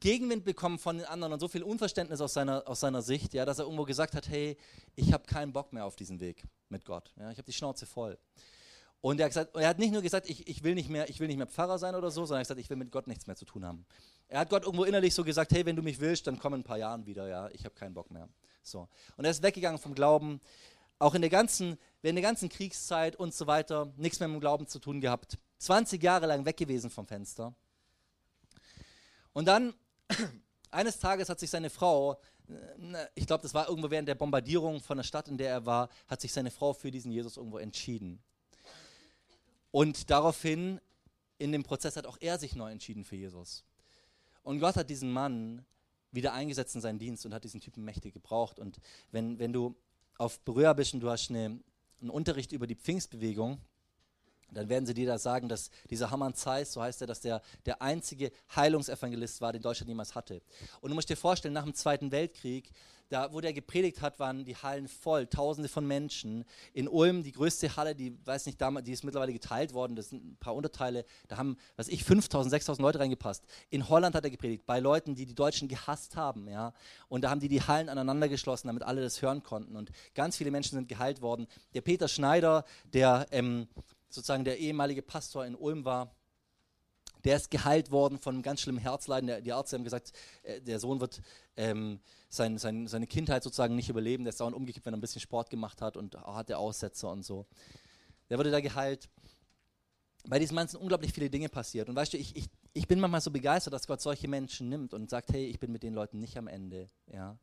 Gegenwind 0.00 0.44
bekommen 0.44 0.78
von 0.78 0.98
den 0.98 1.06
anderen 1.06 1.34
und 1.34 1.40
so 1.40 1.48
viel 1.48 1.62
Unverständnis 1.62 2.20
aus 2.20 2.34
seiner, 2.34 2.66
aus 2.66 2.80
seiner 2.80 3.02
Sicht, 3.02 3.34
ja, 3.34 3.44
dass 3.44 3.58
er 3.58 3.64
irgendwo 3.64 3.84
gesagt 3.84 4.14
hat, 4.14 4.28
hey, 4.28 4.56
ich 4.96 5.12
habe 5.12 5.24
keinen 5.24 5.52
Bock 5.52 5.72
mehr 5.72 5.84
auf 5.84 5.94
diesen 5.94 6.20
Weg 6.20 6.44
mit 6.68 6.84
Gott. 6.84 7.12
Ja, 7.16 7.30
ich 7.30 7.38
habe 7.38 7.46
die 7.46 7.52
Schnauze 7.52 7.86
voll. 7.86 8.18
Und 9.00 9.20
er 9.20 9.26
hat, 9.26 9.30
gesagt, 9.30 9.54
er 9.54 9.68
hat 9.68 9.78
nicht 9.78 9.92
nur 9.92 10.00
gesagt, 10.00 10.28
ich, 10.30 10.48
ich, 10.48 10.64
will 10.64 10.74
nicht 10.74 10.88
mehr, 10.88 11.08
ich 11.10 11.20
will 11.20 11.28
nicht 11.28 11.36
mehr 11.36 11.46
Pfarrer 11.46 11.78
sein 11.78 11.94
oder 11.94 12.10
so, 12.10 12.24
sondern 12.24 12.38
er 12.38 12.40
hat 12.40 12.44
gesagt, 12.46 12.60
ich 12.60 12.70
will 12.70 12.78
mit 12.78 12.90
Gott 12.90 13.06
nichts 13.06 13.26
mehr 13.26 13.36
zu 13.36 13.44
tun 13.44 13.64
haben. 13.64 13.84
Er 14.28 14.40
hat 14.40 14.50
Gott 14.50 14.64
irgendwo 14.64 14.84
innerlich 14.84 15.14
so 15.14 15.22
gesagt, 15.24 15.52
hey, 15.52 15.64
wenn 15.66 15.76
du 15.76 15.82
mich 15.82 16.00
willst, 16.00 16.26
dann 16.26 16.38
komm 16.38 16.54
in 16.54 16.60
ein 16.60 16.64
paar 16.64 16.78
Jahren 16.78 17.06
wieder, 17.06 17.28
ja, 17.28 17.48
ich 17.50 17.64
habe 17.64 17.74
keinen 17.74 17.94
Bock 17.94 18.10
mehr. 18.10 18.28
So. 18.62 18.88
Und 19.16 19.24
er 19.24 19.30
ist 19.30 19.42
weggegangen 19.42 19.78
vom 19.78 19.94
Glauben, 19.94 20.40
auch 20.98 21.14
in 21.14 21.20
der 21.20 21.30
ganzen, 21.30 21.78
während 22.02 22.16
der 22.16 22.22
ganzen 22.22 22.48
Kriegszeit 22.48 23.16
und 23.16 23.34
so 23.34 23.46
weiter, 23.46 23.92
nichts 23.96 24.20
mehr 24.20 24.28
mit 24.28 24.36
dem 24.36 24.40
Glauben 24.40 24.66
zu 24.66 24.78
tun 24.78 25.00
gehabt. 25.00 25.38
20 25.58 26.02
Jahre 26.02 26.26
lang 26.26 26.44
weg 26.44 26.56
gewesen 26.56 26.90
vom 26.90 27.06
Fenster. 27.06 27.54
Und 29.32 29.46
dann, 29.46 29.74
eines 30.70 30.98
Tages 30.98 31.28
hat 31.28 31.40
sich 31.40 31.50
seine 31.50 31.70
Frau, 31.70 32.20
äh, 32.48 33.06
ich 33.14 33.26
glaube, 33.26 33.42
das 33.42 33.54
war 33.54 33.68
irgendwo 33.68 33.90
während 33.90 34.08
der 34.08 34.14
Bombardierung 34.14 34.80
von 34.80 34.96
der 34.96 35.04
Stadt, 35.04 35.28
in 35.28 35.36
der 35.36 35.50
er 35.50 35.66
war, 35.66 35.88
hat 36.08 36.20
sich 36.20 36.32
seine 36.32 36.50
Frau 36.50 36.72
für 36.72 36.90
diesen 36.90 37.10
Jesus 37.10 37.36
irgendwo 37.36 37.58
entschieden. 37.58 38.22
Und 39.70 40.10
daraufhin, 40.10 40.80
in 41.38 41.50
dem 41.50 41.64
Prozess, 41.64 41.96
hat 41.96 42.06
auch 42.06 42.16
er 42.20 42.38
sich 42.38 42.54
neu 42.54 42.70
entschieden 42.70 43.04
für 43.04 43.16
Jesus. 43.16 43.64
Und 44.44 44.60
Gott 44.60 44.76
hat 44.76 44.90
diesen 44.90 45.12
Mann 45.12 45.64
wieder 46.12 46.32
eingesetzt 46.32 46.74
in 46.76 46.80
seinen 46.80 46.98
Dienst 46.98 47.26
und 47.26 47.34
hat 47.34 47.42
diesen 47.42 47.60
Typen 47.60 47.84
mächtig 47.84 48.14
gebraucht. 48.14 48.60
Und 48.60 48.78
wenn, 49.10 49.38
wenn 49.38 49.52
du 49.52 49.74
auf 50.16 50.38
Berührer 50.40 50.74
bist 50.74 50.94
und 50.94 51.00
du 51.00 51.10
hast 51.10 51.30
eine, 51.30 51.58
einen 52.00 52.10
Unterricht 52.10 52.52
über 52.52 52.66
die 52.66 52.76
Pfingstbewegung, 52.76 53.58
dann 54.54 54.68
werden 54.68 54.86
sie 54.86 54.94
dir 54.94 55.06
da 55.06 55.18
sagen, 55.18 55.48
dass 55.48 55.70
dieser 55.90 56.10
Hamann 56.10 56.34
Zeiss, 56.34 56.72
so 56.72 56.82
heißt 56.82 57.00
er, 57.00 57.06
dass 57.06 57.20
der 57.20 57.42
der 57.66 57.82
einzige 57.82 58.30
Heilungsevangelist 58.54 59.40
war, 59.40 59.52
den 59.52 59.62
Deutschland 59.62 59.88
niemals 59.88 60.14
hatte. 60.14 60.42
Und 60.80 60.90
du 60.90 60.94
musst 60.94 61.08
dir 61.08 61.16
vorstellen, 61.16 61.54
nach 61.54 61.64
dem 61.64 61.74
Zweiten 61.74 62.12
Weltkrieg, 62.12 62.70
da 63.10 63.32
wo 63.32 63.40
der 63.40 63.52
gepredigt 63.52 64.00
hat, 64.00 64.18
waren 64.18 64.44
die 64.44 64.56
Hallen 64.56 64.88
voll, 64.88 65.26
tausende 65.26 65.68
von 65.68 65.86
Menschen. 65.86 66.44
In 66.72 66.88
Ulm, 66.88 67.22
die 67.22 67.32
größte 67.32 67.76
Halle, 67.76 67.94
die 67.94 68.18
weiß 68.24 68.46
nicht, 68.46 68.58
die 68.60 68.92
ist 68.92 69.04
mittlerweile 69.04 69.32
geteilt 69.32 69.74
worden, 69.74 69.94
das 69.94 70.08
sind 70.08 70.24
ein 70.24 70.36
paar 70.38 70.54
Unterteile, 70.54 71.04
da 71.28 71.36
haben, 71.36 71.56
was 71.76 71.88
ich, 71.88 72.02
5000, 72.02 72.50
6000 72.50 72.82
Leute 72.82 72.98
reingepasst. 72.98 73.44
In 73.70 73.88
Holland 73.88 74.14
hat 74.14 74.24
er 74.24 74.30
gepredigt, 74.30 74.66
bei 74.66 74.80
Leuten, 74.80 75.14
die 75.14 75.26
die 75.26 75.34
Deutschen 75.34 75.68
gehasst 75.68 76.16
haben, 76.16 76.48
ja. 76.48 76.72
Und 77.08 77.22
da 77.22 77.30
haben 77.30 77.40
die 77.40 77.48
die 77.48 77.62
Hallen 77.62 77.88
aneinander 77.88 78.28
geschlossen, 78.28 78.68
damit 78.68 78.82
alle 78.82 79.02
das 79.02 79.20
hören 79.20 79.42
konnten. 79.42 79.76
Und 79.76 79.90
ganz 80.14 80.36
viele 80.36 80.50
Menschen 80.50 80.76
sind 80.76 80.88
geheilt 80.88 81.20
worden. 81.20 81.46
Der 81.74 81.82
Peter 81.82 82.08
Schneider, 82.08 82.64
der 82.92 83.26
ähm, 83.30 83.68
sozusagen 84.14 84.44
der 84.44 84.58
ehemalige 84.58 85.02
Pastor 85.02 85.44
in 85.44 85.54
Ulm 85.54 85.84
war, 85.84 86.14
der 87.24 87.36
ist 87.36 87.50
geheilt 87.50 87.90
worden 87.90 88.18
von 88.18 88.34
einem 88.34 88.42
ganz 88.42 88.60
schlimmen 88.60 88.78
Herzleiden. 88.78 89.26
Der, 89.26 89.40
die 89.40 89.50
Ärzte 89.50 89.76
haben 89.76 89.84
gesagt, 89.84 90.12
äh, 90.42 90.60
der 90.60 90.78
Sohn 90.78 91.00
wird 91.00 91.22
ähm, 91.56 92.00
sein, 92.28 92.58
sein, 92.58 92.86
seine 92.86 93.06
Kindheit 93.06 93.42
sozusagen 93.42 93.74
nicht 93.74 93.88
überleben. 93.88 94.24
Der 94.24 94.30
ist 94.30 94.40
dauernd 94.40 94.56
umgekippt, 94.56 94.84
wenn 94.86 94.94
er 94.94 94.98
ein 94.98 95.00
bisschen 95.00 95.22
Sport 95.22 95.50
gemacht 95.50 95.80
hat 95.80 95.96
und 95.96 96.16
hatte 96.16 96.58
Aussätze 96.58 97.08
und 97.08 97.24
so. 97.24 97.46
Der 98.28 98.38
wurde 98.38 98.50
da 98.50 98.60
geheilt. 98.60 99.08
Bei 100.26 100.38
diesem 100.38 100.54
Mann 100.54 100.68
sind 100.68 100.80
unglaublich 100.80 101.12
viele 101.12 101.30
Dinge 101.30 101.48
passiert. 101.48 101.88
Und 101.88 101.96
weißt 101.96 102.12
du, 102.12 102.18
ich, 102.18 102.36
ich, 102.36 102.48
ich 102.72 102.88
bin 102.88 103.00
manchmal 103.00 103.20
so 103.20 103.30
begeistert, 103.30 103.72
dass 103.72 103.86
Gott 103.86 104.00
solche 104.00 104.28
Menschen 104.28 104.68
nimmt 104.68 104.94
und 104.94 105.10
sagt, 105.10 105.32
hey, 105.32 105.46
ich 105.46 105.58
bin 105.58 105.72
mit 105.72 105.82
den 105.82 105.94
Leuten 105.94 106.18
nicht 106.18 106.36
am 106.36 106.46
Ende. 106.46 106.90
Ja. 107.12 107.38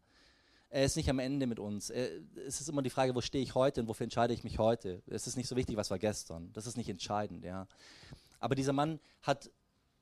Er 0.74 0.86
ist 0.86 0.96
nicht 0.96 1.10
am 1.10 1.20
Ende 1.20 1.48
mit 1.48 1.60
uns. 1.60 1.90
es 1.90 2.62
ist 2.62 2.70
immer 2.70 2.82
die 2.82 2.90
Frage, 2.90 3.14
wo 3.14 3.20
stehe 3.20 3.44
ich 3.44 3.56
heute 3.56 3.82
und 3.82 3.88
wofür 3.90 4.06
entscheide 4.06 4.34
ich 4.34 4.46
mich 4.46 4.58
heute. 4.58 5.02
Es 5.06 5.28
ist 5.28 5.36
nicht 5.36 5.50
so 5.50 5.58
wichtig, 5.58 5.76
was 5.76 5.92
war 5.92 6.00
gestern. 6.00 6.50
Das 6.54 6.66
ist 6.66 6.78
nicht 6.78 6.88
entscheidend. 6.88 7.44
Ja. 7.44 7.68
Aber 8.40 8.56
dieser 8.56 8.72
Mann 8.72 9.02
hat, 9.22 9.52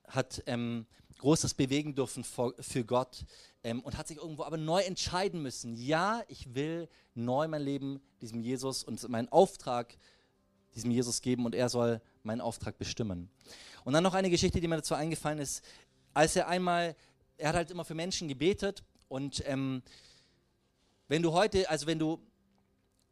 hat 0.06 0.44
ähm, 0.46 0.86
Großes 1.18 1.54
bewegen 1.54 1.96
dürfen 1.96 2.22
für, 2.22 2.54
für 2.60 2.84
Gott 2.84 3.24
ähm, 3.64 3.80
und 3.80 3.98
hat 3.98 4.06
sich 4.06 4.18
irgendwo 4.18 4.44
aber 4.44 4.56
neu 4.58 4.80
entscheiden 4.80 5.42
müssen. 5.42 5.74
Ja, 5.74 6.22
ich 6.28 6.54
will 6.54 6.88
neu 7.14 7.48
mein 7.48 7.62
Leben 7.62 8.00
diesem 8.22 8.40
Jesus 8.40 8.84
und 8.84 9.06
meinen 9.08 9.28
Auftrag 9.28 9.98
diesem 10.76 10.92
Jesus 10.92 11.20
geben 11.20 11.46
und 11.46 11.54
er 11.56 11.68
soll 11.68 12.00
meinen 12.22 12.40
Auftrag 12.40 12.78
bestimmen. 12.78 13.28
Und 13.84 13.92
dann 13.92 14.04
noch 14.04 14.14
eine 14.14 14.30
Geschichte, 14.30 14.60
die 14.60 14.68
mir 14.68 14.76
dazu 14.76 14.94
eingefallen 14.94 15.40
ist. 15.40 15.64
Als 16.14 16.36
er 16.36 16.46
einmal, 16.46 16.94
er 17.38 17.48
hat 17.48 17.56
halt 17.56 17.70
immer 17.72 17.84
für 17.84 17.94
Menschen 17.94 18.28
gebetet 18.28 18.84
und 19.08 19.42
ähm, 19.46 19.82
wenn 21.10 21.22
du 21.22 21.32
heute, 21.32 21.68
also 21.68 21.88
wenn 21.88 21.98
du, 21.98 22.20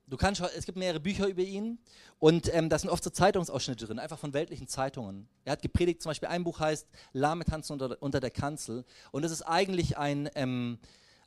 du 0.07 0.17
kannst, 0.17 0.41
es 0.41 0.65
gibt 0.65 0.79
mehrere 0.79 1.01
Bücher 1.01 1.27
über 1.27 1.43
ihn 1.43 1.81
und 2.21 2.49
ähm, 2.55 2.69
da 2.69 2.79
sind 2.79 2.91
oft 2.91 3.03
so 3.03 3.11
Zeitungsausschnitte 3.11 3.87
drin, 3.87 3.99
einfach 3.99 4.21
von 4.21 4.33
weltlichen 4.33 4.69
Zeitungen. 4.69 5.29
Er 5.45 5.53
hat 5.53 5.63
gepredigt, 5.63 6.01
zum 6.01 6.11
Beispiel 6.11 6.29
ein 6.29 6.45
Buch 6.45 6.61
heißt 6.61 6.87
Lahme 7.13 7.45
tanzen 7.45 7.73
unter, 7.73 8.01
unter 8.01 8.21
der 8.21 8.31
Kanzel 8.31 8.85
und 9.11 9.23
das 9.23 9.33
ist 9.33 9.43
eigentlich 9.43 9.99
ein, 9.99 10.31
ähm, 10.37 10.79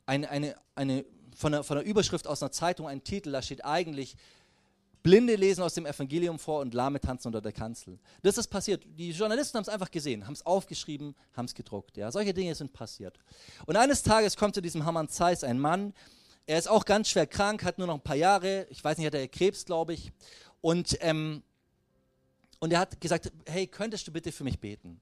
eine, 0.06 0.30
eine, 0.30 0.56
eine 0.74 1.04
von, 1.36 1.52
einer, 1.52 1.62
von 1.62 1.76
einer 1.76 1.86
Überschrift 1.86 2.26
aus 2.26 2.42
einer 2.42 2.52
Zeitung, 2.52 2.88
ein 2.88 3.04
Titel, 3.04 3.32
da 3.32 3.42
steht 3.42 3.62
eigentlich 3.66 4.16
Blinde 5.02 5.34
lesen 5.34 5.62
aus 5.62 5.74
dem 5.74 5.84
Evangelium 5.84 6.38
vor 6.38 6.60
und 6.60 6.72
Lahme 6.72 7.00
tanzen 7.00 7.28
unter 7.28 7.42
der 7.42 7.52
Kanzel. 7.52 7.98
Das 8.22 8.38
ist 8.38 8.48
passiert. 8.48 8.84
Die 8.96 9.10
Journalisten 9.10 9.56
haben 9.58 9.62
es 9.62 9.68
einfach 9.68 9.90
gesehen, 9.90 10.24
haben 10.26 10.34
es 10.34 10.46
aufgeschrieben, 10.46 11.16
haben 11.34 11.46
es 11.46 11.54
gedruckt. 11.54 11.98
Ja. 11.98 12.10
Solche 12.10 12.32
Dinge 12.32 12.54
sind 12.54 12.72
passiert. 12.72 13.18
Und 13.66 13.76
eines 13.76 14.02
Tages 14.02 14.36
kommt 14.36 14.54
zu 14.54 14.62
diesem 14.62 14.86
Hamann 14.86 15.08
Zeiss 15.08 15.42
ein 15.44 15.58
Mann, 15.58 15.92
er 16.46 16.58
ist 16.58 16.68
auch 16.68 16.84
ganz 16.84 17.08
schwer 17.08 17.26
krank, 17.26 17.64
hat 17.64 17.78
nur 17.78 17.86
noch 17.86 17.94
ein 17.94 18.02
paar 18.02 18.16
Jahre. 18.16 18.66
Ich 18.70 18.82
weiß 18.82 18.98
nicht, 18.98 19.06
hat 19.06 19.14
er 19.14 19.28
Krebs, 19.28 19.64
glaube 19.64 19.94
ich. 19.94 20.12
Und, 20.60 20.96
ähm, 21.00 21.42
und 22.58 22.72
er 22.72 22.80
hat 22.80 23.00
gesagt, 23.00 23.32
hey, 23.46 23.66
könntest 23.66 24.06
du 24.06 24.12
bitte 24.12 24.32
für 24.32 24.44
mich 24.44 24.58
beten? 24.58 25.00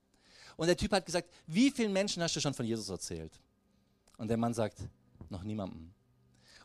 Und 0.57 0.67
der 0.67 0.77
Typ 0.77 0.93
hat 0.93 1.07
gesagt, 1.07 1.31
wie 1.47 1.71
vielen 1.71 1.93
Menschen 1.93 2.23
hast 2.23 2.37
du 2.37 2.41
schon 2.41 2.55
von 2.55 2.67
Jesus 2.67 2.89
erzählt? 2.89 3.33
Und 4.19 4.29
der 4.29 4.37
Mann 4.37 4.53
sagt, 4.53 4.79
noch 5.31 5.43
niemandem. 5.43 5.93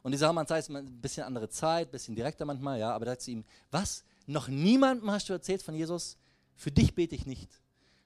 Und 0.04 0.12
dieser 0.12 0.32
Mann 0.34 0.46
sagt, 0.46 0.70
ein 0.70 1.02
bisschen 1.02 1.24
andere 1.24 1.50
Zeit, 1.50 1.88
ein 1.88 1.92
bisschen 1.92 2.16
direkter 2.16 2.46
manchmal, 2.46 2.80
ja, 2.80 2.92
aber 2.92 3.06
er 3.06 3.14
sagt 3.14 3.24
zu 3.24 3.32
ihm, 3.32 3.46
was? 3.72 4.04
Noch 4.28 4.48
niemandem 4.48 5.10
hast 5.10 5.30
du 5.30 5.34
erzählt 5.34 5.64
von 5.64 5.76
Jesus? 5.76 6.18
Für 6.56 6.72
dich 6.72 6.94
bete 6.94 7.16
ich 7.16 7.26
nicht. 7.26 7.50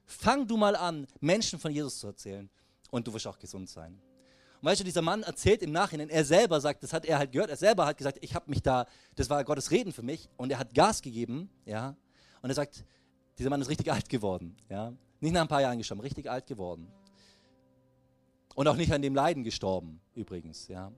Fang 0.06 0.46
du 0.46 0.56
mal 0.56 0.76
an, 0.76 1.06
Menschen 1.20 1.58
von 1.58 1.72
Jesus 1.72 1.98
zu 1.98 2.08
erzählen 2.08 2.48
und 2.90 3.06
du 3.06 3.12
wirst 3.12 3.26
auch 3.26 3.38
gesund 3.38 3.68
sein. 3.68 4.00
Und 4.60 4.68
weißt 4.68 4.80
du, 4.80 4.84
dieser 4.84 5.00
Mann 5.00 5.22
erzählt 5.22 5.62
im 5.62 5.72
Nachhinein, 5.72 6.10
er 6.10 6.24
selber 6.24 6.60
sagt, 6.60 6.82
das 6.82 6.92
hat 6.92 7.06
er 7.06 7.18
halt 7.18 7.32
gehört, 7.32 7.48
er 7.48 7.56
selber 7.56 7.86
hat 7.86 7.96
gesagt, 7.96 8.18
ich 8.20 8.34
habe 8.34 8.50
mich 8.50 8.62
da, 8.62 8.86
das 9.16 9.30
war 9.30 9.42
Gottes 9.42 9.70
Reden 9.70 9.92
für 9.92 10.02
mich 10.02 10.28
und 10.36 10.50
er 10.50 10.58
hat 10.58 10.74
Gas 10.74 11.00
gegeben, 11.00 11.48
ja. 11.64 11.96
Und 12.42 12.50
er 12.50 12.54
sagt, 12.54 12.84
dieser 13.38 13.48
Mann 13.48 13.62
ist 13.62 13.70
richtig 13.70 13.90
alt 13.90 14.08
geworden, 14.08 14.56
ja. 14.68 14.92
Nicht 15.20 15.32
nach 15.32 15.40
ein 15.40 15.48
paar 15.48 15.62
Jahren 15.62 15.78
gestorben, 15.78 16.02
richtig 16.02 16.30
alt 16.30 16.46
geworden. 16.46 16.88
Und 18.54 18.68
auch 18.68 18.76
nicht 18.76 18.92
an 18.92 19.00
dem 19.00 19.14
Leiden 19.14 19.44
gestorben, 19.44 20.00
übrigens, 20.14 20.68
ja. 20.68 20.92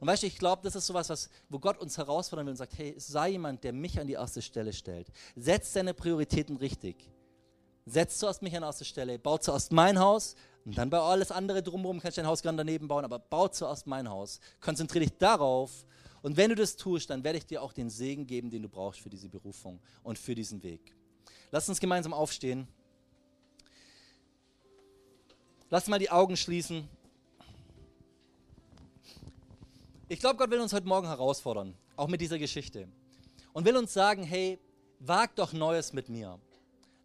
Und 0.00 0.08
weißt 0.08 0.22
du, 0.22 0.26
ich 0.26 0.38
glaube, 0.38 0.60
das 0.62 0.76
ist 0.76 0.86
sowas, 0.86 1.08
was, 1.08 1.30
wo 1.48 1.58
Gott 1.58 1.78
uns 1.78 1.96
herausfordern 1.96 2.46
will 2.46 2.52
und 2.52 2.56
sagt, 2.56 2.76
hey, 2.76 2.94
sei 2.98 3.30
jemand, 3.30 3.64
der 3.64 3.72
mich 3.72 3.98
an 3.98 4.06
die 4.06 4.14
erste 4.14 4.42
Stelle 4.42 4.72
stellt. 4.74 5.08
Setz 5.34 5.72
deine 5.72 5.94
Prioritäten 5.94 6.56
richtig. 6.56 7.10
Setz 7.90 8.18
zuerst 8.18 8.42
mich 8.42 8.56
an 8.56 8.62
erste 8.62 8.84
Stelle, 8.84 9.18
bau 9.18 9.38
zuerst 9.38 9.72
mein 9.72 9.98
Haus, 9.98 10.34
und 10.68 10.76
dann 10.76 10.90
bei 10.90 10.98
alles 10.98 11.30
andere 11.30 11.62
drumherum 11.62 11.98
kannst 11.98 12.18
du 12.18 12.20
dein 12.20 12.28
Haus 12.28 12.42
gerne 12.42 12.58
daneben 12.58 12.88
bauen, 12.88 13.02
aber 13.02 13.18
bau 13.18 13.48
zuerst 13.48 13.86
mein 13.86 14.06
Haus. 14.10 14.38
Konzentriere 14.60 15.06
dich 15.06 15.16
darauf. 15.16 15.86
Und 16.20 16.36
wenn 16.36 16.50
du 16.50 16.56
das 16.56 16.76
tust, 16.76 17.08
dann 17.08 17.24
werde 17.24 17.38
ich 17.38 17.46
dir 17.46 17.62
auch 17.62 17.72
den 17.72 17.88
Segen 17.88 18.26
geben, 18.26 18.50
den 18.50 18.60
du 18.60 18.68
brauchst 18.68 19.00
für 19.00 19.08
diese 19.08 19.30
Berufung 19.30 19.80
und 20.02 20.18
für 20.18 20.34
diesen 20.34 20.62
Weg. 20.62 20.94
Lass 21.50 21.70
uns 21.70 21.80
gemeinsam 21.80 22.12
aufstehen. 22.12 22.68
Lass 25.70 25.86
mal 25.86 25.98
die 25.98 26.10
Augen 26.10 26.36
schließen. 26.36 26.86
Ich 30.08 30.20
glaube, 30.20 30.36
Gott 30.36 30.50
will 30.50 30.60
uns 30.60 30.74
heute 30.74 30.86
Morgen 30.86 31.06
herausfordern, 31.06 31.74
auch 31.96 32.08
mit 32.08 32.20
dieser 32.20 32.38
Geschichte. 32.38 32.88
Und 33.54 33.64
will 33.64 33.76
uns 33.78 33.94
sagen, 33.94 34.22
hey, 34.22 34.58
wag 34.98 35.28
doch 35.34 35.54
Neues 35.54 35.94
mit 35.94 36.10
mir. 36.10 36.38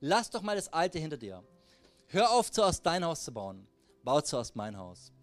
Lass 0.05 0.29
doch 0.29 0.41
mal 0.41 0.57
das 0.57 0.67
Alte 0.73 0.99
hinter 0.99 1.15
dir. 1.15 1.41
Hör 2.07 2.31
auf, 2.31 2.51
zuerst 2.51 2.85
dein 2.85 3.05
Haus 3.05 3.23
zu 3.23 3.31
bauen. 3.31 3.65
Bau 4.03 4.19
zuerst 4.19 4.53
mein 4.53 4.77
Haus. 4.77 5.13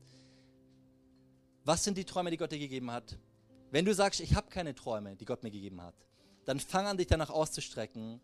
Was 1.66 1.84
sind 1.84 1.98
die 1.98 2.06
Träume, 2.06 2.30
die 2.30 2.38
Gott 2.38 2.50
dir 2.50 2.58
gegeben 2.58 2.90
hat? 2.90 3.18
Wenn 3.70 3.84
du 3.84 3.92
sagst, 3.92 4.20
ich 4.20 4.34
habe 4.34 4.48
keine 4.48 4.74
Träume, 4.74 5.16
die 5.16 5.26
Gott 5.26 5.42
mir 5.42 5.50
gegeben 5.50 5.82
hat, 5.82 5.94
dann 6.46 6.60
fang 6.60 6.86
an, 6.86 6.96
dich 6.96 7.08
danach 7.08 7.28
auszustrecken 7.28 8.22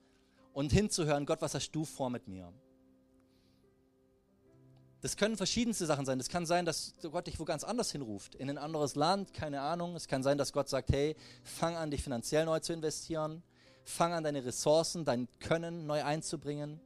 und 0.55 0.73
hinzuhören, 0.73 1.27
Gott, 1.27 1.43
was 1.43 1.55
hast 1.55 1.73
du 1.73 1.85
vor 1.85 2.09
mit 2.09 2.27
mir? 2.27 2.51
Das 5.03 5.19
können 5.19 5.37
verschiedenste 5.37 5.85
Sachen 5.85 6.07
sein. 6.07 6.17
Das 6.17 6.31
kann 6.31 6.47
sein, 6.47 6.65
dass 6.65 6.95
Gott 7.03 7.27
dich 7.27 7.39
wo 7.39 7.45
ganz 7.45 7.65
anders 7.65 7.93
hinruft, 7.93 8.35
in 8.35 8.49
ein 8.49 8.57
anderes 8.57 8.95
Land, 8.95 9.35
keine 9.35 9.61
Ahnung. 9.61 9.95
Es 9.95 10.09
kann 10.09 10.23
sein, 10.23 10.39
dass 10.39 10.55
Gott 10.55 10.71
sagt, 10.71 10.91
hey, 10.91 11.17
fang 11.43 11.77
an, 11.77 11.91
dich 11.91 12.03
finanziell 12.03 12.47
neu 12.47 12.61
zu 12.61 12.73
investieren. 12.73 13.43
Fang 13.89 14.13
an, 14.13 14.25
deine 14.25 14.45
Ressourcen, 14.45 15.05
dein 15.05 15.29
Können 15.39 15.87
neu 15.87 16.03
einzubringen. 16.03 16.81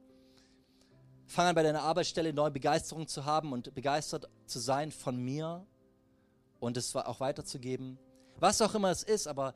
Fang 1.25 1.47
an, 1.47 1.55
bei 1.55 1.63
deiner 1.63 1.81
Arbeitsstelle 1.81 2.31
neue 2.31 2.51
Begeisterung 2.51 3.07
zu 3.07 3.25
haben 3.25 3.53
und 3.53 3.73
begeistert 3.73 4.29
zu 4.45 4.59
sein 4.59 4.91
von 4.91 5.17
mir 5.17 5.65
und 6.59 6.77
es 6.77 6.95
auch 6.95 7.19
weiterzugeben. 7.19 7.97
Was 8.39 8.61
auch 8.61 8.75
immer 8.75 8.91
es 8.91 9.01
ist, 9.01 9.27
aber 9.27 9.55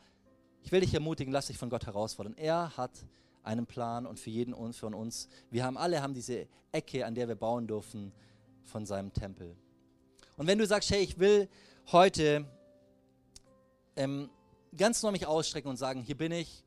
ich 0.64 0.72
will 0.72 0.82
dich 0.82 0.96
ermutigen, 0.96 1.32
lass 1.32 1.46
dich 1.46 1.60
von 1.60 1.70
Gott 1.70 1.86
herausfordern. 1.86 2.34
Er 2.36 2.76
hat 2.78 2.92
einen 3.44 3.68
Plan 3.68 4.08
und 4.08 4.20
für 4.20 4.32
jeden 4.32 4.56
von 4.74 4.96
uns, 4.96 5.30
wir 5.52 5.64
haben 5.64 5.78
alle 5.78 6.02
haben 6.02 6.16
diese 6.16 6.48
Ecke, 6.72 7.06
an 7.06 7.14
der 7.14 7.28
wir 7.28 7.36
bauen 7.36 7.68
dürfen 7.68 8.12
von 8.64 8.88
seinem 8.88 9.14
Tempel. 9.14 9.56
Und 10.36 10.48
wenn 10.48 10.58
du 10.58 10.66
sagst, 10.66 10.90
hey, 10.90 11.04
ich 11.04 11.20
will 11.20 11.48
heute 11.92 12.44
ähm, 13.96 14.32
ganz 14.76 15.04
neu 15.04 15.12
mich 15.12 15.28
ausstrecken 15.28 15.70
und 15.70 15.78
sagen, 15.78 16.02
hier 16.02 16.18
bin 16.18 16.32
ich, 16.32 16.64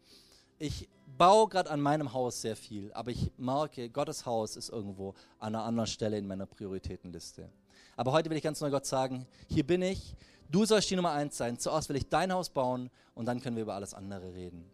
ich 0.59 0.88
baue 1.16 1.49
gerade 1.49 1.71
an 1.71 1.81
meinem 1.81 2.12
Haus 2.12 2.40
sehr 2.40 2.57
viel, 2.57 2.92
aber 2.92 3.11
ich 3.11 3.33
merke, 3.37 3.90
Gottes 3.90 4.27
Haus 4.27 4.57
ist 4.57 4.68
irgendwo 4.68 5.14
an 5.38 5.55
einer 5.55 5.64
anderen 5.64 5.87
Stelle 5.87 6.18
in 6.18 6.27
meiner 6.27 6.47
Prioritätenliste. 6.47 7.51
Aber 7.97 8.12
heute 8.12 8.31
will 8.31 8.37
ich 8.37 8.42
ganz 8.42 8.61
neu 8.61 8.71
Gott 8.71 8.87
sagen, 8.87 9.27
hier 9.49 9.66
bin 9.66 9.83
ich, 9.83 10.14
du 10.51 10.64
sollst 10.64 10.90
die 10.90 10.97
Nummer 10.97 11.12
eins 11.12 11.37
sein. 11.37 11.59
Zuerst 11.59 11.88
will 11.88 11.97
ich 11.97 12.09
dein 12.09 12.33
Haus 12.33 12.51
bauen 12.51 12.90
und 13.14 13.27
dann 13.27 13.40
können 13.40 13.57
wir 13.57 13.62
über 13.62 13.75
alles 13.75 13.94
andere 13.94 14.35
reden. 14.35 14.64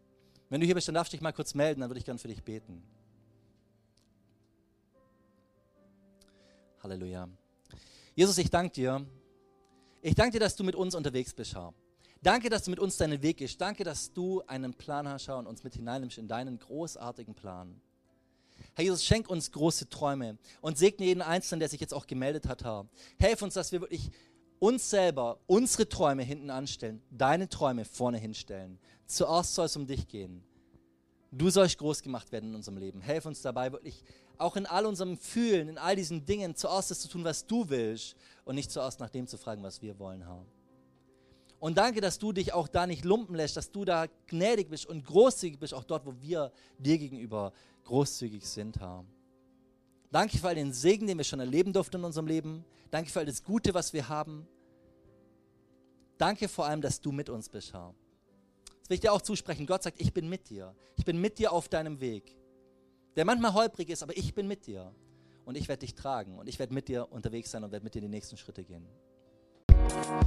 Wenn 0.50 0.60
du 0.60 0.66
hier 0.66 0.74
bist, 0.74 0.88
dann 0.88 0.94
darfst 0.94 1.12
du 1.12 1.16
dich 1.16 1.22
mal 1.22 1.32
kurz 1.32 1.54
melden, 1.54 1.80
dann 1.80 1.90
würde 1.90 1.98
ich 1.98 2.04
gerne 2.04 2.18
für 2.18 2.28
dich 2.28 2.42
beten. 2.42 2.82
Halleluja. 6.82 7.28
Jesus, 8.14 8.36
ich 8.36 8.50
danke 8.50 8.74
dir. 8.74 9.06
Ich 10.02 10.14
danke 10.14 10.32
dir, 10.32 10.40
dass 10.40 10.54
du 10.54 10.64
mit 10.64 10.74
uns 10.74 10.94
unterwegs 10.94 11.32
bist, 11.32 11.54
Herr. 11.54 11.72
Danke, 12.24 12.48
dass 12.48 12.62
du 12.62 12.70
mit 12.70 12.80
uns 12.80 12.96
deinen 12.96 13.20
Weg 13.20 13.36
gehst. 13.36 13.60
Danke, 13.60 13.84
dass 13.84 14.10
du 14.10 14.42
einen 14.46 14.72
Plan 14.72 15.06
hast, 15.06 15.28
und 15.28 15.46
uns 15.46 15.62
mit 15.62 15.74
hineinnimmst 15.74 16.16
in 16.16 16.26
deinen 16.26 16.58
großartigen 16.58 17.34
Plan. 17.34 17.78
Herr 18.74 18.84
Jesus, 18.84 19.04
schenk 19.04 19.28
uns 19.28 19.52
große 19.52 19.90
Träume 19.90 20.38
und 20.62 20.78
segne 20.78 21.04
jeden 21.04 21.20
Einzelnen, 21.20 21.60
der 21.60 21.68
sich 21.68 21.82
jetzt 21.82 21.92
auch 21.92 22.06
gemeldet 22.06 22.48
hat, 22.48 22.64
Herr. 22.64 22.86
Helf 23.18 23.42
uns, 23.42 23.52
dass 23.52 23.72
wir 23.72 23.82
wirklich 23.82 24.10
uns 24.58 24.88
selber, 24.88 25.38
unsere 25.46 25.86
Träume 25.86 26.22
hinten 26.22 26.48
anstellen, 26.48 27.02
deine 27.10 27.50
Träume 27.50 27.84
vorne 27.84 28.16
hinstellen. 28.16 28.78
Zuerst 29.04 29.54
soll 29.54 29.66
es 29.66 29.76
um 29.76 29.86
dich 29.86 30.08
gehen. 30.08 30.42
Du 31.30 31.50
sollst 31.50 31.76
groß 31.76 32.02
gemacht 32.02 32.32
werden 32.32 32.48
in 32.50 32.54
unserem 32.54 32.78
Leben. 32.78 33.02
Helf 33.02 33.26
uns 33.26 33.42
dabei, 33.42 33.70
wirklich 33.70 34.02
auch 34.38 34.56
in 34.56 34.64
all 34.64 34.86
unserem 34.86 35.18
Fühlen, 35.18 35.68
in 35.68 35.76
all 35.76 35.94
diesen 35.94 36.24
Dingen, 36.24 36.56
zuerst 36.56 36.90
das 36.90 37.00
zu 37.00 37.08
tun, 37.08 37.22
was 37.22 37.46
du 37.46 37.68
willst 37.68 38.16
und 38.46 38.54
nicht 38.54 38.70
zuerst 38.70 38.98
nach 38.98 39.10
dem 39.10 39.26
zu 39.26 39.36
fragen, 39.36 39.62
was 39.62 39.82
wir 39.82 39.98
wollen, 39.98 40.22
Herr. 40.22 40.46
Und 41.64 41.78
danke, 41.78 42.02
dass 42.02 42.18
du 42.18 42.30
dich 42.30 42.52
auch 42.52 42.68
da 42.68 42.86
nicht 42.86 43.06
lumpen 43.06 43.34
lässt, 43.36 43.56
dass 43.56 43.72
du 43.72 43.86
da 43.86 44.04
gnädig 44.26 44.68
bist 44.68 44.84
und 44.84 45.02
großzügig 45.02 45.58
bist, 45.58 45.72
auch 45.72 45.84
dort, 45.84 46.04
wo 46.04 46.12
wir 46.20 46.52
dir 46.76 46.98
gegenüber 46.98 47.54
großzügig 47.84 48.46
sind, 48.46 48.80
Herr. 48.80 49.06
Danke 50.12 50.36
für 50.36 50.48
all 50.48 50.56
den 50.56 50.74
Segen, 50.74 51.06
den 51.06 51.16
wir 51.16 51.24
schon 51.24 51.40
erleben 51.40 51.72
durften 51.72 51.96
in 51.96 52.04
unserem 52.04 52.26
Leben. 52.26 52.66
Danke 52.90 53.10
für 53.10 53.20
all 53.20 53.24
das 53.24 53.42
Gute, 53.42 53.72
was 53.72 53.94
wir 53.94 54.10
haben. 54.10 54.46
Danke 56.18 56.48
vor 56.48 56.66
allem, 56.66 56.82
dass 56.82 57.00
du 57.00 57.12
mit 57.12 57.30
uns 57.30 57.48
bist, 57.48 57.72
Herr. 57.72 57.94
Das 58.80 58.90
will 58.90 58.96
ich 58.96 59.00
dir 59.00 59.14
auch 59.14 59.22
zusprechen. 59.22 59.64
Gott 59.64 59.84
sagt, 59.84 59.98
ich 60.02 60.12
bin 60.12 60.28
mit 60.28 60.50
dir. 60.50 60.74
Ich 60.96 61.06
bin 61.06 61.18
mit 61.18 61.38
dir 61.38 61.50
auf 61.50 61.70
deinem 61.70 61.98
Weg. 61.98 62.36
Der 63.16 63.24
manchmal 63.24 63.54
holprig 63.54 63.88
ist, 63.88 64.02
aber 64.02 64.14
ich 64.18 64.34
bin 64.34 64.46
mit 64.46 64.66
dir. 64.66 64.94
Und 65.46 65.56
ich 65.56 65.66
werde 65.68 65.80
dich 65.80 65.94
tragen. 65.94 66.36
Und 66.36 66.46
ich 66.46 66.58
werde 66.58 66.74
mit 66.74 66.88
dir 66.88 67.10
unterwegs 67.10 67.52
sein 67.52 67.64
und 67.64 67.72
werde 67.72 67.84
mit 67.84 67.94
dir 67.94 68.02
die 68.02 68.08
nächsten 68.08 68.36
Schritte 68.36 68.64
gehen. 68.64 68.86
We'll 69.84 70.02
be. 70.02 70.24